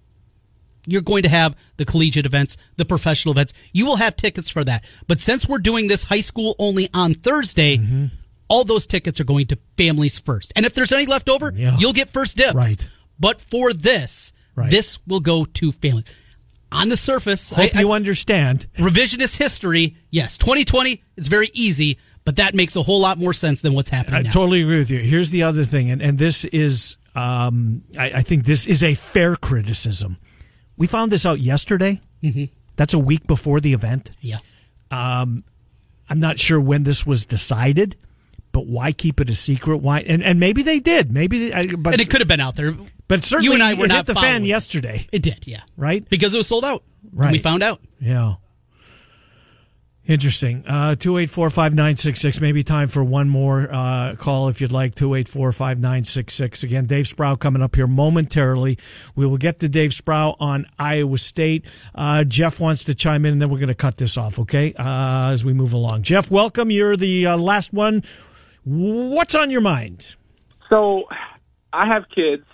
you're 0.86 1.02
going 1.02 1.24
to 1.24 1.30
have 1.30 1.56
the 1.78 1.86
collegiate 1.86 2.26
events, 2.26 2.58
the 2.78 2.86
professional 2.86 3.34
events. 3.34 3.54
You 3.74 3.86
will 3.86 3.98
have 3.98 4.16
tickets 4.16 4.50
for 4.50 4.64
that. 4.64 4.84
But 5.08 5.20
since 5.20 5.48
we're 5.48 5.60
doing 5.60 5.88
this 5.88 6.06
high 6.06 6.22
school 6.22 6.56
only 6.60 6.90
on 6.94 7.14
Thursday, 7.14 7.78
Mm-hmm. 7.78 8.06
all 8.48 8.64
those 8.64 8.88
tickets 8.88 9.20
are 9.20 9.24
going 9.26 9.48
to 9.48 9.58
families 9.78 10.18
first. 10.18 10.52
And 10.56 10.66
if 10.66 10.74
there's 10.74 10.92
any 10.92 11.06
left 11.06 11.30
over, 11.30 11.54
Yeah. 11.56 11.78
you'll 11.78 11.94
get 11.94 12.10
first 12.10 12.36
dibs. 12.38 12.56
Right. 12.56 12.88
But 13.20 13.42
for 13.42 13.74
this, 13.74 14.34
Right. 14.56 14.70
this 14.70 15.00
will 15.08 15.20
go 15.20 15.46
to 15.46 15.72
families. 15.72 16.36
On 16.72 16.90
the 16.90 16.98
surface, 16.98 17.50
Hope 17.50 17.76
I- 17.76 17.80
you 17.82 17.92
I- 17.92 17.96
understand. 17.96 18.68
revisionist 18.78 19.38
history, 19.38 19.96
yes, 20.12 20.38
2020, 20.38 21.02
it's 21.18 21.28
very 21.28 21.50
easy, 21.54 21.98
but 22.26 22.36
that 22.36 22.54
makes 22.54 22.76
a 22.76 22.84
whole 22.84 23.00
lot 23.00 23.18
more 23.18 23.34
sense 23.34 23.62
than 23.62 23.74
what's 23.74 23.90
happening 23.90 24.20
I 24.20 24.22
now. 24.24 24.32
totally 24.32 24.62
agree 24.62 24.78
with 24.78 24.92
you. 24.92 25.00
Here's 25.00 25.32
the 25.32 25.44
other 25.44 25.66
thing, 25.66 25.90
and, 25.90 26.02
and 26.02 26.18
this 26.20 26.46
is, 26.46 26.98
um, 27.16 27.82
I, 27.98 28.06
I 28.12 28.22
think 28.22 28.46
this 28.46 28.68
is 28.68 28.84
a 28.84 28.94
fair 28.94 29.36
criticism. 29.36 30.18
We 30.78 30.86
found 30.88 31.12
this 31.12 31.26
out 31.26 31.40
yesterday. 31.40 32.02
Mm-hmm. 32.24 32.46
That's 32.76 32.94
a 32.94 33.00
week 33.00 33.26
before 33.28 33.60
the 33.60 33.74
event. 33.74 34.12
yeah. 34.22 34.38
I'm 34.92 36.20
not 36.20 36.40
sure 36.40 36.60
when 36.60 36.84
this 36.84 37.06
was 37.06 37.26
decided, 37.26 37.96
but 38.52 38.66
why 38.66 38.92
keep 38.92 39.20
it 39.22 39.30
a 39.30 39.36
secret? 39.36 39.78
Why? 39.78 40.00
And, 40.00 40.24
and 40.24 40.40
maybe 40.40 40.64
they 40.64 40.80
did. 40.80 41.12
Maybe, 41.12 41.50
they, 41.50 41.68
but 41.68 41.94
and 41.94 42.02
it 42.02 42.10
could 42.10 42.22
have 42.22 42.28
been 42.28 42.40
out 42.40 42.56
there. 42.56 42.76
But 43.10 43.24
certainly, 43.24 43.48
you 43.48 43.54
and 43.56 43.64
I 43.64 43.74
were 43.74 43.88
not 43.88 44.06
hit 44.08 44.14
the 44.14 44.16
fan 44.16 44.46
yesterday, 44.46 45.08
It 45.12 45.24
did, 45.24 45.48
yeah. 45.48 45.62
right? 45.76 46.08
Because 46.08 46.34
it 46.34 46.38
was 46.38 46.48
sold 46.48 46.64
out. 46.64 46.84
Right. 47.12 47.32
We 47.32 47.40
found 47.40 47.64
out. 47.64 47.82
Yeah. 48.00 48.36
Interesting. 50.06 50.64
Uh, 50.68 50.96
284-5966. 50.98 52.40
Maybe 52.40 52.64
time 52.64 52.88
for 52.88 53.04
one 53.04 53.28
more 53.28 53.68
uh, 53.74 54.16
call 54.16 54.48
if 54.50 54.62
you'd 54.62 54.72
like. 54.72 54.94
284-5966. 54.94 56.64
Again, 56.64 56.86
Dave 56.86 57.08
Sproul 57.08 57.36
coming 57.36 57.64
up 57.64 57.76
here 57.76 57.88
momentarily. 57.88 58.78
We 59.16 59.26
will 59.26 59.38
get 59.38 59.60
to 59.62 59.70
Dave 59.70 59.92
Sproul 59.94 60.36
on 60.40 60.68
Iowa 60.78 61.18
State. 61.18 61.66
Uh, 61.96 62.24
Jeff 62.24 62.60
wants 62.60 62.84
to 62.86 62.94
chime 62.94 63.26
in, 63.26 63.34
and 63.34 63.42
then 63.42 63.50
we're 63.50 63.58
going 63.58 63.70
to 63.70 63.76
cut 63.76 63.98
this 63.98 64.18
off, 64.18 64.38
okay, 64.38 64.74
uh, 64.74 65.32
as 65.32 65.44
we 65.44 65.54
move 65.54 65.74
along. 65.74 66.04
Jeff, 66.04 66.30
welcome. 66.30 66.70
You're 66.70 66.96
the 66.96 67.26
uh, 67.26 67.38
last 67.38 67.74
one. 67.74 68.04
What's 68.66 69.34
on 69.34 69.50
your 69.50 69.62
mind? 69.62 70.16
So, 70.70 71.06
I 71.74 71.88
have 71.88 72.04
kids 72.14 72.46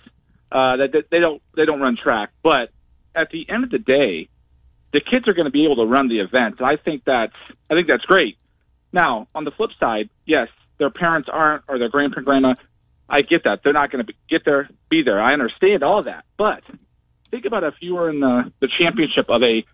uh, 0.52 0.76
that, 0.76 0.92
that 0.92 1.04
they 1.10 1.20
don't 1.20 1.42
they 1.56 1.64
don't 1.64 1.80
run 1.80 1.96
track, 2.02 2.30
but 2.42 2.70
at 3.14 3.30
the 3.30 3.48
end 3.48 3.64
of 3.64 3.70
the 3.70 3.78
day, 3.78 4.28
the 4.92 5.00
kids 5.00 5.26
are 5.28 5.34
going 5.34 5.46
to 5.46 5.50
be 5.50 5.64
able 5.64 5.76
to 5.76 5.86
run 5.86 6.08
the 6.08 6.20
event. 6.20 6.60
I 6.62 6.76
think 6.76 7.02
that's 7.04 7.34
I 7.70 7.74
think 7.74 7.88
that's 7.88 8.04
great. 8.04 8.36
Now, 8.92 9.28
on 9.34 9.44
the 9.44 9.50
flip 9.50 9.70
side, 9.78 10.08
yes, 10.24 10.48
their 10.78 10.90
parents 10.90 11.28
aren't 11.32 11.64
or 11.68 11.78
their 11.78 11.88
grandparent, 11.88 12.26
grandma. 12.26 12.54
I 13.08 13.22
get 13.22 13.44
that 13.44 13.60
they're 13.62 13.72
not 13.72 13.90
going 13.92 14.04
to 14.04 14.12
get 14.28 14.44
there, 14.44 14.68
be 14.88 15.02
there. 15.02 15.20
I 15.20 15.32
understand 15.32 15.82
all 15.82 16.02
that, 16.04 16.24
but 16.36 16.62
think 17.30 17.44
about 17.44 17.62
if 17.64 17.74
you 17.80 17.94
were 17.94 18.10
in 18.10 18.20
the 18.20 18.52
the 18.60 18.68
championship 18.78 19.26
of 19.28 19.42
a 19.42 19.64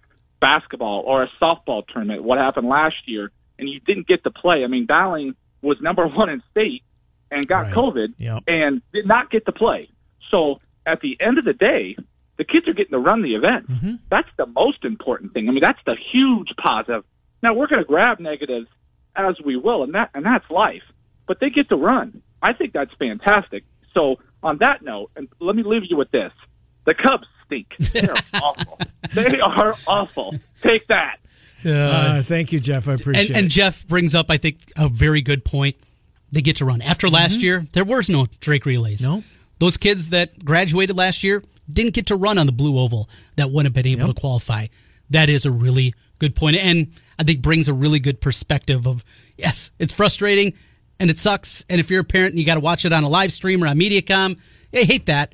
basketball 0.41 1.03
or 1.07 1.23
a 1.23 1.29
softball 1.41 1.87
tournament. 1.87 2.23
What 2.25 2.39
happened 2.39 2.69
last 2.69 2.97
year, 3.07 3.31
and 3.59 3.69
you 3.69 3.81
didn't 3.81 4.07
get 4.09 4.25
to 4.25 4.31
play. 4.31 4.65
I 4.65 4.67
mean, 4.67 4.87
Dowling 4.87 5.35
was 5.63 5.79
number 5.81 6.07
one 6.09 6.29
in 6.31 6.43
state 6.51 6.83
and 7.31 7.47
got 7.47 7.67
Right. 7.67 7.75
COVID 7.75 8.15
Yep. 8.19 8.43
and 8.49 8.83
did 8.93 9.07
not 9.07 9.31
get 9.31 9.47
to 9.47 9.53
play. 9.53 9.89
So 10.31 10.61
at 10.87 11.01
the 11.01 11.17
end 11.21 11.39
of 11.39 11.45
the 11.45 11.53
day, 11.53 11.97
the 12.39 12.45
kids 12.45 12.67
are 12.69 12.73
getting 12.73 12.93
to 12.93 12.99
run 12.99 13.23
the 13.23 13.35
event. 13.35 13.71
Mm-hmm. 13.71 13.95
That's 14.11 14.29
the 14.37 14.47
most 14.47 14.85
important 14.85 15.33
thing. 15.33 15.49
I 15.49 15.53
mean, 15.53 15.63
that's 15.63 15.79
the 15.87 15.97
huge 16.13 16.49
positive. 16.63 17.05
Now 17.43 17.55
we're 17.55 17.67
going 17.67 17.83
to 17.83 17.87
grab 17.87 18.21
negatives 18.21 18.69
as 19.15 19.35
we 19.45 19.57
will, 19.57 19.83
and 19.83 19.95
that 19.95 20.11
and 20.15 20.25
that's 20.25 20.49
life. 20.51 20.83
But 21.27 21.39
they 21.41 21.51
get 21.51 21.69
to 21.69 21.77
run. 21.77 22.23
I 22.43 22.53
think 22.53 22.73
that's 22.73 22.93
fantastic. 22.99 23.65
So 23.95 24.17
on 24.43 24.59
that 24.59 24.83
note, 24.83 25.11
and 25.17 25.29
let 25.41 25.55
me 25.55 25.63
leave 25.65 25.83
you 25.89 25.97
with 25.97 26.11
this: 26.11 26.33
the 26.87 26.95
Cubs 26.95 27.27
stink. 27.47 27.69
They're 27.93 28.15
awful. 28.35 28.79
They 29.15 29.41
are 29.41 29.75
awful. 29.87 30.35
Take 30.63 30.87
that. 30.89 31.19
Uh, 31.65 32.23
thank 32.23 32.53
you, 32.53 32.59
Jeff. 32.59 32.89
I 32.89 32.95
appreciate 32.95 33.29
And, 33.31 33.39
and. 33.39 33.51
Jeff 33.51 33.87
brings 33.87 34.15
up, 34.15 34.31
I 34.31 34.37
think, 34.37 34.59
a 34.77 34.89
very 34.89 35.23
good 35.23 35.45
point. 35.45 35.77
They 36.33 36.41
get 36.41 36.57
to 36.57 36.65
run. 36.65 36.83
After 36.83 37.09
last 37.09 37.41
year, 37.41 37.67
there 37.73 37.85
was 37.85 38.09
no 38.09 38.27
Drake 38.41 38.65
relays. 38.67 39.03
Mm-hmm. 39.03 39.13
No. 39.13 39.25
Those 39.63 39.77
kids 39.77 40.11
that 40.11 40.45
graduated 40.45 40.97
last 40.97 41.23
year 41.23 41.41
didn't 41.73 41.95
get 41.95 42.07
to 42.09 42.17
run 42.17 42.37
on 42.37 42.47
the 42.47 42.53
blue 42.53 42.81
oval 42.81 43.09
that 43.37 43.53
wouldn't 43.53 43.67
have 43.73 43.81
been 43.85 43.93
able 43.93 44.09
Yep. 44.09 44.17
to 44.17 44.21
qualify. 44.21 44.67
That 45.11 45.29
is 45.29 45.47
a 45.47 45.53
really 45.53 45.95
good 46.19 46.35
point, 46.35 46.57
and 46.57 46.89
I 47.17 47.23
think 47.23 47.43
brings 47.43 47.69
a 47.69 47.73
really 47.73 48.01
good 48.01 48.21
perspective 48.21 48.89
of 48.89 49.05
yes, 49.39 49.71
it's 49.79 49.93
frustrating 49.95 50.55
and 50.99 51.11
it 51.11 51.19
sucks. 51.21 51.65
And 51.69 51.79
if 51.81 51.93
you're 51.93 52.01
a 52.01 52.05
parent 52.05 52.33
and 52.33 52.41
you 52.41 52.45
got 52.45 52.55
to 52.55 52.61
watch 52.61 52.85
it 52.85 52.93
on 52.93 53.05
a 53.05 53.09
live 53.09 53.31
stream 53.33 53.63
or 53.63 53.69
on 53.69 53.79
MediaCom, 53.79 54.37
I 54.75 54.79
hate 54.79 55.07
that. 55.07 55.33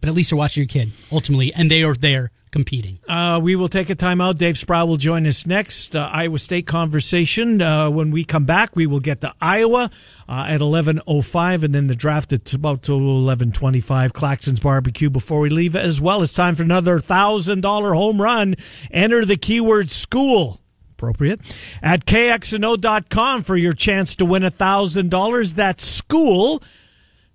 But 0.00 0.08
at 0.08 0.14
least 0.16 0.32
you're 0.32 0.38
watching 0.38 0.62
your 0.62 0.66
kid 0.68 0.90
ultimately, 1.12 1.54
and 1.54 1.70
they 1.70 1.84
are 1.84 1.94
there 1.94 2.32
competing. 2.50 2.98
Uh, 3.08 3.38
we 3.42 3.56
will 3.56 3.68
take 3.68 3.90
a 3.90 3.96
timeout. 3.96 4.38
Dave 4.38 4.58
Sproul 4.58 4.88
will 4.88 4.96
join 4.96 5.26
us 5.26 5.46
next. 5.46 5.94
Uh, 5.94 6.08
Iowa 6.12 6.38
State 6.38 6.66
conversation. 6.66 7.62
Uh, 7.62 7.90
when 7.90 8.10
we 8.10 8.24
come 8.24 8.44
back, 8.44 8.74
we 8.74 8.86
will 8.86 9.00
get 9.00 9.20
to 9.20 9.32
Iowa 9.40 9.90
uh, 10.28 10.46
at 10.48 10.60
eleven 10.60 11.00
oh 11.06 11.22
five, 11.22 11.62
and 11.62 11.74
then 11.74 11.86
the 11.86 11.94
draft 11.94 12.32
at 12.32 12.52
about 12.52 12.82
to 12.84 12.94
eleven 12.94 13.52
twenty 13.52 13.80
five. 13.80 14.12
Claxon's 14.12 14.60
barbecue 14.60 15.10
before 15.10 15.40
we 15.40 15.50
leave 15.50 15.76
as 15.76 16.00
well. 16.00 16.22
It's 16.22 16.34
time 16.34 16.54
for 16.54 16.62
another 16.62 16.98
thousand 16.98 17.60
dollar 17.60 17.94
home 17.94 18.20
run. 18.20 18.54
Enter 18.90 19.24
the 19.24 19.36
keyword 19.36 19.90
school. 19.90 20.60
Appropriate 20.92 21.40
at 21.80 22.06
kxno.com 22.06 23.44
for 23.44 23.56
your 23.56 23.72
chance 23.72 24.16
to 24.16 24.24
win 24.24 24.42
a 24.42 24.50
thousand 24.50 25.10
dollars. 25.10 25.54
That's 25.54 25.84
school 25.84 26.60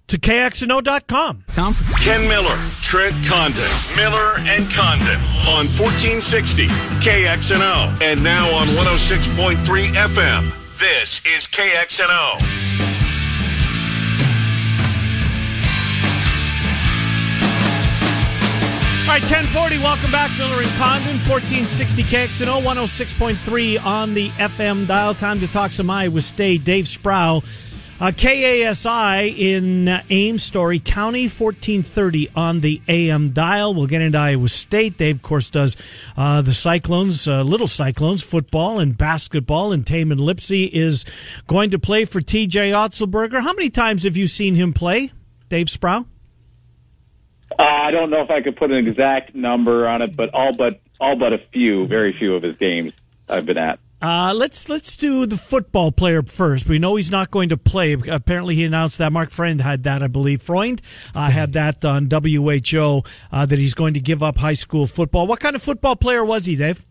to 0.07 0.17
kxno.com. 0.17 1.43
Ken 2.01 2.27
Miller, 2.27 2.57
Trent 2.81 3.15
Condon, 3.25 3.63
Miller 3.95 4.35
and 4.39 4.69
Condon 4.71 5.19
on 5.47 5.67
1460 5.67 6.67
KXNO 6.67 8.01
and 8.01 8.23
now 8.23 8.49
on 8.55 8.67
106.3 8.67 9.93
FM. 9.93 10.51
This 10.79 11.21
is 11.25 11.47
KXNO. 11.47 12.63
All 19.05 19.19
right, 19.19 19.21
1040, 19.29 19.77
welcome 19.79 20.11
back. 20.11 20.31
Miller 20.39 20.63
and 20.63 20.71
Condon, 20.71 21.19
1460 21.29 22.03
KXNO, 22.03 22.61
106.3 22.63 23.85
on 23.85 24.13
the 24.13 24.29
FM 24.29 24.87
dial. 24.87 25.13
Time 25.13 25.39
to 25.39 25.47
talk 25.47 25.71
some 25.71 25.89
Iowa 25.89 26.21
State. 26.21 26.63
Dave 26.63 26.87
Sproul, 26.87 27.43
uh, 28.03 28.11
KASI 28.11 29.37
in 29.37 29.87
uh, 29.87 30.03
Ames, 30.09 30.43
Story 30.43 30.79
County, 30.79 31.23
1430 31.23 32.31
on 32.35 32.59
the 32.59 32.81
AM 32.89 33.29
dial. 33.29 33.73
We'll 33.73 33.87
get 33.87 34.01
into 34.01 34.17
Iowa 34.17 34.49
State. 34.49 34.97
Dave, 34.97 35.15
of 35.15 35.21
course, 35.21 35.49
does 35.49 35.77
uh, 36.17 36.41
the 36.41 36.53
Cyclones, 36.53 37.29
uh, 37.29 37.43
Little 37.43 37.69
Cyclones, 37.69 38.21
football 38.21 38.77
and 38.79 38.97
basketball. 38.97 39.71
And 39.71 39.85
Tamin 39.85 40.19
Lipsey 40.19 40.69
is 40.69 41.05
going 41.47 41.69
to 41.69 41.79
play 41.79 42.03
for 42.03 42.19
TJ 42.19 42.73
Otzelberger. 42.73 43.41
How 43.41 43.53
many 43.53 43.69
times 43.69 44.03
have 44.03 44.17
you 44.17 44.27
seen 44.27 44.55
him 44.55 44.73
play, 44.73 45.13
Dave 45.47 45.69
Sproul? 45.69 46.05
Uh, 47.57 47.63
I 47.63 47.91
don't 47.91 48.09
know 48.09 48.21
if 48.21 48.29
I 48.29 48.41
could 48.41 48.57
put 48.57 48.69
an 48.71 48.85
exact 48.85 49.33
number 49.33 49.87
on 49.87 50.01
it, 50.01 50.13
but 50.13 50.33
all 50.33 50.51
but 50.51 50.81
all 50.99 51.15
but 51.15 51.31
a 51.31 51.37
few, 51.53 51.85
very 51.85 52.11
few 52.11 52.35
of 52.35 52.43
his 52.43 52.57
games 52.57 52.91
I've 53.29 53.45
been 53.45 53.57
at. 53.57 53.79
Uh, 54.03 54.33
let's 54.35 54.67
let's 54.67 54.97
do 54.97 55.25
the 55.25 55.37
football 55.37 55.89
player 55.89 56.21
first. 56.21 56.67
We 56.67 56.77
know 56.77 56.97
he's 56.97 57.09
not 57.09 57.31
going 57.31 57.47
to 57.49 57.57
play. 57.57 57.93
Apparently, 57.93 58.53
he 58.53 58.65
announced 58.65 58.97
that. 58.97 59.13
Mark 59.13 59.29
Freund 59.29 59.61
had 59.61 59.83
that, 59.83 60.03
I 60.03 60.07
believe. 60.07 60.41
Freund 60.41 60.81
uh, 61.15 61.29
had 61.29 61.53
that 61.53 61.85
on 61.85 62.09
WHO 62.11 63.03
uh, 63.31 63.45
that 63.45 63.57
he's 63.57 63.73
going 63.73 63.93
to 63.93 64.01
give 64.01 64.21
up 64.21 64.35
high 64.35 64.55
school 64.55 64.87
football. 64.87 65.25
What 65.25 65.39
kind 65.39 65.55
of 65.55 65.61
football 65.61 65.95
player 65.95 66.25
was 66.25 66.45
he, 66.45 66.57
Dave? 66.57 66.83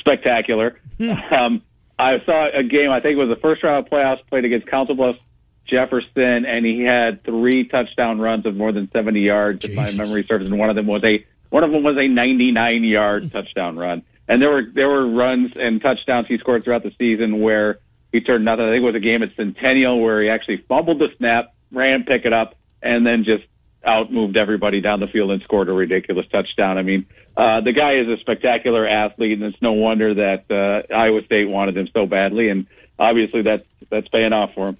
Spectacular. 0.00 0.78
Um, 1.00 1.62
I 1.98 2.18
saw 2.26 2.48
a 2.52 2.62
game. 2.62 2.90
I 2.90 3.00
think 3.00 3.14
it 3.14 3.18
was 3.18 3.34
the 3.34 3.40
first 3.40 3.62
round 3.62 3.86
of 3.86 3.90
playoffs 3.90 4.26
played 4.28 4.44
against 4.44 4.66
Council 4.66 4.96
Bluffs 4.96 5.18
Jefferson, 5.66 6.44
and 6.44 6.66
he 6.66 6.82
had 6.82 7.24
three 7.24 7.66
touchdown 7.68 8.20
runs 8.20 8.44
of 8.44 8.54
more 8.54 8.72
than 8.72 8.90
seventy 8.92 9.20
yards, 9.20 9.64
if 9.64 9.74
my 9.74 9.90
memory 9.92 10.26
serves. 10.28 10.44
And 10.44 10.58
one 10.58 10.68
of 10.68 10.76
them 10.76 10.86
was 10.86 11.02
a 11.04 11.24
one 11.48 11.64
of 11.64 11.70
them 11.70 11.82
was 11.82 11.96
a 11.96 12.06
ninety 12.06 12.52
nine 12.52 12.84
yard 12.84 13.32
touchdown 13.32 13.78
run. 13.78 14.02
And 14.28 14.42
there 14.42 14.50
were 14.50 14.62
there 14.74 14.88
were 14.88 15.08
runs 15.08 15.52
and 15.56 15.80
touchdowns 15.80 16.26
he 16.28 16.38
scored 16.38 16.64
throughout 16.64 16.82
the 16.82 16.92
season 16.98 17.40
where 17.40 17.78
he 18.12 18.20
turned 18.20 18.44
nothing. 18.44 18.64
I 18.64 18.72
think 18.72 18.82
it 18.82 18.86
was 18.86 18.94
a 18.94 19.00
game 19.00 19.22
at 19.22 19.30
Centennial 19.36 20.00
where 20.00 20.22
he 20.22 20.28
actually 20.28 20.64
fumbled 20.68 20.98
the 20.98 21.08
snap, 21.16 21.54
ran, 21.72 22.04
pick 22.04 22.24
it 22.24 22.32
up, 22.32 22.54
and 22.82 23.06
then 23.06 23.24
just 23.24 23.44
out 23.84 24.12
moved 24.12 24.36
everybody 24.36 24.80
down 24.80 25.00
the 25.00 25.06
field 25.06 25.30
and 25.30 25.42
scored 25.42 25.68
a 25.68 25.72
ridiculous 25.72 26.26
touchdown. 26.30 26.78
I 26.78 26.82
mean, 26.82 27.06
uh, 27.36 27.60
the 27.60 27.72
guy 27.72 27.94
is 27.94 28.08
a 28.08 28.20
spectacular 28.20 28.86
athlete, 28.86 29.32
and 29.32 29.42
it's 29.42 29.62
no 29.62 29.72
wonder 29.72 30.14
that 30.14 30.50
uh, 30.50 30.94
Iowa 30.94 31.22
State 31.24 31.48
wanted 31.48 31.76
him 31.76 31.88
so 31.94 32.04
badly, 32.06 32.48
and 32.48 32.66
obviously 32.98 33.42
that's 33.42 33.64
that's 33.90 34.08
paying 34.08 34.32
off 34.32 34.52
for 34.54 34.68
him. 34.68 34.76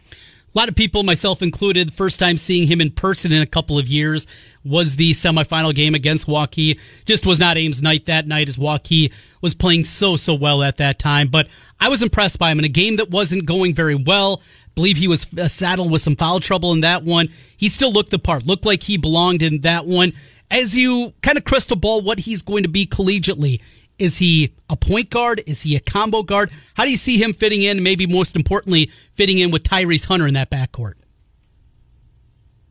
A 0.54 0.58
lot 0.58 0.68
of 0.68 0.74
people, 0.74 1.02
myself 1.02 1.42
included, 1.42 1.92
first 1.92 2.18
time 2.18 2.38
seeing 2.38 2.66
him 2.66 2.80
in 2.80 2.90
person 2.90 3.32
in 3.32 3.42
a 3.42 3.46
couple 3.46 3.78
of 3.78 3.86
years 3.86 4.26
was 4.68 4.96
the 4.96 5.12
semifinal 5.12 5.74
game 5.74 5.94
against 5.94 6.26
Waukee. 6.26 6.78
Just 7.06 7.26
was 7.26 7.38
not 7.38 7.56
Ames' 7.56 7.82
night 7.82 8.06
that 8.06 8.26
night 8.26 8.48
as 8.48 8.56
Waukee 8.56 9.12
was 9.40 9.54
playing 9.54 9.84
so, 9.84 10.16
so 10.16 10.34
well 10.34 10.62
at 10.62 10.76
that 10.76 10.98
time. 10.98 11.28
But 11.28 11.48
I 11.80 11.88
was 11.88 12.02
impressed 12.02 12.38
by 12.38 12.50
him 12.50 12.58
in 12.58 12.64
a 12.64 12.68
game 12.68 12.96
that 12.96 13.10
wasn't 13.10 13.46
going 13.46 13.74
very 13.74 13.94
well. 13.94 14.42
I 14.42 14.70
believe 14.74 14.96
he 14.96 15.08
was 15.08 15.26
uh, 15.36 15.48
saddled 15.48 15.90
with 15.90 16.02
some 16.02 16.16
foul 16.16 16.40
trouble 16.40 16.72
in 16.72 16.80
that 16.80 17.02
one. 17.04 17.28
He 17.56 17.68
still 17.68 17.92
looked 17.92 18.10
the 18.10 18.18
part, 18.18 18.46
looked 18.46 18.64
like 18.64 18.82
he 18.82 18.96
belonged 18.96 19.42
in 19.42 19.62
that 19.62 19.86
one. 19.86 20.12
As 20.50 20.76
you 20.76 21.12
kind 21.22 21.36
of 21.36 21.44
crystal 21.44 21.76
ball 21.76 22.00
what 22.00 22.20
he's 22.20 22.42
going 22.42 22.62
to 22.62 22.68
be 22.68 22.86
collegiately, 22.86 23.60
is 23.98 24.18
he 24.18 24.54
a 24.70 24.76
point 24.76 25.10
guard? 25.10 25.42
Is 25.46 25.62
he 25.62 25.74
a 25.76 25.80
combo 25.80 26.22
guard? 26.22 26.50
How 26.74 26.84
do 26.84 26.90
you 26.90 26.96
see 26.96 27.20
him 27.20 27.32
fitting 27.32 27.62
in? 27.62 27.82
Maybe 27.82 28.06
most 28.06 28.36
importantly, 28.36 28.90
fitting 29.14 29.38
in 29.38 29.50
with 29.50 29.64
Tyrese 29.64 30.06
Hunter 30.06 30.26
in 30.26 30.34
that 30.34 30.50
backcourt. 30.50 30.94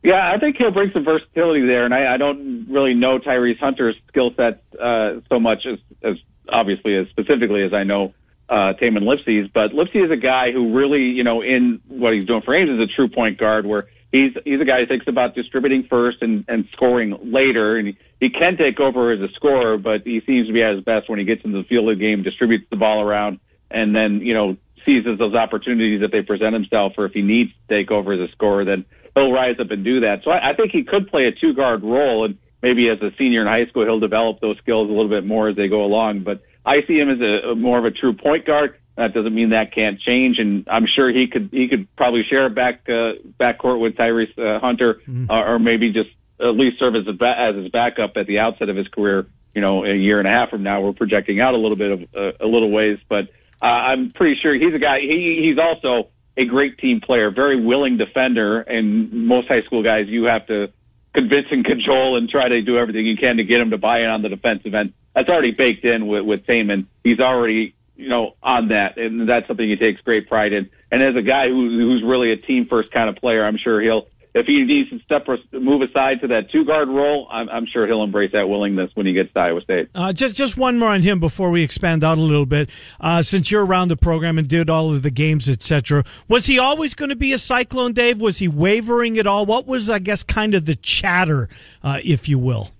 Yeah, 0.08 0.32
I 0.34 0.38
think 0.38 0.56
he'll 0.56 0.70
bring 0.70 0.90
some 0.94 1.04
versatility 1.04 1.66
there, 1.66 1.84
and 1.84 1.92
I, 1.92 2.14
I 2.14 2.16
don't 2.16 2.66
really 2.70 2.94
know 2.94 3.18
Tyrese 3.18 3.58
Hunter's 3.58 3.94
skill 4.08 4.30
set 4.34 4.62
uh, 4.80 5.20
so 5.28 5.38
much 5.38 5.66
as, 5.70 5.78
as 6.02 6.16
obviously 6.48 6.96
as 6.96 7.08
specifically 7.10 7.62
as 7.62 7.74
I 7.74 7.84
know 7.84 8.14
uh, 8.48 8.72
Tamin 8.80 9.02
Lipsey's. 9.02 9.50
But 9.52 9.72
Lipsey 9.72 10.02
is 10.02 10.10
a 10.10 10.16
guy 10.16 10.50
who 10.50 10.72
really, 10.74 11.02
you 11.02 11.24
know, 11.24 11.42
in 11.42 11.82
what 11.88 12.14
he's 12.14 12.24
doing 12.24 12.40
for 12.40 12.56
Ames 12.56 12.70
is 12.70 12.80
a 12.80 12.86
true 12.86 13.10
point 13.10 13.36
guard 13.36 13.66
where 13.66 13.82
he's 14.10 14.32
he's 14.46 14.62
a 14.62 14.64
guy 14.64 14.80
who 14.80 14.86
thinks 14.86 15.04
about 15.08 15.34
distributing 15.34 15.86
first 15.90 16.22
and, 16.22 16.46
and 16.48 16.64
scoring 16.72 17.14
later, 17.30 17.76
and 17.76 17.88
he, 17.88 17.98
he 18.18 18.30
can 18.30 18.56
take 18.56 18.80
over 18.80 19.12
as 19.12 19.20
a 19.20 19.28
scorer, 19.34 19.76
but 19.76 20.06
he 20.06 20.22
seems 20.24 20.46
to 20.46 20.54
be 20.54 20.62
at 20.62 20.74
his 20.74 20.84
best 20.84 21.10
when 21.10 21.18
he 21.18 21.26
gets 21.26 21.44
into 21.44 21.58
the 21.58 21.68
field 21.68 21.86
of 21.86 21.98
the 21.98 22.02
game, 22.02 22.22
distributes 22.22 22.64
the 22.70 22.76
ball 22.76 23.02
around, 23.02 23.40
and 23.70 23.94
then 23.94 24.22
you 24.22 24.32
know 24.32 24.56
seizes 24.86 25.18
those 25.18 25.34
opportunities 25.34 26.00
that 26.00 26.12
they 26.12 26.22
present 26.22 26.54
himself, 26.54 26.94
or 26.96 27.04
if 27.04 27.12
he 27.12 27.20
needs 27.20 27.50
to 27.50 27.76
take 27.76 27.90
over 27.90 28.14
as 28.14 28.20
a 28.20 28.32
scorer, 28.32 28.64
then 28.64 28.86
he'll 29.14 29.32
rise 29.32 29.56
up 29.60 29.70
and 29.70 29.84
do 29.84 30.00
that. 30.00 30.22
So 30.24 30.30
I, 30.30 30.50
I 30.50 30.54
think 30.54 30.72
he 30.72 30.84
could 30.84 31.08
play 31.08 31.24
a 31.24 31.32
two 31.32 31.54
guard 31.54 31.82
role, 31.82 32.24
and 32.24 32.38
maybe 32.62 32.88
as 32.88 33.00
a 33.02 33.10
senior 33.16 33.42
in 33.42 33.46
high 33.46 33.66
school, 33.66 33.84
he'll 33.84 34.00
develop 34.00 34.40
those 34.40 34.58
skills 34.58 34.88
a 34.88 34.92
little 34.92 35.08
bit 35.08 35.24
more 35.24 35.48
as 35.48 35.56
they 35.56 35.68
go 35.68 35.84
along. 35.84 36.20
But 36.24 36.42
I 36.64 36.82
see 36.86 36.98
him 36.98 37.10
as 37.10 37.20
a, 37.20 37.50
a 37.50 37.54
more 37.54 37.78
of 37.78 37.84
a 37.84 37.90
true 37.90 38.12
point 38.12 38.46
guard. 38.46 38.76
That 38.96 39.14
doesn't 39.14 39.34
mean 39.34 39.50
that 39.50 39.72
can't 39.72 40.00
change, 40.00 40.38
and 40.40 40.66
I'm 40.68 40.86
sure 40.92 41.08
he 41.08 41.28
could 41.28 41.50
he 41.52 41.68
could 41.68 41.86
probably 41.94 42.24
share 42.28 42.46
a 42.46 42.50
back 42.50 42.82
uh, 42.88 43.12
backcourt 43.38 43.80
with 43.80 43.94
Tyrese 43.94 44.36
uh, 44.36 44.58
Hunter, 44.58 44.94
mm-hmm. 45.06 45.30
uh, 45.30 45.52
or 45.52 45.60
maybe 45.60 45.92
just 45.92 46.10
at 46.40 46.56
least 46.56 46.80
serve 46.80 46.96
as 46.96 47.06
a 47.06 47.24
as 47.24 47.54
his 47.54 47.68
backup 47.70 48.16
at 48.16 48.26
the 48.26 48.40
outset 48.40 48.68
of 48.68 48.76
his 48.76 48.88
career. 48.88 49.26
You 49.54 49.60
know, 49.60 49.84
a 49.84 49.94
year 49.94 50.18
and 50.18 50.26
a 50.26 50.30
half 50.32 50.50
from 50.50 50.64
now, 50.64 50.80
we're 50.80 50.92
projecting 50.94 51.40
out 51.40 51.54
a 51.54 51.58
little 51.58 51.76
bit 51.76 51.92
of 51.92 52.00
uh, 52.14 52.44
a 52.44 52.46
little 52.46 52.72
ways, 52.72 52.98
but 53.08 53.28
uh, 53.62 53.66
I'm 53.66 54.10
pretty 54.10 54.40
sure 54.40 54.52
he's 54.54 54.74
a 54.74 54.78
guy. 54.78 54.98
He 55.00 55.46
he's 55.48 55.58
also 55.58 56.10
a 56.38 56.46
great 56.46 56.78
team 56.78 57.00
player, 57.00 57.30
very 57.30 57.62
willing 57.62 57.98
defender, 57.98 58.60
and 58.60 59.12
most 59.12 59.48
high 59.48 59.62
school 59.62 59.82
guys 59.82 60.06
you 60.08 60.24
have 60.24 60.46
to 60.46 60.68
convince 61.12 61.48
and 61.50 61.64
cajole 61.64 62.16
and 62.16 62.30
try 62.30 62.48
to 62.48 62.62
do 62.62 62.78
everything 62.78 63.04
you 63.04 63.16
can 63.16 63.38
to 63.38 63.44
get 63.44 63.60
him 63.60 63.70
to 63.70 63.78
buy 63.78 64.00
in 64.00 64.06
on 64.06 64.22
the 64.22 64.28
defensive 64.28 64.74
end. 64.74 64.92
That's 65.14 65.28
already 65.28 65.50
baked 65.50 65.84
in 65.84 66.06
with 66.06 66.24
with 66.24 66.46
Tamin. 66.46 66.86
He's 67.02 67.18
already 67.18 67.74
you 67.98 68.08
know, 68.08 68.36
on 68.42 68.68
that, 68.68 68.96
and 68.96 69.28
that's 69.28 69.48
something 69.48 69.68
he 69.68 69.76
takes 69.76 70.00
great 70.02 70.28
pride 70.28 70.52
in. 70.52 70.70
And 70.90 71.02
as 71.02 71.16
a 71.16 71.22
guy 71.22 71.48
who, 71.48 71.68
who's 71.68 72.02
really 72.04 72.30
a 72.30 72.36
team 72.36 72.66
first 72.66 72.92
kind 72.92 73.10
of 73.10 73.16
player, 73.16 73.44
I'm 73.44 73.58
sure 73.58 73.80
he'll, 73.80 74.06
if 74.38 74.46
he 74.46 74.62
needs 74.64 74.90
to 74.90 74.98
step 75.00 75.26
or 75.28 75.38
move 75.52 75.82
aside 75.82 76.20
to 76.22 76.28
that 76.28 76.50
two 76.50 76.64
guard 76.64 76.88
role, 76.88 77.28
I'm, 77.30 77.48
I'm, 77.48 77.66
sure 77.66 77.86
he'll 77.86 78.02
embrace 78.02 78.32
that 78.32 78.48
willingness 78.48 78.90
when 78.94 79.06
he 79.06 79.12
gets 79.12 79.32
to 79.34 79.40
Iowa 79.40 79.60
State. 79.60 79.90
Uh, 79.94 80.12
just 80.12 80.36
just 80.36 80.56
one 80.56 80.78
more 80.78 80.90
on 80.90 81.02
him 81.02 81.20
before 81.20 81.50
we 81.50 81.62
expand 81.62 82.02
out 82.02 82.18
a 82.18 82.22
little 82.22 82.46
bit. 82.46 82.70
Uh, 83.00 83.22
since 83.22 83.50
you're 83.50 83.64
around 83.64 83.88
the 83.88 83.96
program 83.96 84.38
and 84.38 84.48
did 84.48 84.70
all 84.70 84.92
of 84.94 85.02
the 85.02 85.10
games, 85.10 85.48
etc., 85.48 86.04
was 86.28 86.46
he 86.46 86.58
always 86.58 86.94
going 86.94 87.10
to 87.10 87.16
be 87.16 87.32
a 87.32 87.38
Cyclone, 87.38 87.92
Dave? 87.92 88.20
Was 88.20 88.38
he 88.38 88.48
wavering 88.48 89.18
at 89.18 89.26
all? 89.26 89.44
What 89.44 89.66
was, 89.66 89.90
I 89.90 89.98
guess, 89.98 90.22
kind 90.22 90.54
of 90.54 90.64
the 90.64 90.74
chatter, 90.74 91.48
uh, 91.82 91.98
if 92.02 92.28
you 92.28 92.38
will? 92.38 92.70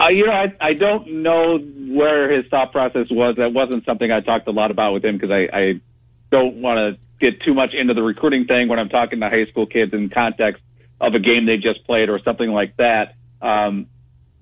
Uh, 0.00 0.08
you 0.08 0.26
know, 0.26 0.32
I, 0.32 0.54
I 0.60 0.74
don't 0.74 1.22
know 1.22 1.58
where 1.58 2.30
his 2.30 2.46
thought 2.50 2.72
process 2.72 3.06
was. 3.10 3.36
That 3.36 3.52
wasn't 3.52 3.84
something 3.84 4.10
I 4.10 4.20
talked 4.20 4.48
a 4.48 4.50
lot 4.50 4.70
about 4.70 4.92
with 4.92 5.04
him 5.04 5.16
because 5.16 5.30
I, 5.30 5.56
I 5.56 5.80
don't 6.30 6.60
want 6.60 6.98
to 6.98 7.03
get 7.20 7.40
too 7.42 7.54
much 7.54 7.70
into 7.74 7.94
the 7.94 8.02
recruiting 8.02 8.46
thing 8.46 8.68
when 8.68 8.78
I'm 8.78 8.88
talking 8.88 9.20
to 9.20 9.28
high 9.28 9.46
school 9.46 9.66
kids 9.66 9.92
in 9.92 10.10
context 10.10 10.62
of 11.00 11.14
a 11.14 11.18
game 11.18 11.46
they 11.46 11.56
just 11.56 11.84
played 11.86 12.08
or 12.08 12.20
something 12.24 12.50
like 12.50 12.76
that. 12.76 13.14
Um, 13.40 13.86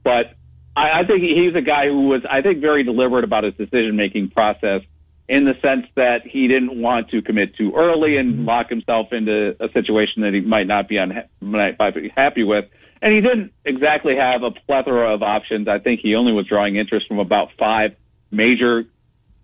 but 0.05 0.35
I, 0.77 1.01
I 1.01 1.07
think 1.07 1.23
he's 1.23 1.55
a 1.55 1.61
guy 1.61 1.87
who 1.87 2.09
was, 2.09 2.23
I 2.29 2.43
think, 2.43 2.61
very 2.61 2.85
deliberate 2.85 3.25
about 3.25 3.45
his 3.45 3.55
decision 3.55 3.97
making 3.97 4.31
process 4.31 4.83
in 5.29 5.45
the 5.45 5.55
sense 5.63 5.87
that 5.95 6.27
he 6.27 6.49
didn't 6.49 6.81
want 6.81 7.11
to 7.11 7.23
commit 7.23 7.57
too 7.57 7.73
early 7.77 8.17
and 8.17 8.35
mm-hmm. 8.35 8.45
lock 8.45 8.69
himself 8.69 9.13
into 9.13 9.57
a 9.61 9.71
situation 9.73 10.23
that 10.23 10.35
he 10.35 10.41
might 10.41 10.67
not 10.67 10.89
be 10.89 10.97
unha- 10.97 11.29
might 11.41 11.79
be 11.95 12.13
happy 12.15 12.45
with. 12.45 12.67
And 13.01 13.13
he 13.13 13.21
didn't 13.21 13.53
exactly 13.65 14.17
have 14.17 14.43
a 14.43 14.51
plethora 14.51 15.13
of 15.13 15.23
options. 15.23 15.69
I 15.69 15.79
think 15.79 16.01
he 16.01 16.15
only 16.15 16.33
was 16.33 16.47
drawing 16.47 16.77
interest 16.77 17.09
from 17.09 17.19
about 17.19 17.49
five 17.59 17.97
major 18.31 18.85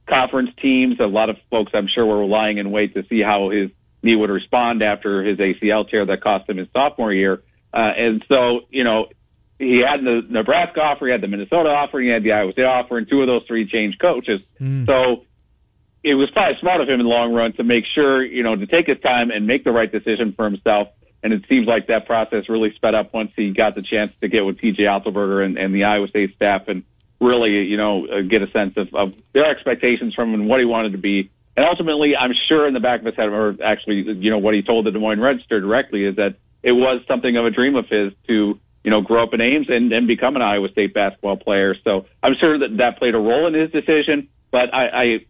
conference 0.08 0.50
teams. 0.60 0.98
A 1.00 1.04
lot 1.04 1.30
of 1.30 1.36
folks, 1.50 1.72
I'm 1.74 1.88
sure, 1.92 2.06
were 2.06 2.24
lying 2.24 2.58
in 2.58 2.70
wait 2.70 2.94
to 2.94 3.04
see 3.08 3.20
how 3.20 3.50
his 3.50 3.70
knee 4.02 4.16
would 4.16 4.30
respond 4.30 4.82
after 4.82 5.22
his 5.22 5.38
ACL 5.38 5.88
tear 5.88 6.06
that 6.06 6.20
cost 6.22 6.48
him 6.48 6.56
his 6.56 6.68
sophomore 6.72 7.12
year. 7.12 7.42
Uh, 7.72 7.92
and 7.96 8.24
so, 8.28 8.60
you 8.70 8.84
know, 8.84 9.06
he 9.58 9.82
had 9.86 10.04
the 10.04 10.22
Nebraska 10.28 10.80
offer, 10.80 11.06
he 11.06 11.12
had 11.12 11.20
the 11.20 11.28
Minnesota 11.28 11.68
offer, 11.68 11.98
he 12.00 12.08
had 12.08 12.22
the 12.22 12.32
Iowa 12.32 12.52
State 12.52 12.64
offer, 12.64 12.96
and 12.96 13.08
two 13.08 13.20
of 13.20 13.26
those 13.26 13.42
three 13.46 13.68
changed 13.68 14.00
coaches. 14.00 14.40
Mm. 14.60 14.86
So 14.86 15.24
it 16.04 16.14
was 16.14 16.30
probably 16.30 16.56
smart 16.60 16.80
of 16.80 16.88
him 16.88 17.00
in 17.00 17.06
the 17.06 17.10
long 17.10 17.32
run 17.32 17.52
to 17.54 17.64
make 17.64 17.84
sure, 17.92 18.24
you 18.24 18.42
know, 18.42 18.54
to 18.54 18.66
take 18.66 18.86
his 18.86 19.00
time 19.00 19.30
and 19.30 19.46
make 19.46 19.64
the 19.64 19.72
right 19.72 19.90
decision 19.90 20.32
for 20.32 20.44
himself 20.44 20.88
and 21.22 21.32
it 21.32 21.44
seems 21.48 21.66
like 21.66 21.88
that 21.88 22.06
process 22.06 22.48
really 22.48 22.72
sped 22.74 22.94
up 22.94 23.12
once 23.12 23.30
he 23.34 23.50
got 23.50 23.74
the 23.74 23.82
chance 23.82 24.12
to 24.20 24.28
get 24.28 24.44
with 24.44 24.58
TJ 24.58 24.80
Otzelberger 24.80 25.44
and, 25.44 25.58
and 25.58 25.74
the 25.74 25.84
Iowa 25.84 26.08
State 26.08 26.34
staff 26.34 26.68
and 26.68 26.84
really, 27.20 27.64
you 27.64 27.76
know, 27.76 28.06
uh, 28.06 28.20
get 28.22 28.42
a 28.42 28.50
sense 28.50 28.74
of, 28.76 28.94
of 28.94 29.14
their 29.32 29.50
expectations 29.50 30.14
from 30.14 30.32
him 30.32 30.40
and 30.40 30.48
what 30.48 30.60
he 30.60 30.66
wanted 30.66 30.92
to 30.92 30.98
be. 30.98 31.30
And 31.56 31.66
ultimately, 31.66 32.14
I'm 32.16 32.32
sure 32.48 32.68
in 32.68 32.74
the 32.74 32.80
back 32.80 33.00
of 33.00 33.06
his 33.06 33.16
head, 33.16 33.28
or 33.28 33.56
actually, 33.64 34.04
you 34.18 34.30
know, 34.30 34.38
what 34.38 34.54
he 34.54 34.62
told 34.62 34.86
the 34.86 34.92
Des 34.92 34.98
Moines 34.98 35.20
Register 35.20 35.60
directly 35.60 36.04
is 36.04 36.16
that 36.16 36.36
it 36.62 36.72
was 36.72 37.02
something 37.08 37.36
of 37.36 37.46
a 37.46 37.50
dream 37.50 37.74
of 37.74 37.86
his 37.88 38.12
to, 38.28 38.58
you 38.84 38.90
know, 38.90 39.00
grow 39.00 39.24
up 39.24 39.34
in 39.34 39.40
Ames 39.40 39.66
and, 39.68 39.92
and 39.92 40.06
become 40.06 40.36
an 40.36 40.42
Iowa 40.42 40.68
State 40.68 40.94
basketball 40.94 41.36
player. 41.36 41.74
So 41.82 42.06
I'm 42.22 42.34
sure 42.38 42.58
that 42.60 42.76
that 42.76 42.98
played 42.98 43.14
a 43.14 43.18
role 43.18 43.48
in 43.48 43.54
his 43.54 43.70
decision, 43.72 44.28
but 44.52 44.72
I, 44.72 44.86
I 44.86 45.26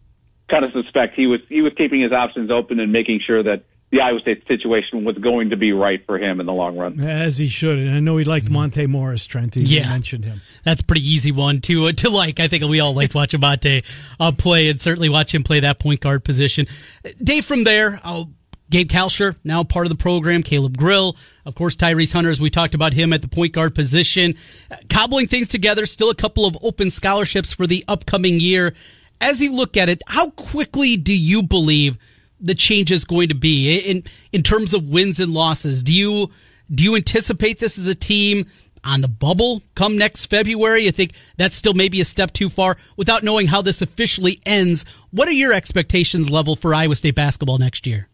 kind 0.49 0.65
of 0.65 0.71
suspect 0.71 1.15
he 1.15 1.27
was 1.27 1.39
he 1.49 1.61
was 1.61 1.73
keeping 1.75 2.01
his 2.01 2.11
options 2.11 2.51
open 2.51 2.79
and 2.79 2.91
making 2.91 3.21
sure 3.25 3.41
that 3.43 3.63
the 3.91 4.01
Iowa 4.01 4.19
State 4.19 4.45
situation 4.47 5.03
was 5.03 5.17
going 5.17 5.49
to 5.49 5.57
be 5.57 5.71
right 5.73 6.05
for 6.05 6.19
him 6.19 6.39
in 6.39 6.45
the 6.45 6.53
long 6.53 6.77
run. 6.77 6.99
As 7.03 7.39
he 7.39 7.47
should. 7.47 7.79
And 7.79 7.89
I 7.89 7.99
know 7.99 8.17
he 8.17 8.25
liked 8.25 8.49
Monte 8.49 8.85
Morris, 8.85 9.25
Trent. 9.25 9.55
He 9.55 9.63
yeah. 9.63 9.89
mentioned 9.89 10.25
him. 10.25 10.41
That's 10.63 10.81
a 10.81 10.85
pretty 10.85 11.07
easy 11.07 11.31
one 11.31 11.59
to, 11.61 11.87
uh, 11.87 11.91
to 11.93 12.09
like. 12.09 12.39
I 12.39 12.47
think 12.47 12.63
we 12.63 12.79
all 12.79 12.93
liked 12.93 13.15
watching 13.15 13.39
Monte 13.41 13.83
uh, 14.19 14.31
play 14.33 14.69
and 14.69 14.79
certainly 14.79 15.09
watch 15.09 15.33
him 15.33 15.43
play 15.43 15.59
that 15.61 15.79
point 15.79 16.01
guard 16.01 16.23
position. 16.23 16.67
Dave, 17.23 17.45
from 17.45 17.63
there, 17.63 17.99
I'll 18.03 18.29
Gabe 18.69 18.87
Kalscheur, 18.87 19.35
now 19.43 19.63
part 19.63 19.87
of 19.87 19.89
the 19.89 19.95
program. 19.95 20.43
Caleb 20.43 20.77
Grill, 20.77 21.17
of 21.43 21.55
course, 21.55 21.75
Tyrese 21.75 22.13
Hunter, 22.13 22.29
as 22.29 22.39
we 22.39 22.51
talked 22.51 22.75
about 22.75 22.93
him 22.93 23.13
at 23.13 23.23
the 23.23 23.27
point 23.27 23.53
guard 23.53 23.73
position. 23.73 24.35
Cobbling 24.89 25.25
things 25.25 25.47
together, 25.47 25.87
still 25.87 26.11
a 26.11 26.15
couple 26.15 26.45
of 26.45 26.55
open 26.61 26.91
scholarships 26.91 27.51
for 27.51 27.65
the 27.65 27.83
upcoming 27.87 28.39
year. 28.39 28.75
As 29.19 29.41
you 29.41 29.53
look 29.53 29.75
at 29.75 29.89
it, 29.89 30.03
how 30.05 30.29
quickly 30.29 30.97
do 30.97 31.17
you 31.17 31.41
believe 31.41 31.97
the 32.39 32.55
change 32.55 32.91
is 32.91 33.05
going 33.05 33.29
to 33.29 33.35
be 33.35 33.79
in 33.79 34.03
in 34.31 34.43
terms 34.43 34.73
of 34.73 34.89
wins 34.89 35.19
and 35.19 35.33
losses. 35.33 35.83
Do 35.83 35.93
you 35.93 36.29
do 36.73 36.83
you 36.83 36.95
anticipate 36.95 37.59
this 37.59 37.77
as 37.77 37.87
a 37.87 37.95
team 37.95 38.45
on 38.83 39.01
the 39.01 39.07
bubble 39.07 39.61
come 39.75 39.97
next 39.97 40.27
February? 40.27 40.85
You 40.85 40.91
think 40.91 41.13
that's 41.37 41.55
still 41.55 41.73
maybe 41.73 42.01
a 42.01 42.05
step 42.05 42.31
too 42.31 42.49
far 42.49 42.77
without 42.95 43.23
knowing 43.23 43.47
how 43.47 43.61
this 43.61 43.81
officially 43.81 44.39
ends? 44.45 44.85
What 45.11 45.27
are 45.27 45.33
your 45.33 45.53
expectations 45.53 46.29
level 46.29 46.55
for 46.55 46.73
Iowa 46.73 46.95
State 46.95 47.15
basketball 47.15 47.57
next 47.57 47.87
year? 47.87 48.07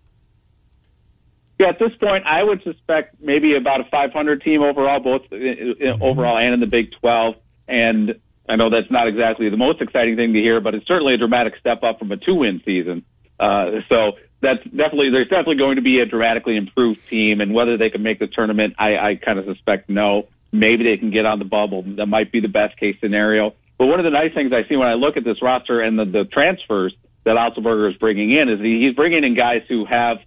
Yeah, 1.60 1.70
at 1.70 1.80
this 1.80 1.96
point, 2.02 2.26
I 2.26 2.44
would 2.44 2.62
suspect 2.64 3.16
maybe 3.22 3.56
about 3.56 3.80
a 3.80 3.86
500 3.86 4.42
team 4.42 4.62
overall, 4.62 5.00
both 5.00 5.22
mm-hmm. 5.30 6.02
overall 6.04 6.38
and 6.38 6.54
in 6.54 6.60
the 6.60 6.66
Big 6.66 6.92
12. 7.00 7.36
And 7.68 8.20
I 8.50 8.58
know 8.58 8.70
that's 8.70 8.92
not 8.92 9.08
exactly 9.08 9.50
the 9.50 9.58
most 9.58 9.82
exciting 9.82 10.18
thing 10.18 10.34
to 10.34 10.40
hear, 10.40 10.60
but 10.60 10.76
it's 10.76 10.86
certainly 10.86 11.14
a 11.14 11.18
dramatic 11.18 11.54
step 11.60 11.82
up 11.84 12.00
from 12.00 12.12
a 12.12 12.18
two-win 12.18 12.62
season. 12.66 13.06
Uh, 13.40 13.82
so 13.90 14.14
that's 14.42 14.64
definitely 14.64 15.10
there's 15.12 15.28
definitely 15.28 15.58
going 15.58 15.76
to 15.78 15.82
be 15.82 16.00
a 16.00 16.06
dramatically 16.06 16.58
improved 16.58 17.08
team, 17.08 17.42
and 17.42 17.54
whether 17.54 17.78
they 17.78 17.90
can 17.90 18.04
make 18.04 18.20
the 18.20 18.28
tournament, 18.28 18.76
I, 18.78 18.98
I 18.98 19.16
kind 19.16 19.40
of 19.40 19.46
suspect 19.46 19.90
no. 19.90 20.28
Maybe 20.52 20.84
they 20.84 20.98
can 20.98 21.12
get 21.12 21.26
on 21.26 21.40
the 21.40 21.46
bubble. 21.46 21.84
That 21.98 22.06
might 22.06 22.32
be 22.32 22.40
the 22.40 22.48
best 22.48 22.78
case 22.78 22.96
scenario. 23.02 23.56
But 23.78 23.88
one 23.88 24.00
of 24.00 24.06
the 24.06 24.12
nice 24.12 24.34
things 24.34 24.54
I 24.54 24.68
see 24.70 24.78
when 24.78 24.88
I 24.88 24.94
look 24.94 25.18
at 25.18 25.26
this 25.26 25.42
roster 25.42 25.82
and 25.82 26.00
the, 26.00 26.06
the 26.06 26.24
transfers 26.24 26.96
that 27.26 27.36
Otzelberger 27.36 27.92
is 27.92 27.98
bringing 27.98 28.32
in 28.32 28.48
is 28.48 28.62
he, 28.62 28.86
he's 28.86 28.96
bringing 28.96 29.26
in 29.26 29.36
guys 29.36 29.64
who 29.68 29.84
have 29.84 30.18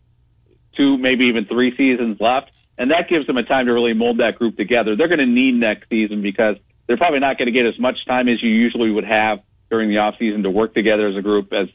two, 0.76 0.98
maybe 0.98 1.24
even 1.26 1.46
three 1.46 1.74
seasons 1.76 2.20
left. 2.20 2.50
and 2.78 2.90
that 2.92 3.08
gives 3.08 3.26
them 3.26 3.36
a 3.36 3.42
time 3.42 3.66
to 3.66 3.72
really 3.72 3.92
mold 3.92 4.18
that 4.18 4.36
group 4.36 4.56
together. 4.56 4.96
They're 4.96 5.08
going 5.08 5.18
to 5.18 5.26
need 5.26 5.54
next 5.54 5.88
season 5.88 6.22
because 6.22 6.56
they're 6.86 6.96
probably 6.96 7.20
not 7.20 7.36
going 7.36 7.46
to 7.46 7.52
get 7.52 7.66
as 7.66 7.78
much 7.78 7.96
time 8.06 8.28
as 8.28 8.42
you 8.42 8.50
usually 8.50 8.90
would 8.90 9.04
have 9.04 9.40
during 9.68 9.90
the 9.90 9.98
off 9.98 10.14
season 10.18 10.44
to 10.44 10.50
work 10.50 10.74
together 10.74 11.08
as 11.08 11.16
a 11.16 11.22
group 11.22 11.52
as 11.52 11.68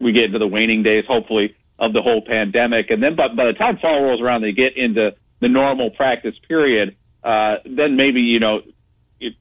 we 0.00 0.12
get 0.12 0.24
into 0.24 0.38
the 0.38 0.46
waning 0.46 0.82
days, 0.82 1.04
hopefully, 1.06 1.56
of 1.78 1.92
the 1.92 2.02
whole 2.02 2.22
pandemic. 2.24 2.90
And 2.90 3.02
then 3.02 3.16
by, 3.16 3.28
by 3.28 3.46
the 3.46 3.52
time 3.52 3.78
fall 3.78 4.02
rolls 4.02 4.20
around, 4.20 4.42
they 4.42 4.52
get 4.52 4.76
into 4.76 5.14
the 5.40 5.48
normal 5.48 5.90
practice 5.90 6.34
period. 6.46 6.96
Uh, 7.22 7.56
then 7.64 7.96
maybe, 7.96 8.20
you 8.20 8.40
know, 8.40 8.60
it, 9.20 9.34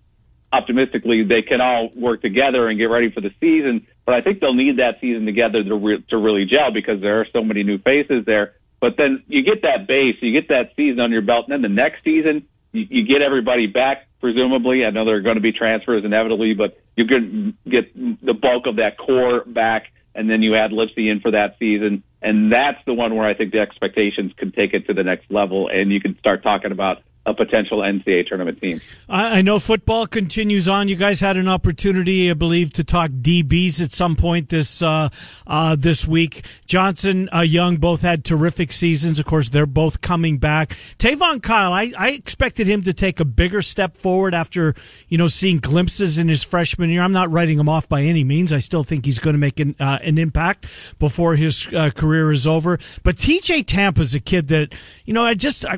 optimistically, 0.52 1.24
they 1.24 1.42
can 1.42 1.62
all 1.62 1.90
work 1.96 2.22
together 2.22 2.68
and 2.68 2.80
get 2.80 2.86
ready 2.86 3.12
for 3.12 3.22
the 3.22 3.32
season. 3.40 3.88
But 4.06 4.16
I 4.16 4.22
think 4.22 4.40
they'll 4.40 4.54
need 4.54 4.78
that 4.80 5.00
season 5.00 5.26
together 5.26 5.64
to, 5.64 5.76
re- 5.76 6.04
to 6.10 6.18
really 6.18 6.46
gel 6.46 6.72
because 6.74 7.02
there 7.02 7.22
are 7.22 7.28
so 7.32 7.44
many 7.44 7.64
new 7.64 7.78
faces 7.78 8.26
there. 8.26 8.56
But 8.82 8.98
then 8.98 9.24
you 9.28 9.44
get 9.44 9.62
that 9.62 9.88
base, 9.88 10.16
you 10.22 10.34
get 10.34 10.50
that 10.50 10.76
season 10.76 11.00
on 11.00 11.12
your 11.12 11.22
belt, 11.22 11.46
and 11.48 11.54
then 11.54 11.62
the 11.62 11.74
next 11.74 12.04
season, 12.04 12.48
you, 12.74 12.86
you 12.90 13.08
get 13.08 13.22
everybody 13.22 13.68
back, 13.68 14.08
presumably. 14.20 14.84
I 14.84 14.90
know 14.90 15.06
there 15.06 15.16
are 15.16 15.22
going 15.22 15.38
to 15.38 15.42
be 15.42 15.54
transfers 15.54 16.04
inevitably, 16.04 16.54
but 16.54 16.78
you 16.98 17.06
could 17.06 17.56
get 17.64 17.96
the 17.96 18.34
bulk 18.34 18.68
of 18.68 18.76
that 18.76 18.98
core 18.98 19.46
back, 19.46 19.93
and 20.16 20.30
then 20.30 20.42
you 20.42 20.56
add 20.56 20.72
Lipsey 20.72 21.12
in 21.12 21.20
for 21.20 21.32
that 21.32 21.56
season. 21.60 22.04
And 22.22 22.52
that's 22.52 22.80
the 22.86 22.94
one 22.94 23.16
where 23.16 23.28
I 23.28 23.34
think 23.34 23.52
the 23.52 23.60
expectations 23.60 24.32
could 24.38 24.54
take 24.54 24.74
it 24.74 24.88
to 24.88 24.94
the 24.94 25.04
next 25.04 25.30
level, 25.30 25.68
and 25.68 25.92
you 25.92 26.00
can 26.00 26.18
start 26.20 26.44
talking 26.44 26.72
about 26.72 27.02
a 27.26 27.34
potential 27.34 27.80
NCAA 27.80 28.28
tournament 28.28 28.60
team. 28.62 28.82
I 29.08 29.42
know 29.42 29.58
football 29.58 30.08
continues 30.08 30.68
on. 30.68 30.90
You 30.90 30.98
guys 30.98 31.22
had 31.22 31.38
an 31.38 31.48
opportunity, 31.48 32.30
I 32.30 32.34
believe, 32.34 32.74
to 32.74 32.84
talk 32.84 33.12
DBs 33.12 33.82
at 33.82 33.94
some 33.94 34.18
point 34.18 34.50
this 34.50 34.82
uh, 34.82 35.08
uh, 35.48 35.78
this 35.78 36.06
week. 36.06 36.46
Johnson, 36.66 37.30
uh, 37.34 37.40
Young, 37.42 37.78
both 37.78 38.02
had 38.02 38.26
terrific 38.26 38.74
seasons. 38.74 39.20
Of 39.20 39.26
course, 39.26 39.50
they're 39.50 39.66
both 39.66 40.02
coming 40.02 40.38
back. 40.38 40.72
Tayvonn 41.00 41.42
Kyle, 41.42 41.72
I, 41.72 41.94
I 41.98 42.10
expected 42.10 42.68
him 42.68 42.82
to 42.84 42.94
take 42.94 43.22
a 43.22 43.26
bigger 43.26 43.62
step 43.62 43.96
forward 43.96 44.34
after 44.34 44.74
you 45.08 45.18
know 45.18 45.28
seeing 45.28 45.60
glimpses 45.60 46.18
in 46.18 46.28
his 46.28 46.44
freshman 46.44 46.90
year. 46.90 47.02
I'm 47.02 47.14
not 47.14 47.32
writing 47.32 47.58
him 47.58 47.70
off 47.70 47.88
by 47.88 48.02
any 48.02 48.26
means. 48.26 48.52
I 48.52 48.60
still 48.60 48.84
think 48.84 49.06
he's 49.06 49.20
going 49.20 49.34
to 49.34 49.40
make 49.40 49.62
an, 49.62 49.76
uh, 49.80 50.00
an 50.02 50.18
impact 50.18 50.96
before 51.00 51.38
his 51.38 51.68
uh, 51.74 51.92
career 51.92 52.34
is 52.34 52.46
over. 52.46 52.78
But 53.04 53.16
TJ 53.16 53.66
Tampa's 53.66 54.14
a 54.14 54.20
kid 54.20 54.50
that 54.50 54.74
you 55.06 55.14
know 55.14 55.24
I 55.24 55.36
just 55.36 55.66
I, 55.66 55.78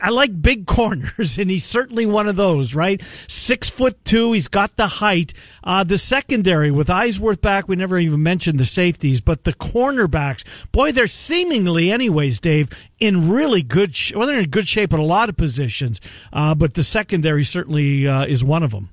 I 0.00 0.10
like 0.10 0.40
big 0.40 0.66
corners, 0.66 1.38
and 1.38 1.50
he's 1.50 1.64
certainly 1.64 2.06
one 2.06 2.28
of 2.28 2.36
those, 2.36 2.74
right? 2.74 3.02
Six 3.02 3.68
foot 3.68 4.04
two, 4.04 4.32
he's 4.32 4.48
got 4.48 4.76
the 4.76 4.86
height. 4.86 5.34
Uh, 5.64 5.84
the 5.84 5.98
secondary 5.98 6.70
with 6.70 6.88
Eisworth 6.88 7.40
back, 7.40 7.68
we 7.68 7.76
never 7.76 7.98
even 7.98 8.22
mentioned 8.22 8.58
the 8.58 8.64
safeties, 8.64 9.20
but 9.20 9.44
the 9.44 9.52
cornerbacks, 9.52 10.70
boy, 10.72 10.92
they're 10.92 11.06
seemingly, 11.06 11.90
anyways, 11.90 12.40
Dave, 12.40 12.68
in 12.98 13.30
really 13.30 13.62
good. 13.62 13.94
Sh- 13.94 14.14
well, 14.14 14.26
they're 14.26 14.40
in 14.40 14.50
good 14.50 14.68
shape 14.68 14.92
at 14.92 14.98
a 14.98 15.04
lot 15.04 15.28
of 15.28 15.36
positions, 15.36 16.00
uh, 16.32 16.54
but 16.54 16.74
the 16.74 16.82
secondary 16.82 17.44
certainly 17.44 18.06
uh, 18.06 18.24
is 18.24 18.44
one 18.44 18.62
of 18.62 18.70
them. 18.70 18.90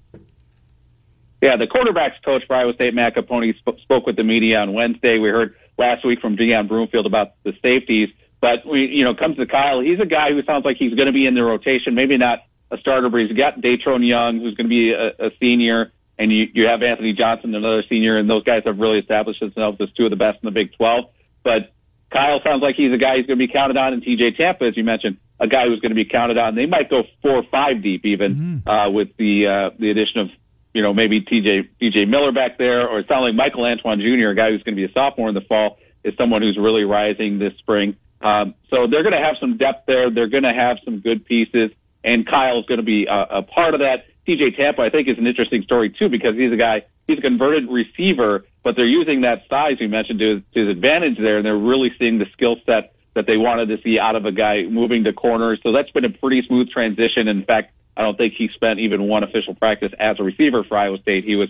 Yeah, 1.41 1.57
the 1.57 1.67
quarterbacks 1.67 2.23
coach 2.23 2.41
for 2.47 2.55
Iowa 2.55 2.73
State, 2.73 2.93
Matt 2.95 3.15
Caponi, 3.15 3.53
sp- 3.59 3.77
spoke 3.83 4.07
with 4.07 4.15
the 4.15 4.23
media 4.23 4.57
on 4.57 4.73
Wednesday. 4.73 5.19
We 5.19 5.29
heard 5.29 5.55
last 5.77 6.03
week 6.05 6.19
from 6.19 6.37
Deon 6.37 6.67
Broomfield 6.67 7.05
about 7.05 7.33
the 7.43 7.53
safeties. 7.61 8.09
But 8.45 8.61
we, 8.69 8.85
you 8.85 9.03
know, 9.03 9.15
comes 9.15 9.37
to 9.37 9.47
Kyle. 9.47 9.81
He's 9.81 9.99
a 9.99 10.05
guy 10.05 10.29
who 10.29 10.43
sounds 10.43 10.65
like 10.65 10.77
he's 10.77 10.93
going 10.93 11.07
to 11.07 11.11
be 11.11 11.25
in 11.25 11.33
the 11.33 11.41
rotation. 11.41 11.95
Maybe 11.95 12.15
not 12.15 12.45
a 12.69 12.77
starter, 12.77 13.09
but 13.09 13.21
he's 13.21 13.35
got 13.35 13.57
Datrone 13.57 14.07
Young, 14.07 14.39
who's 14.39 14.53
going 14.53 14.69
to 14.69 14.69
be 14.69 14.93
a, 14.93 15.17
a 15.17 15.29
senior, 15.39 15.91
and 16.19 16.31
you 16.31 16.45
you 16.53 16.67
have 16.67 16.83
Anthony 16.83 17.13
Johnson, 17.13 17.55
another 17.55 17.81
senior, 17.89 18.19
and 18.19 18.29
those 18.29 18.43
guys 18.43 18.61
have 18.67 18.77
really 18.77 18.99
established 18.99 19.39
themselves 19.39 19.81
as 19.81 19.89
two 19.97 20.05
of 20.05 20.11
the 20.11 20.15
best 20.15 20.37
in 20.43 20.45
the 20.45 20.51
Big 20.51 20.77
12. 20.77 21.05
But 21.43 21.73
Kyle 22.13 22.39
sounds 22.43 22.61
like 22.61 22.75
he's 22.75 22.93
a 22.93 23.01
guy 23.01 23.17
who's 23.17 23.25
going 23.25 23.39
to 23.39 23.47
be 23.47 23.51
counted 23.51 23.77
on, 23.77 23.93
and 23.93 24.03
TJ 24.05 24.37
Tampa, 24.37 24.65
as 24.65 24.77
you 24.77 24.83
mentioned, 24.83 25.17
a 25.39 25.47
guy 25.47 25.65
who's 25.65 25.79
going 25.79 25.89
to 25.89 25.97
be 25.97 26.05
counted 26.05 26.37
on. 26.37 26.53
They 26.53 26.67
might 26.67 26.87
go 26.87 27.01
four 27.23 27.37
or 27.37 27.43
five 27.49 27.81
deep 27.81 28.05
even 28.05 28.61
mm-hmm. 28.61 28.69
uh, 28.69 28.91
with 28.91 29.09
the 29.17 29.47
uh, 29.49 29.75
the 29.79 29.89
addition 29.89 30.21
of 30.21 30.27
you 30.71 30.83
know 30.83 30.93
maybe 30.93 31.21
TJ 31.21 31.69
TJ 31.81 32.07
Miller 32.07 32.31
back 32.31 32.59
there, 32.59 32.87
or 32.87 32.99
it 32.99 33.07
sounds 33.07 33.25
like 33.25 33.33
Michael 33.33 33.65
Antoine 33.65 34.01
Jr., 34.01 34.29
a 34.29 34.35
guy 34.35 34.51
who's 34.51 34.61
going 34.61 34.77
to 34.77 34.85
be 34.85 34.85
a 34.85 34.93
sophomore 34.93 35.29
in 35.29 35.33
the 35.33 35.41
fall, 35.41 35.79
is 36.03 36.13
someone 36.15 36.43
who's 36.43 36.59
really 36.61 36.83
rising 36.83 37.39
this 37.39 37.57
spring. 37.57 37.97
Um, 38.21 38.55
so 38.69 38.87
they're 38.89 39.03
going 39.03 39.17
to 39.17 39.23
have 39.23 39.35
some 39.39 39.57
depth 39.57 39.85
there. 39.87 40.09
They're 40.09 40.29
going 40.29 40.43
to 40.43 40.53
have 40.53 40.77
some 40.85 40.99
good 40.99 41.25
pieces, 41.25 41.71
and 42.03 42.25
Kyle's 42.25 42.65
going 42.65 42.79
to 42.79 42.85
be 42.85 43.05
a, 43.05 43.39
a 43.39 43.41
part 43.43 43.73
of 43.73 43.81
that. 43.81 44.05
TJ 44.27 44.57
Tampa, 44.57 44.81
I 44.81 44.89
think, 44.89 45.07
is 45.07 45.17
an 45.17 45.27
interesting 45.27 45.63
story 45.63 45.93
too 45.97 46.09
because 46.09 46.35
he's 46.35 46.51
a 46.51 46.57
guy. 46.57 46.83
He's 47.07 47.19
a 47.19 47.21
converted 47.21 47.69
receiver, 47.69 48.45
but 48.63 48.75
they're 48.75 48.87
using 48.87 49.21
that 49.21 49.43
size 49.47 49.77
you 49.79 49.87
mentioned 49.87 50.19
to, 50.19 50.41
to 50.41 50.59
his 50.59 50.69
advantage 50.69 51.17
there, 51.19 51.37
and 51.37 51.45
they're 51.45 51.57
really 51.57 51.91
seeing 51.99 52.17
the 52.17 52.25
skill 52.33 52.55
set 52.65 52.95
that 53.13 53.27
they 53.27 53.37
wanted 53.37 53.67
to 53.67 53.77
see 53.83 53.99
out 53.99 54.15
of 54.15 54.25
a 54.25 54.31
guy 54.31 54.63
moving 54.63 55.03
to 55.03 55.13
corners. 55.13 55.59
So 55.61 55.71
that's 55.71 55.91
been 55.91 56.03
a 56.03 56.09
pretty 56.09 56.41
smooth 56.47 56.69
transition. 56.71 57.27
In 57.27 57.45
fact, 57.45 57.73
I 57.95 58.01
don't 58.01 58.17
think 58.17 58.33
he 58.35 58.49
spent 58.55 58.79
even 58.79 59.07
one 59.07 59.23
official 59.23 59.53
practice 59.53 59.91
as 59.99 60.19
a 60.19 60.23
receiver 60.23 60.63
for 60.63 60.77
Iowa 60.77 60.97
State. 60.97 61.23
He 61.23 61.35
was 61.35 61.49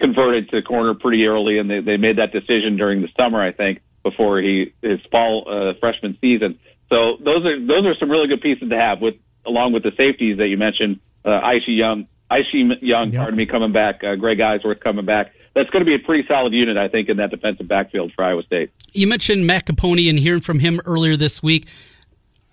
converted 0.00 0.48
to 0.50 0.62
corner 0.62 0.94
pretty 0.94 1.26
early, 1.26 1.58
and 1.58 1.70
they, 1.70 1.80
they 1.80 1.98
made 1.98 2.16
that 2.16 2.32
decision 2.32 2.76
during 2.76 3.02
the 3.02 3.08
summer, 3.16 3.42
I 3.42 3.52
think 3.52 3.82
before 4.10 4.40
he 4.40 4.72
his 4.82 5.00
fall 5.10 5.44
uh, 5.48 5.78
freshman 5.80 6.16
season. 6.20 6.58
So 6.88 7.16
those 7.18 7.44
are 7.44 7.58
those 7.58 7.84
are 7.86 7.94
some 7.98 8.10
really 8.10 8.28
good 8.28 8.40
pieces 8.40 8.68
to 8.68 8.76
have 8.76 9.00
with 9.00 9.14
along 9.46 9.72
with 9.72 9.82
the 9.82 9.92
safeties 9.96 10.38
that 10.38 10.48
you 10.48 10.56
mentioned, 10.56 11.00
uh, 11.24 11.40
Isheem 11.40 11.78
Young, 11.78 12.08
Isheem 12.30 12.72
Young, 12.80 13.12
yep. 13.12 13.20
pardon 13.20 13.36
me, 13.36 13.46
coming 13.46 13.72
back, 13.72 14.02
uh, 14.02 14.16
Greg 14.16 14.38
Eisworth 14.38 14.80
coming 14.80 15.04
back. 15.04 15.32
That's 15.54 15.70
going 15.70 15.84
to 15.84 15.86
be 15.86 15.94
a 15.94 16.04
pretty 16.04 16.26
solid 16.28 16.52
unit, 16.52 16.76
I 16.76 16.88
think, 16.88 17.08
in 17.08 17.16
that 17.16 17.30
defensive 17.30 17.66
backfield 17.66 18.12
for 18.14 18.24
Iowa 18.24 18.42
State. 18.42 18.70
You 18.92 19.06
mentioned 19.06 19.46
Matt 19.46 19.66
Caponi 19.66 20.10
and 20.10 20.18
hearing 20.18 20.40
from 20.42 20.58
him 20.58 20.80
earlier 20.84 21.16
this 21.16 21.42
week. 21.42 21.66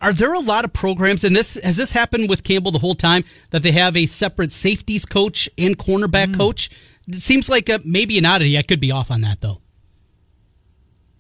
Are 0.02 0.14
there 0.14 0.34
a 0.34 0.40
lot 0.40 0.66
of 0.66 0.74
programs, 0.74 1.24
and 1.24 1.36
this 1.36 1.56
has 1.64 1.78
this 1.78 1.94
happened 1.94 2.30
with 2.30 2.44
Campbell 2.44 2.72
the 2.72 2.80
whole 2.80 2.96
time 2.96 3.24
that 3.52 3.64
they 3.64 3.72
have 3.72 3.96
a 3.96 4.06
separate 4.06 4.52
safeties 4.52 5.06
coach 5.06 5.50
and 5.58 5.78
cornerback 5.78 6.28
mm. 6.28 6.38
coach? 6.38 6.70
It 7.08 7.16
seems 7.16 7.50
like 7.50 7.70
a, 7.70 7.80
maybe 7.86 8.18
an 8.18 8.26
oddity. 8.26 8.58
I 8.58 8.64
could 8.64 8.80
be 8.80 8.92
off 8.92 9.12
on 9.12 9.22
that 9.22 9.42
though. 9.42 9.63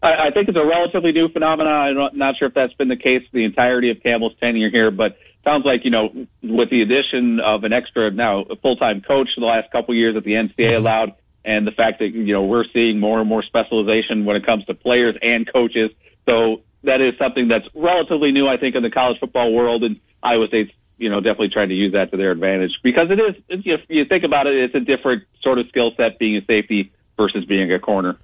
I, 0.03 0.27
I 0.27 0.31
think 0.31 0.49
it's 0.49 0.57
a 0.57 0.65
relatively 0.65 1.13
new 1.13 1.29
phenomenon. 1.29 1.97
I'm 1.97 2.17
not 2.17 2.37
sure 2.37 2.49
if 2.49 2.53
that's 2.53 2.73
been 2.73 2.89
the 2.89 2.97
case 2.97 3.23
the 3.31 3.45
entirety 3.45 3.89
of 3.89 4.03
Campbell's 4.03 4.35
tenure 4.39 4.69
here, 4.69 4.91
but 4.91 5.17
sounds 5.43 5.65
like 5.65 5.85
you 5.85 5.91
know 5.91 6.09
with 6.43 6.69
the 6.69 6.81
addition 6.81 7.39
of 7.39 7.63
an 7.63 7.73
extra 7.73 8.11
now 8.11 8.41
a 8.41 8.55
full-time 8.57 9.01
coach 9.01 9.29
the 9.37 9.45
last 9.45 9.71
couple 9.71 9.93
of 9.93 9.97
years 9.97 10.15
that 10.15 10.23
the 10.23 10.33
NCAA 10.33 10.55
mm-hmm. 10.55 10.77
allowed, 10.77 11.15
and 11.45 11.65
the 11.65 11.71
fact 11.71 11.99
that 11.99 12.09
you 12.09 12.33
know 12.33 12.43
we're 12.43 12.65
seeing 12.73 12.99
more 12.99 13.19
and 13.19 13.29
more 13.29 13.43
specialization 13.43 14.25
when 14.25 14.35
it 14.35 14.45
comes 14.45 14.65
to 14.65 14.73
players 14.73 15.15
and 15.21 15.51
coaches. 15.51 15.91
So 16.25 16.61
that 16.83 16.99
is 16.99 17.17
something 17.17 17.47
that's 17.47 17.65
relatively 17.73 18.31
new, 18.31 18.47
I 18.47 18.57
think, 18.57 18.75
in 18.75 18.83
the 18.83 18.91
college 18.91 19.19
football 19.19 19.53
world, 19.53 19.83
and 19.83 19.99
Iowa 20.21 20.47
State's 20.47 20.71
you 20.97 21.09
know 21.09 21.21
definitely 21.21 21.49
trying 21.49 21.69
to 21.69 21.75
use 21.75 21.93
that 21.93 22.11
to 22.11 22.17
their 22.17 22.31
advantage 22.31 22.71
because 22.83 23.07
it 23.09 23.19
is. 23.19 23.41
If 23.47 23.81
you 23.87 24.05
think 24.05 24.25
about 24.25 24.47
it, 24.47 24.55
it's 24.55 24.75
a 24.75 24.81
different 24.81 25.23
sort 25.41 25.59
of 25.59 25.67
skill 25.69 25.91
set 25.95 26.19
being 26.19 26.35
a 26.35 26.45
safety 26.45 26.91
versus 27.15 27.45
being 27.45 27.71
a 27.71 27.79
corner. 27.79 28.17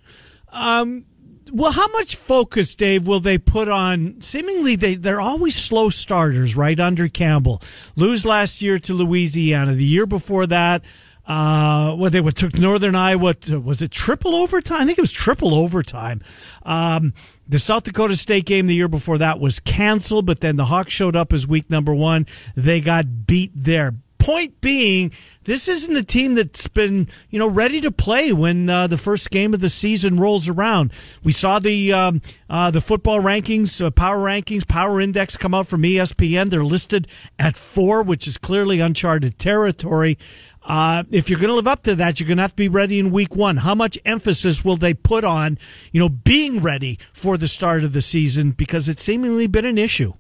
Um, 0.52 1.06
well, 1.52 1.72
how 1.72 1.88
much 1.90 2.16
focus, 2.16 2.76
Dave, 2.76 3.08
will 3.08 3.20
they 3.20 3.38
put 3.38 3.68
on? 3.68 4.22
Seemingly, 4.22 4.76
they 4.76 4.96
they're 4.96 5.22
always 5.22 5.56
slow 5.56 5.90
starters, 5.90 6.56
right? 6.56 6.80
Under 6.80 7.08
Campbell, 7.08 7.62
lose 7.96 8.26
last 8.26 8.62
year 8.62 8.80
to 8.80 8.94
Louisiana. 8.94 9.74
The 9.74 9.84
year 9.84 10.06
before 10.06 10.48
that, 10.48 10.84
uh, 11.26 11.96
well, 11.98 12.10
they 12.10 12.22
took 12.22 12.58
Northern 12.58 12.96
Iowa. 12.96 13.34
To, 13.36 13.60
was 13.60 13.82
it 13.82 13.92
triple 13.92 14.36
overtime? 14.36 14.82
I 14.82 14.86
think 14.86 14.98
it 14.98 15.02
was 15.02 15.12
triple 15.12 15.54
overtime. 15.54 16.22
Um, 16.64 17.14
the 17.48 17.60
South 17.60 17.84
Dakota 17.84 18.16
State 18.16 18.46
game 18.46 18.68
the 18.68 18.76
year 18.76 18.88
before 18.88 19.18
that 19.20 19.40
was 19.40 19.60
canceled, 19.60 20.26
but 20.26 20.40
then 20.40 20.56
the 20.56 20.66
Hawks 20.66 20.92
showed 20.92 21.16
up 21.16 21.34
as 21.34 21.48
week 21.48 21.70
number 21.70 21.94
one. 21.94 22.26
They 22.56 22.82
got 22.82 23.28
beat 23.28 23.52
there 23.56 23.94
point 24.30 24.62
being, 24.62 25.12
this 25.46 25.68
isn't 25.68 25.98
a 25.98 26.04
team 26.04 26.36
that's 26.36 26.68
been, 26.68 27.08
you 27.32 27.40
know, 27.40 27.48
ready 27.48 27.82
to 27.82 27.90
play 27.90 28.32
when 28.32 28.70
uh, 28.70 28.86
the 28.86 28.98
first 28.98 29.32
game 29.32 29.56
of 29.56 29.60
the 29.60 29.70
season 29.70 30.20
rolls 30.20 30.48
around. 30.48 30.94
We 31.24 31.32
saw 31.32 31.58
the 31.58 31.92
um, 31.94 32.22
uh, 32.48 32.70
the 32.70 32.80
football 32.80 33.22
rankings, 33.22 33.84
uh, 33.84 33.90
power 33.90 34.18
rankings, 34.18 34.68
power 34.68 35.02
index 35.02 35.36
come 35.36 35.56
out 35.56 35.66
from 35.66 35.82
ESPN. 35.82 36.52
They're 36.52 36.64
listed 36.64 37.08
at 37.40 37.58
four, 37.58 38.04
which 38.04 38.28
is 38.28 38.38
clearly 38.38 38.80
uncharted 38.80 39.40
territory. 39.40 40.20
Uh, 40.64 41.06
if 41.10 41.28
you're 41.28 41.40
going 41.40 41.50
to 41.50 41.56
live 41.56 41.68
up 41.68 41.82
to 41.84 41.96
that, 41.96 42.20
you're 42.20 42.28
going 42.28 42.38
to 42.38 42.44
have 42.44 42.52
to 42.52 42.58
be 42.58 42.70
ready 42.70 43.00
in 43.00 43.10
week 43.10 43.36
one. 43.36 43.58
How 43.58 43.74
much 43.74 43.98
emphasis 44.06 44.64
will 44.64 44.78
they 44.78 44.94
put 44.94 45.24
on, 45.24 45.58
you 45.92 46.00
know, 46.00 46.10
being 46.10 46.62
ready 46.62 47.00
for 47.14 47.36
the 47.36 47.48
start 47.48 47.84
of 47.84 47.94
the 47.94 48.02
season? 48.02 48.52
Because 48.52 48.88
it's 48.88 49.02
seemingly 49.02 49.48
been 49.48 49.66
an 49.66 49.80
issue. 49.80 50.14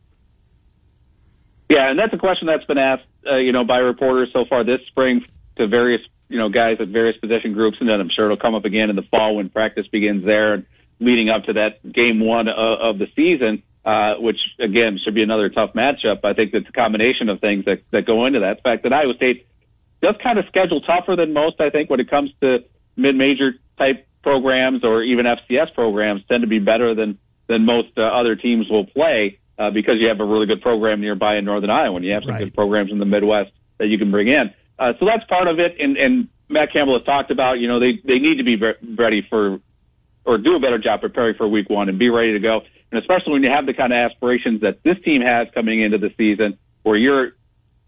Yeah, 1.69 1.91
and 1.91 1.99
that's 1.99 2.13
a 2.13 2.17
question 2.17 2.47
that's 2.47 2.65
been 2.65 2.79
asked, 2.79 3.03
uh, 3.25 3.37
you 3.37 3.51
know, 3.51 3.63
by 3.63 3.77
reporters 3.77 4.29
so 4.33 4.45
far 4.45 4.63
this 4.63 4.79
spring 4.87 5.25
to 5.57 5.67
various, 5.67 6.01
you 6.27 6.37
know, 6.37 6.49
guys 6.49 6.77
at 6.79 6.87
various 6.87 7.17
position 7.17 7.53
groups, 7.53 7.77
and 7.79 7.89
then 7.89 7.99
I'm 7.99 8.09
sure 8.09 8.25
it'll 8.25 8.37
come 8.37 8.55
up 8.55 8.65
again 8.65 8.89
in 8.89 8.95
the 8.95 9.03
fall 9.03 9.35
when 9.35 9.49
practice 9.49 9.87
begins 9.87 10.25
there, 10.25 10.53
and 10.53 10.65
leading 10.99 11.29
up 11.29 11.45
to 11.45 11.53
that 11.53 11.81
game 11.91 12.19
one 12.19 12.47
of, 12.47 12.79
of 12.79 12.99
the 12.99 13.07
season, 13.15 13.63
uh, 13.85 14.15
which 14.15 14.37
again 14.59 14.99
should 15.03 15.15
be 15.15 15.23
another 15.23 15.49
tough 15.49 15.73
matchup. 15.73 16.23
I 16.23 16.33
think 16.33 16.53
it's 16.53 16.67
a 16.67 16.71
combination 16.71 17.29
of 17.29 17.39
things 17.39 17.65
that 17.65 17.81
that 17.91 18.05
go 18.05 18.25
into 18.25 18.41
that. 18.41 18.57
The 18.57 18.61
fact 18.61 18.83
that 18.83 18.93
Iowa 18.93 19.13
State 19.15 19.47
does 20.01 20.15
kind 20.21 20.39
of 20.39 20.45
schedule 20.47 20.81
tougher 20.81 21.15
than 21.15 21.33
most, 21.33 21.59
I 21.59 21.69
think, 21.69 21.89
when 21.89 21.99
it 21.99 22.09
comes 22.09 22.31
to 22.41 22.59
mid-major 22.95 23.53
type 23.77 24.07
programs 24.21 24.83
or 24.83 25.03
even 25.03 25.25
FCS 25.25 25.73
programs 25.73 26.21
tend 26.27 26.41
to 26.41 26.47
be 26.47 26.59
better 26.59 26.93
than 26.93 27.17
than 27.47 27.65
most 27.65 27.89
uh, 27.97 28.01
other 28.01 28.35
teams 28.35 28.69
will 28.69 28.85
play. 28.85 29.38
Uh, 29.59 29.69
because 29.69 29.95
you 29.99 30.07
have 30.07 30.19
a 30.21 30.25
really 30.25 30.47
good 30.47 30.61
program 30.61 31.01
nearby 31.01 31.35
in 31.37 31.45
Northern 31.45 31.69
Iowa, 31.69 31.97
and 31.97 32.05
you 32.05 32.13
have 32.13 32.23
some 32.23 32.31
Right. 32.33 32.45
good 32.45 32.55
programs 32.55 32.91
in 32.91 32.97
the 32.97 33.05
Midwest 33.05 33.51
that 33.77 33.87
you 33.87 33.97
can 33.97 34.09
bring 34.09 34.29
in. 34.29 34.53
Uh, 34.79 34.93
so 34.99 35.05
that's 35.05 35.23
part 35.29 35.47
of 35.47 35.59
it. 35.59 35.75
And, 35.79 35.97
and 35.97 36.29
Matt 36.47 36.71
Campbell 36.71 36.97
has 36.97 37.05
talked 37.05 37.29
about, 37.29 37.59
you 37.59 37.67
know, 37.67 37.79
they, 37.79 37.99
they 38.05 38.19
need 38.19 38.37
to 38.37 38.43
be 38.45 38.55
re- 38.55 38.79
ready 38.97 39.21
for, 39.29 39.59
or 40.25 40.37
do 40.37 40.55
a 40.55 40.59
better 40.59 40.77
job 40.79 41.01
preparing 41.01 41.35
for 41.35 41.47
week 41.47 41.69
one 41.69 41.89
and 41.89 41.99
be 41.99 42.09
ready 42.09 42.31
to 42.33 42.39
go. 42.39 42.61
And 42.91 42.99
especially 42.99 43.33
when 43.33 43.43
you 43.43 43.49
have 43.51 43.65
the 43.65 43.73
kind 43.73 43.91
of 43.91 43.97
aspirations 43.97 44.61
that 44.61 44.81
this 44.83 44.97
team 45.03 45.21
has 45.21 45.47
coming 45.53 45.81
into 45.81 45.97
the 45.97 46.11
season 46.17 46.57
where 46.83 46.95
you're, 46.95 47.33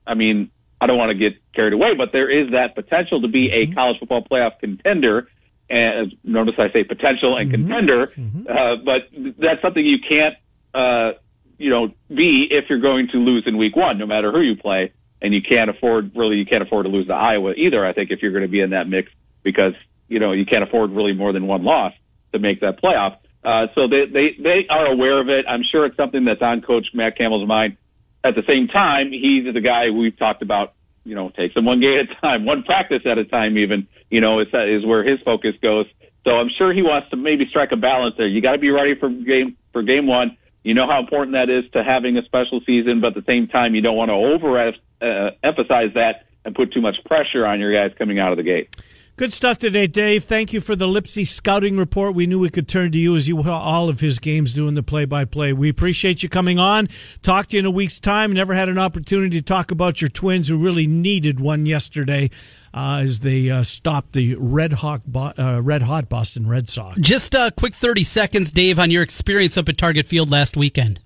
I 0.05 0.13
mean, 0.15 0.51
I 0.81 0.87
don't 0.87 0.97
want 0.97 1.11
to 1.11 1.17
get 1.17 1.39
carried 1.53 1.73
away, 1.73 1.93
but 1.97 2.09
there 2.11 2.29
is 2.29 2.51
that 2.51 2.75
potential 2.75 3.21
to 3.21 3.27
be 3.27 3.49
a 3.51 3.73
college 3.73 3.97
football 3.99 4.23
playoff 4.29 4.59
contender. 4.59 5.29
And 5.69 6.13
notice 6.23 6.55
I 6.57 6.69
say 6.73 6.83
potential 6.83 7.37
and 7.37 7.49
contender, 7.49 8.11
uh, 8.49 8.75
but 8.83 9.07
that's 9.39 9.61
something 9.61 9.85
you 9.85 9.99
can't, 10.07 10.35
uh, 10.73 11.17
you 11.61 11.69
know, 11.69 11.87
be 12.09 12.47
if 12.49 12.65
you're 12.69 12.81
going 12.81 13.07
to 13.13 13.17
lose 13.17 13.43
in 13.45 13.57
week 13.57 13.75
one, 13.75 13.97
no 13.97 14.05
matter 14.05 14.31
who 14.31 14.41
you 14.41 14.55
play. 14.55 14.93
And 15.23 15.35
you 15.35 15.41
can't 15.47 15.69
afford, 15.69 16.15
really, 16.15 16.37
you 16.37 16.47
can't 16.47 16.63
afford 16.63 16.85
to 16.87 16.89
lose 16.89 17.05
to 17.05 17.13
Iowa 17.13 17.53
either, 17.53 17.85
I 17.85 17.93
think, 17.93 18.09
if 18.09 18.23
you're 18.23 18.31
going 18.31 18.41
to 18.41 18.49
be 18.49 18.59
in 18.59 18.71
that 18.71 18.89
mix 18.89 19.11
because, 19.43 19.73
you 20.07 20.19
know, 20.19 20.31
you 20.31 20.45
can't 20.47 20.63
afford 20.63 20.89
really 20.89 21.13
more 21.13 21.31
than 21.31 21.45
one 21.45 21.63
loss 21.63 21.93
to 22.33 22.39
make 22.39 22.61
that 22.61 22.81
playoff. 22.81 23.17
Uh, 23.43 23.67
so 23.75 23.87
they, 23.87 24.05
they, 24.11 24.41
they 24.41 24.65
are 24.67 24.87
aware 24.87 25.21
of 25.21 25.29
it. 25.29 25.45
I'm 25.47 25.61
sure 25.71 25.85
it's 25.85 25.95
something 25.95 26.25
that's 26.25 26.41
on 26.41 26.61
Coach 26.61 26.87
Matt 26.95 27.19
Campbell's 27.19 27.47
mind. 27.47 27.77
At 28.23 28.33
the 28.33 28.41
same 28.47 28.67
time, 28.67 29.11
he's 29.11 29.45
the 29.53 29.61
guy 29.61 29.91
we've 29.91 30.17
talked 30.17 30.41
about, 30.41 30.73
you 31.03 31.13
know, 31.13 31.29
takes 31.29 31.53
them 31.53 31.65
one 31.65 31.81
game 31.81 31.99
at 31.99 32.17
a 32.17 32.19
time, 32.19 32.43
one 32.43 32.63
practice 32.63 33.03
at 33.05 33.19
a 33.19 33.25
time 33.25 33.59
even, 33.59 33.87
you 34.09 34.21
know, 34.21 34.39
is, 34.39 34.47
is 34.47 34.83
where 34.83 35.03
his 35.03 35.19
focus 35.23 35.53
goes. 35.61 35.85
So 36.23 36.31
I'm 36.31 36.49
sure 36.57 36.73
he 36.73 36.81
wants 36.81 37.11
to 37.11 37.15
maybe 37.15 37.45
strike 37.47 37.71
a 37.71 37.77
balance 37.77 38.15
there. 38.17 38.27
You 38.27 38.41
got 38.41 38.53
to 38.53 38.57
be 38.57 38.71
ready 38.71 38.95
for 38.99 39.09
game, 39.09 39.55
for 39.71 39.83
game 39.83 40.07
one. 40.07 40.35
You 40.63 40.73
know 40.73 40.87
how 40.87 40.99
important 40.99 41.33
that 41.33 41.49
is 41.49 41.69
to 41.71 41.83
having 41.83 42.17
a 42.17 42.23
special 42.23 42.61
season, 42.65 43.01
but 43.01 43.15
at 43.17 43.25
the 43.25 43.31
same 43.31 43.47
time, 43.47 43.73
you 43.73 43.81
don't 43.81 43.95
want 43.95 44.09
to 44.09 44.13
over 44.13 44.59
uh, 45.01 45.31
emphasize 45.43 45.93
that 45.95 46.27
and 46.45 46.53
put 46.53 46.73
too 46.73 46.81
much 46.81 47.03
pressure 47.05 47.45
on 47.45 47.59
your 47.59 47.73
guys 47.73 47.95
coming 47.97 48.19
out 48.19 48.31
of 48.31 48.37
the 48.37 48.43
gate. 48.43 48.75
Good 49.21 49.33
stuff 49.33 49.59
today, 49.59 49.85
Dave. 49.85 50.23
Thank 50.23 50.51
you 50.51 50.59
for 50.59 50.75
the 50.75 50.87
Lipsey 50.87 51.27
scouting 51.27 51.77
report. 51.77 52.15
We 52.15 52.25
knew 52.25 52.39
we 52.39 52.49
could 52.49 52.67
turn 52.67 52.91
to 52.93 52.97
you 52.97 53.15
as 53.15 53.27
you 53.27 53.39
all 53.43 53.87
of 53.87 53.99
his 53.99 54.17
games 54.17 54.51
doing 54.51 54.73
the 54.73 54.81
play 54.81 55.05
by 55.05 55.25
play. 55.25 55.53
We 55.53 55.69
appreciate 55.69 56.23
you 56.23 56.27
coming 56.27 56.57
on. 56.57 56.89
Talk 57.21 57.45
to 57.49 57.55
you 57.55 57.59
in 57.59 57.67
a 57.67 57.69
week's 57.69 57.99
time. 57.99 58.31
Never 58.31 58.55
had 58.55 58.67
an 58.67 58.79
opportunity 58.79 59.39
to 59.39 59.45
talk 59.45 59.69
about 59.69 60.01
your 60.01 60.09
twins 60.09 60.47
who 60.47 60.57
really 60.57 60.87
needed 60.87 61.39
one 61.39 61.67
yesterday 61.67 62.31
uh, 62.73 63.01
as 63.03 63.19
they 63.19 63.51
uh, 63.51 63.61
stopped 63.61 64.13
the 64.13 64.35
red 64.39 64.73
hot, 64.73 65.03
Bo- 65.05 65.33
uh, 65.37 65.61
red 65.63 65.83
hot 65.83 66.09
Boston 66.09 66.47
Red 66.47 66.67
Sox. 66.67 66.99
Just 66.99 67.35
a 67.35 67.53
quick 67.55 67.75
30 67.75 68.03
seconds, 68.03 68.51
Dave, 68.51 68.79
on 68.79 68.89
your 68.89 69.03
experience 69.03 69.55
up 69.55 69.69
at 69.69 69.77
Target 69.77 70.07
Field 70.07 70.31
last 70.31 70.57
weekend. 70.57 70.99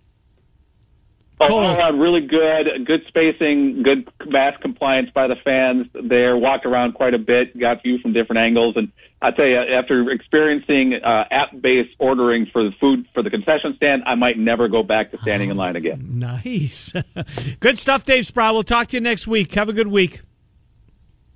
Oh, 1.41 1.47
Cool. 1.47 1.57
all 1.57 1.75
around 1.75 1.99
really 1.99 2.21
good, 2.25 2.86
good 2.86 3.01
spacing, 3.09 3.83
good 3.83 4.07
mass 4.25 4.53
compliance 4.61 5.09
by 5.13 5.27
the 5.27 5.36
fans 5.43 5.88
there. 6.07 6.38
Walked 6.38 6.65
around 6.65 6.93
quite 6.93 7.13
a 7.13 7.17
bit, 7.17 7.59
got 7.59 7.83
view 7.83 7.97
from 7.99 8.13
different 8.13 8.39
angles, 8.39 8.75
and 8.77 8.89
I 9.21 9.31
tell 9.31 9.45
you, 9.45 9.57
after 9.57 10.09
experiencing 10.11 10.93
uh, 11.03 11.23
app-based 11.31 11.95
ordering 11.99 12.47
for 12.53 12.63
the 12.63 12.71
food 12.79 13.05
for 13.13 13.21
the 13.23 13.29
concession 13.29 13.73
stand, 13.75 14.03
I 14.05 14.15
might 14.15 14.38
never 14.38 14.67
go 14.69 14.81
back 14.83 15.11
to 15.11 15.17
standing 15.21 15.49
in 15.49 15.57
line 15.57 15.75
again. 15.75 16.19
Nice. 16.19 16.93
good 17.59 17.77
stuff, 17.77 18.05
Dave 18.05 18.25
Sproul. 18.25 18.53
We'll 18.53 18.63
talk 18.63 18.88
to 18.88 18.97
you 18.97 19.01
next 19.01 19.27
week. 19.27 19.53
Have 19.55 19.67
a 19.67 19.73
good 19.73 19.88
week. 19.88 20.21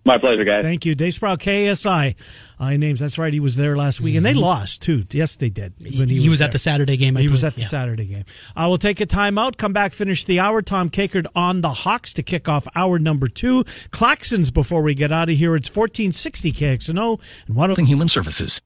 My 0.06 0.18
pleasure, 0.18 0.44
guys. 0.44 0.64
Thank 0.64 0.86
you. 0.86 0.96
Dave 0.96 1.14
Sproul, 1.14 1.38
KASI. 1.38 2.16
I 2.60 2.78
names. 2.78 3.00
That's 3.00 3.18
right. 3.18 3.32
He 3.32 3.40
was 3.40 3.56
there 3.56 3.78
last 3.78 4.02
week, 4.02 4.16
and 4.16 4.26
they 4.26 4.32
mm-hmm. 4.32 4.40
lost 4.40 4.82
too. 4.82 5.04
Yes, 5.12 5.36
they 5.36 5.50
did. 5.50 5.74
When 5.98 6.10
He, 6.10 6.28
was, 6.28 6.42
at 6.42 6.52
the 6.52 6.60
Saturday 6.60 6.98
game. 6.98 7.16
I 7.18 7.22
he 7.22 7.28
was 7.30 7.44
at 7.44 7.56
the 7.56 7.62
Yeah. 7.62 7.68
Saturday 7.68 8.06
game. 8.06 8.26
Uh, 8.56 8.62
I 8.62 8.68
will 8.68 8.78
take 8.78 9.00
a 9.02 9.06
timeout, 9.06 9.58
come 9.58 9.72
back, 9.74 9.94
finish 9.94 10.24
the 10.24 10.40
hour. 10.40 10.62
Tom 10.62 10.90
Kakert 10.90 11.26
on 11.36 11.62
the 11.62 11.70
Hawks 11.72 12.14
to 12.14 12.24
kick 12.24 12.50
off 12.50 12.68
hour 12.76 13.00
number 13.00 13.28
two. 13.28 13.64
Claxons 13.92 14.54
before 14.54 14.82
we 14.82 14.94
get 14.94 15.12
out 15.12 15.30
of 15.30 15.38
here. 15.38 15.56
It's 15.56 15.70
1460 15.70 16.52
KXNO 16.54 17.20
and 17.48 17.56
one 17.56 17.70
Human 17.86 18.08
Services. 18.08 18.62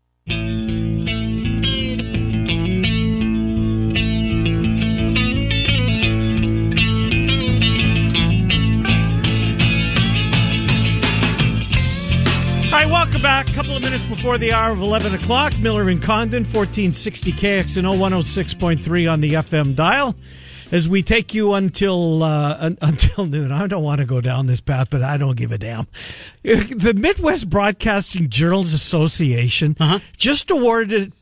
Welcome 13.13 13.21
back. 13.21 13.47
A 13.47 13.53
couple 13.53 13.75
of 13.75 13.83
minutes 13.83 14.07
before 14.07 14.39
the 14.39 14.53
hour 14.53 14.71
of 14.71 14.79
11 14.79 15.13
o'clock. 15.13 15.55
Miller 15.59 15.87
and 15.87 16.01
Condon, 16.01 16.41
1460 16.41 17.31
KXNO 17.33 17.95
106.3 17.95 19.11
on 19.11 19.21
the 19.21 19.33
FM 19.33 19.75
dial. 19.75 20.15
As 20.71 20.89
we 20.89 21.03
take 21.03 21.31
you 21.31 21.53
until 21.53 22.23
uh, 22.23 22.57
un- 22.59 22.77
until 22.81 23.27
noon, 23.27 23.51
I 23.51 23.67
don't 23.67 23.83
want 23.83 24.01
to 24.01 24.07
go 24.07 24.19
down 24.19 24.47
this 24.47 24.61
path, 24.61 24.87
but 24.89 25.03
I 25.03 25.17
don't 25.17 25.37
give 25.37 25.51
a 25.51 25.59
damn. 25.59 25.85
The 26.41 26.95
Midwest 26.97 27.51
Broadcasting 27.51 28.29
Journals 28.29 28.73
Association 28.73 29.77
just 30.17 30.49
awarded 30.49 31.13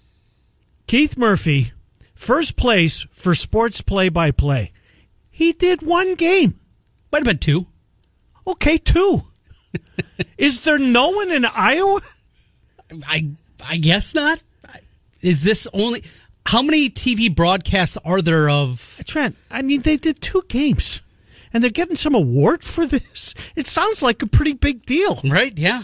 Keith 0.88 1.18
Murphy 1.18 1.74
first 2.16 2.56
place 2.56 3.06
for 3.12 3.36
sports 3.36 3.82
play 3.82 4.08
by 4.08 4.32
play. 4.32 4.72
He 5.30 5.52
did 5.52 5.82
one 5.82 6.16
game. 6.16 6.58
Might 7.12 7.20
have 7.20 7.26
been 7.26 7.38
two. 7.38 7.68
Okay, 8.48 8.78
two. 8.78 9.24
Is 10.38 10.62
there 10.62 10.80
no 10.80 11.10
one 11.10 11.32
in 11.32 11.46
Iowa? 11.46 12.02
I 13.06 13.30
I 13.66 13.78
guess 13.78 14.14
not. 14.14 14.42
Is 15.22 15.44
this 15.44 15.68
only 15.74 16.04
how 16.46 16.62
many 16.62 16.90
TV 16.90 17.34
broadcasts 17.34 17.98
are 18.04 18.22
there 18.22 18.50
of? 18.50 19.00
Trent, 19.06 19.36
I 19.50 19.62
mean, 19.62 19.82
they 19.82 19.98
did 19.98 20.22
two 20.22 20.44
games, 20.48 21.02
and 21.54 21.64
they're 21.64 21.72
getting 21.72 21.96
some 21.96 22.16
award 22.16 22.64
for 22.64 22.86
this. 22.86 23.36
It 23.56 23.68
sounds 23.68 24.02
like 24.02 24.22
a 24.22 24.28
pretty 24.28 24.54
big 24.54 24.86
deal, 24.86 25.20
right? 25.24 25.58
Yeah. 25.58 25.84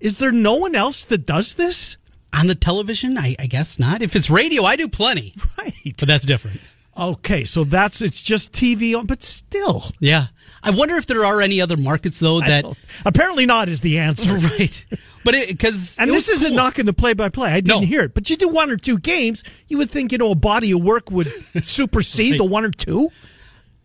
Is 0.00 0.18
there 0.18 0.32
no 0.32 0.54
one 0.54 0.74
else 0.74 1.04
that 1.04 1.26
does 1.26 1.54
this 1.54 1.98
on 2.32 2.46
the 2.46 2.54
television? 2.54 3.18
I, 3.18 3.36
I 3.38 3.46
guess 3.46 3.78
not. 3.78 4.00
If 4.00 4.16
it's 4.16 4.30
radio, 4.30 4.64
I 4.64 4.76
do 4.76 4.88
plenty. 4.88 5.34
Right, 5.58 5.94
but 5.98 6.08
that's 6.08 6.24
different. 6.24 6.60
Okay, 7.00 7.44
so 7.44 7.64
that's 7.64 8.02
it's 8.02 8.20
just 8.20 8.52
TV 8.52 8.94
on, 8.96 9.06
but 9.06 9.22
still, 9.22 9.84
Yeah. 10.00 10.26
I 10.62 10.68
wonder 10.72 10.96
if 10.96 11.06
there 11.06 11.24
are 11.24 11.40
any 11.40 11.62
other 11.62 11.78
markets 11.78 12.18
though 12.20 12.40
that 12.42 12.66
apparently 13.06 13.46
not 13.46 13.70
is 13.70 13.80
the 13.80 13.98
answer, 13.98 14.34
right? 14.58 14.86
But 15.24 15.34
because 15.48 15.96
And 15.98 16.10
this 16.10 16.28
isn't 16.28 16.54
knocking 16.54 16.84
the 16.84 16.92
play-by-play. 16.92 17.50
I 17.50 17.60
didn't 17.62 17.80
No. 17.80 17.86
hear 17.86 18.02
it, 18.02 18.12
but 18.12 18.28
you 18.28 18.36
do 18.36 18.48
one 18.50 18.70
or 18.70 18.76
two 18.76 18.98
games, 18.98 19.42
you 19.68 19.78
would 19.78 19.90
think 19.90 20.12
you 20.12 20.18
know 20.18 20.32
a 20.32 20.34
body 20.34 20.72
of 20.72 20.82
work 20.82 21.10
would 21.10 21.32
supersede 21.62 22.38
the 22.38 22.44
one 22.44 22.66
or 22.66 22.70
two. 22.70 23.08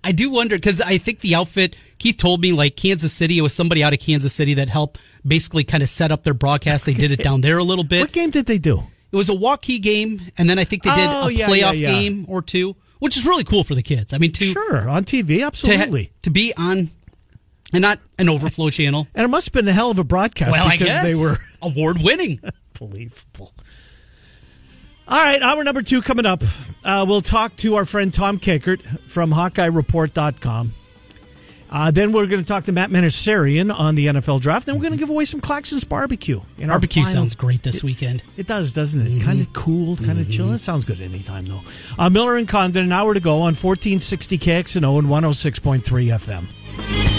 I 0.03 0.11
do 0.11 0.29
wonder 0.29 0.57
because 0.57 0.81
I 0.81 0.97
think 0.97 1.21
the 1.21 1.35
outfit 1.35 1.77
Keith 1.97 2.17
told 2.17 2.41
me 2.41 2.51
like 2.51 2.75
Kansas 2.75 3.13
City. 3.13 3.37
It 3.37 3.41
was 3.41 3.53
somebody 3.53 3.81
out 3.81 3.93
of 3.93 3.99
Kansas 3.99 4.33
City 4.33 4.55
that 4.55 4.67
helped 4.69 4.99
basically 5.25 5.63
kind 5.63 5.81
of 5.81 5.87
set 5.89 6.11
up 6.11 6.23
their 6.25 6.33
broadcast. 6.33 6.85
They 6.85 6.93
did 6.93 7.11
it 7.13 7.23
down 7.23 7.39
there 7.39 7.57
a 7.57 7.63
little 7.63 7.85
bit. 7.85 8.01
What 8.01 8.11
game 8.11 8.31
did 8.31 8.45
they 8.47 8.57
do? 8.59 8.83
It 9.11 9.15
was 9.15 9.29
a 9.29 9.33
Waukee 9.33 9.81
game, 9.81 10.21
and 10.37 10.49
then 10.49 10.59
I 10.59 10.65
think 10.65 10.83
they 10.83 10.89
did 10.93 11.07
Oh, 11.07 11.27
a 11.27 11.31
yeah, 11.31 11.47
playoff 11.47 11.79
yeah, 11.79 11.89
yeah. 11.89 11.91
game 11.91 12.25
or 12.27 12.41
two, 12.41 12.75
which 13.05 13.15
is 13.17 13.25
really 13.25 13.43
cool 13.43 13.63
for 13.63 13.75
the 13.75 13.83
kids. 13.83 14.13
I 14.13 14.17
mean, 14.17 14.31
to 14.33 14.45
Sure, 14.45 14.89
on 14.89 15.05
TV, 15.05 15.27
to, 15.27 15.39
ha- 15.41 15.47
absolutely. 15.47 16.11
to 16.23 16.29
be 16.29 16.53
on 16.57 16.89
and 17.73 17.81
not 17.81 17.99
an 18.17 18.27
overflow 18.29 18.69
channel. 18.71 19.07
and 19.15 19.23
it 19.25 19.27
must 19.29 19.45
have 19.47 19.53
been 19.53 19.67
a 19.67 19.73
hell 19.73 19.91
of 19.91 19.99
a 19.99 20.03
broadcast 20.03 20.51
well, 20.51 20.69
because 20.69 21.01
they 21.03 21.15
were 21.15 21.37
award 21.61 22.01
winning. 22.01 22.39
Unbelievable. 22.81 23.53
All 25.07 25.17
right, 25.23 25.39
hour 25.41 25.63
number 25.63 25.83
two 25.83 26.01
coming 26.01 26.25
up. 26.25 26.41
Uh, 26.83 27.05
we'll 27.07 27.21
talk 27.21 27.55
to 27.57 27.75
our 27.75 27.85
friend 27.85 28.11
Tom 28.13 28.39
Kakert 28.39 28.81
from 29.07 29.31
HawkeyeReport.com. 29.31 30.73
Uh, 31.69 31.91
then 31.91 32.11
we're 32.11 32.27
going 32.27 32.41
to 32.41 32.47
talk 32.47 32.63
to 32.65 32.71
Matt 32.71 32.89
Manocherian 32.89 33.73
on 33.73 33.95
the 33.95 34.07
NFL 34.07 34.39
draft. 34.41 34.65
Then 34.65 34.75
we're 34.75 34.81
going 34.81 34.93
to 34.93 34.99
give 34.99 35.09
away 35.09 35.25
some 35.25 35.41
Claxons 35.41 35.87
barbecue. 35.87 36.41
in 36.57 36.67
Barbecue 36.69 37.03
sounds 37.03 37.35
great 37.35 37.63
this 37.63 37.83
weekend. 37.83 38.23
It 38.37 38.47
does, 38.47 38.71
doesn't 38.71 39.05
it? 39.05 39.23
Kind 39.23 39.41
of 39.41 39.51
cool, 39.53 39.97
kind 39.97 40.19
of 40.19 40.29
chill. 40.29 40.51
It 40.53 40.59
sounds 40.59 40.85
good 40.85 41.01
anytime, 41.01 41.45
though. 41.47 41.61
Uh, 41.97 42.09
Miller 42.09 42.37
and 42.37 42.47
Condon, 42.47 42.83
an 42.85 42.91
hour 42.91 43.13
to 43.13 43.19
go 43.19 43.35
on 43.37 43.55
1460 43.55 44.37
KXNO 44.37 44.99
and 44.99 45.07
106.3 45.07 45.81
FM. 45.83 47.14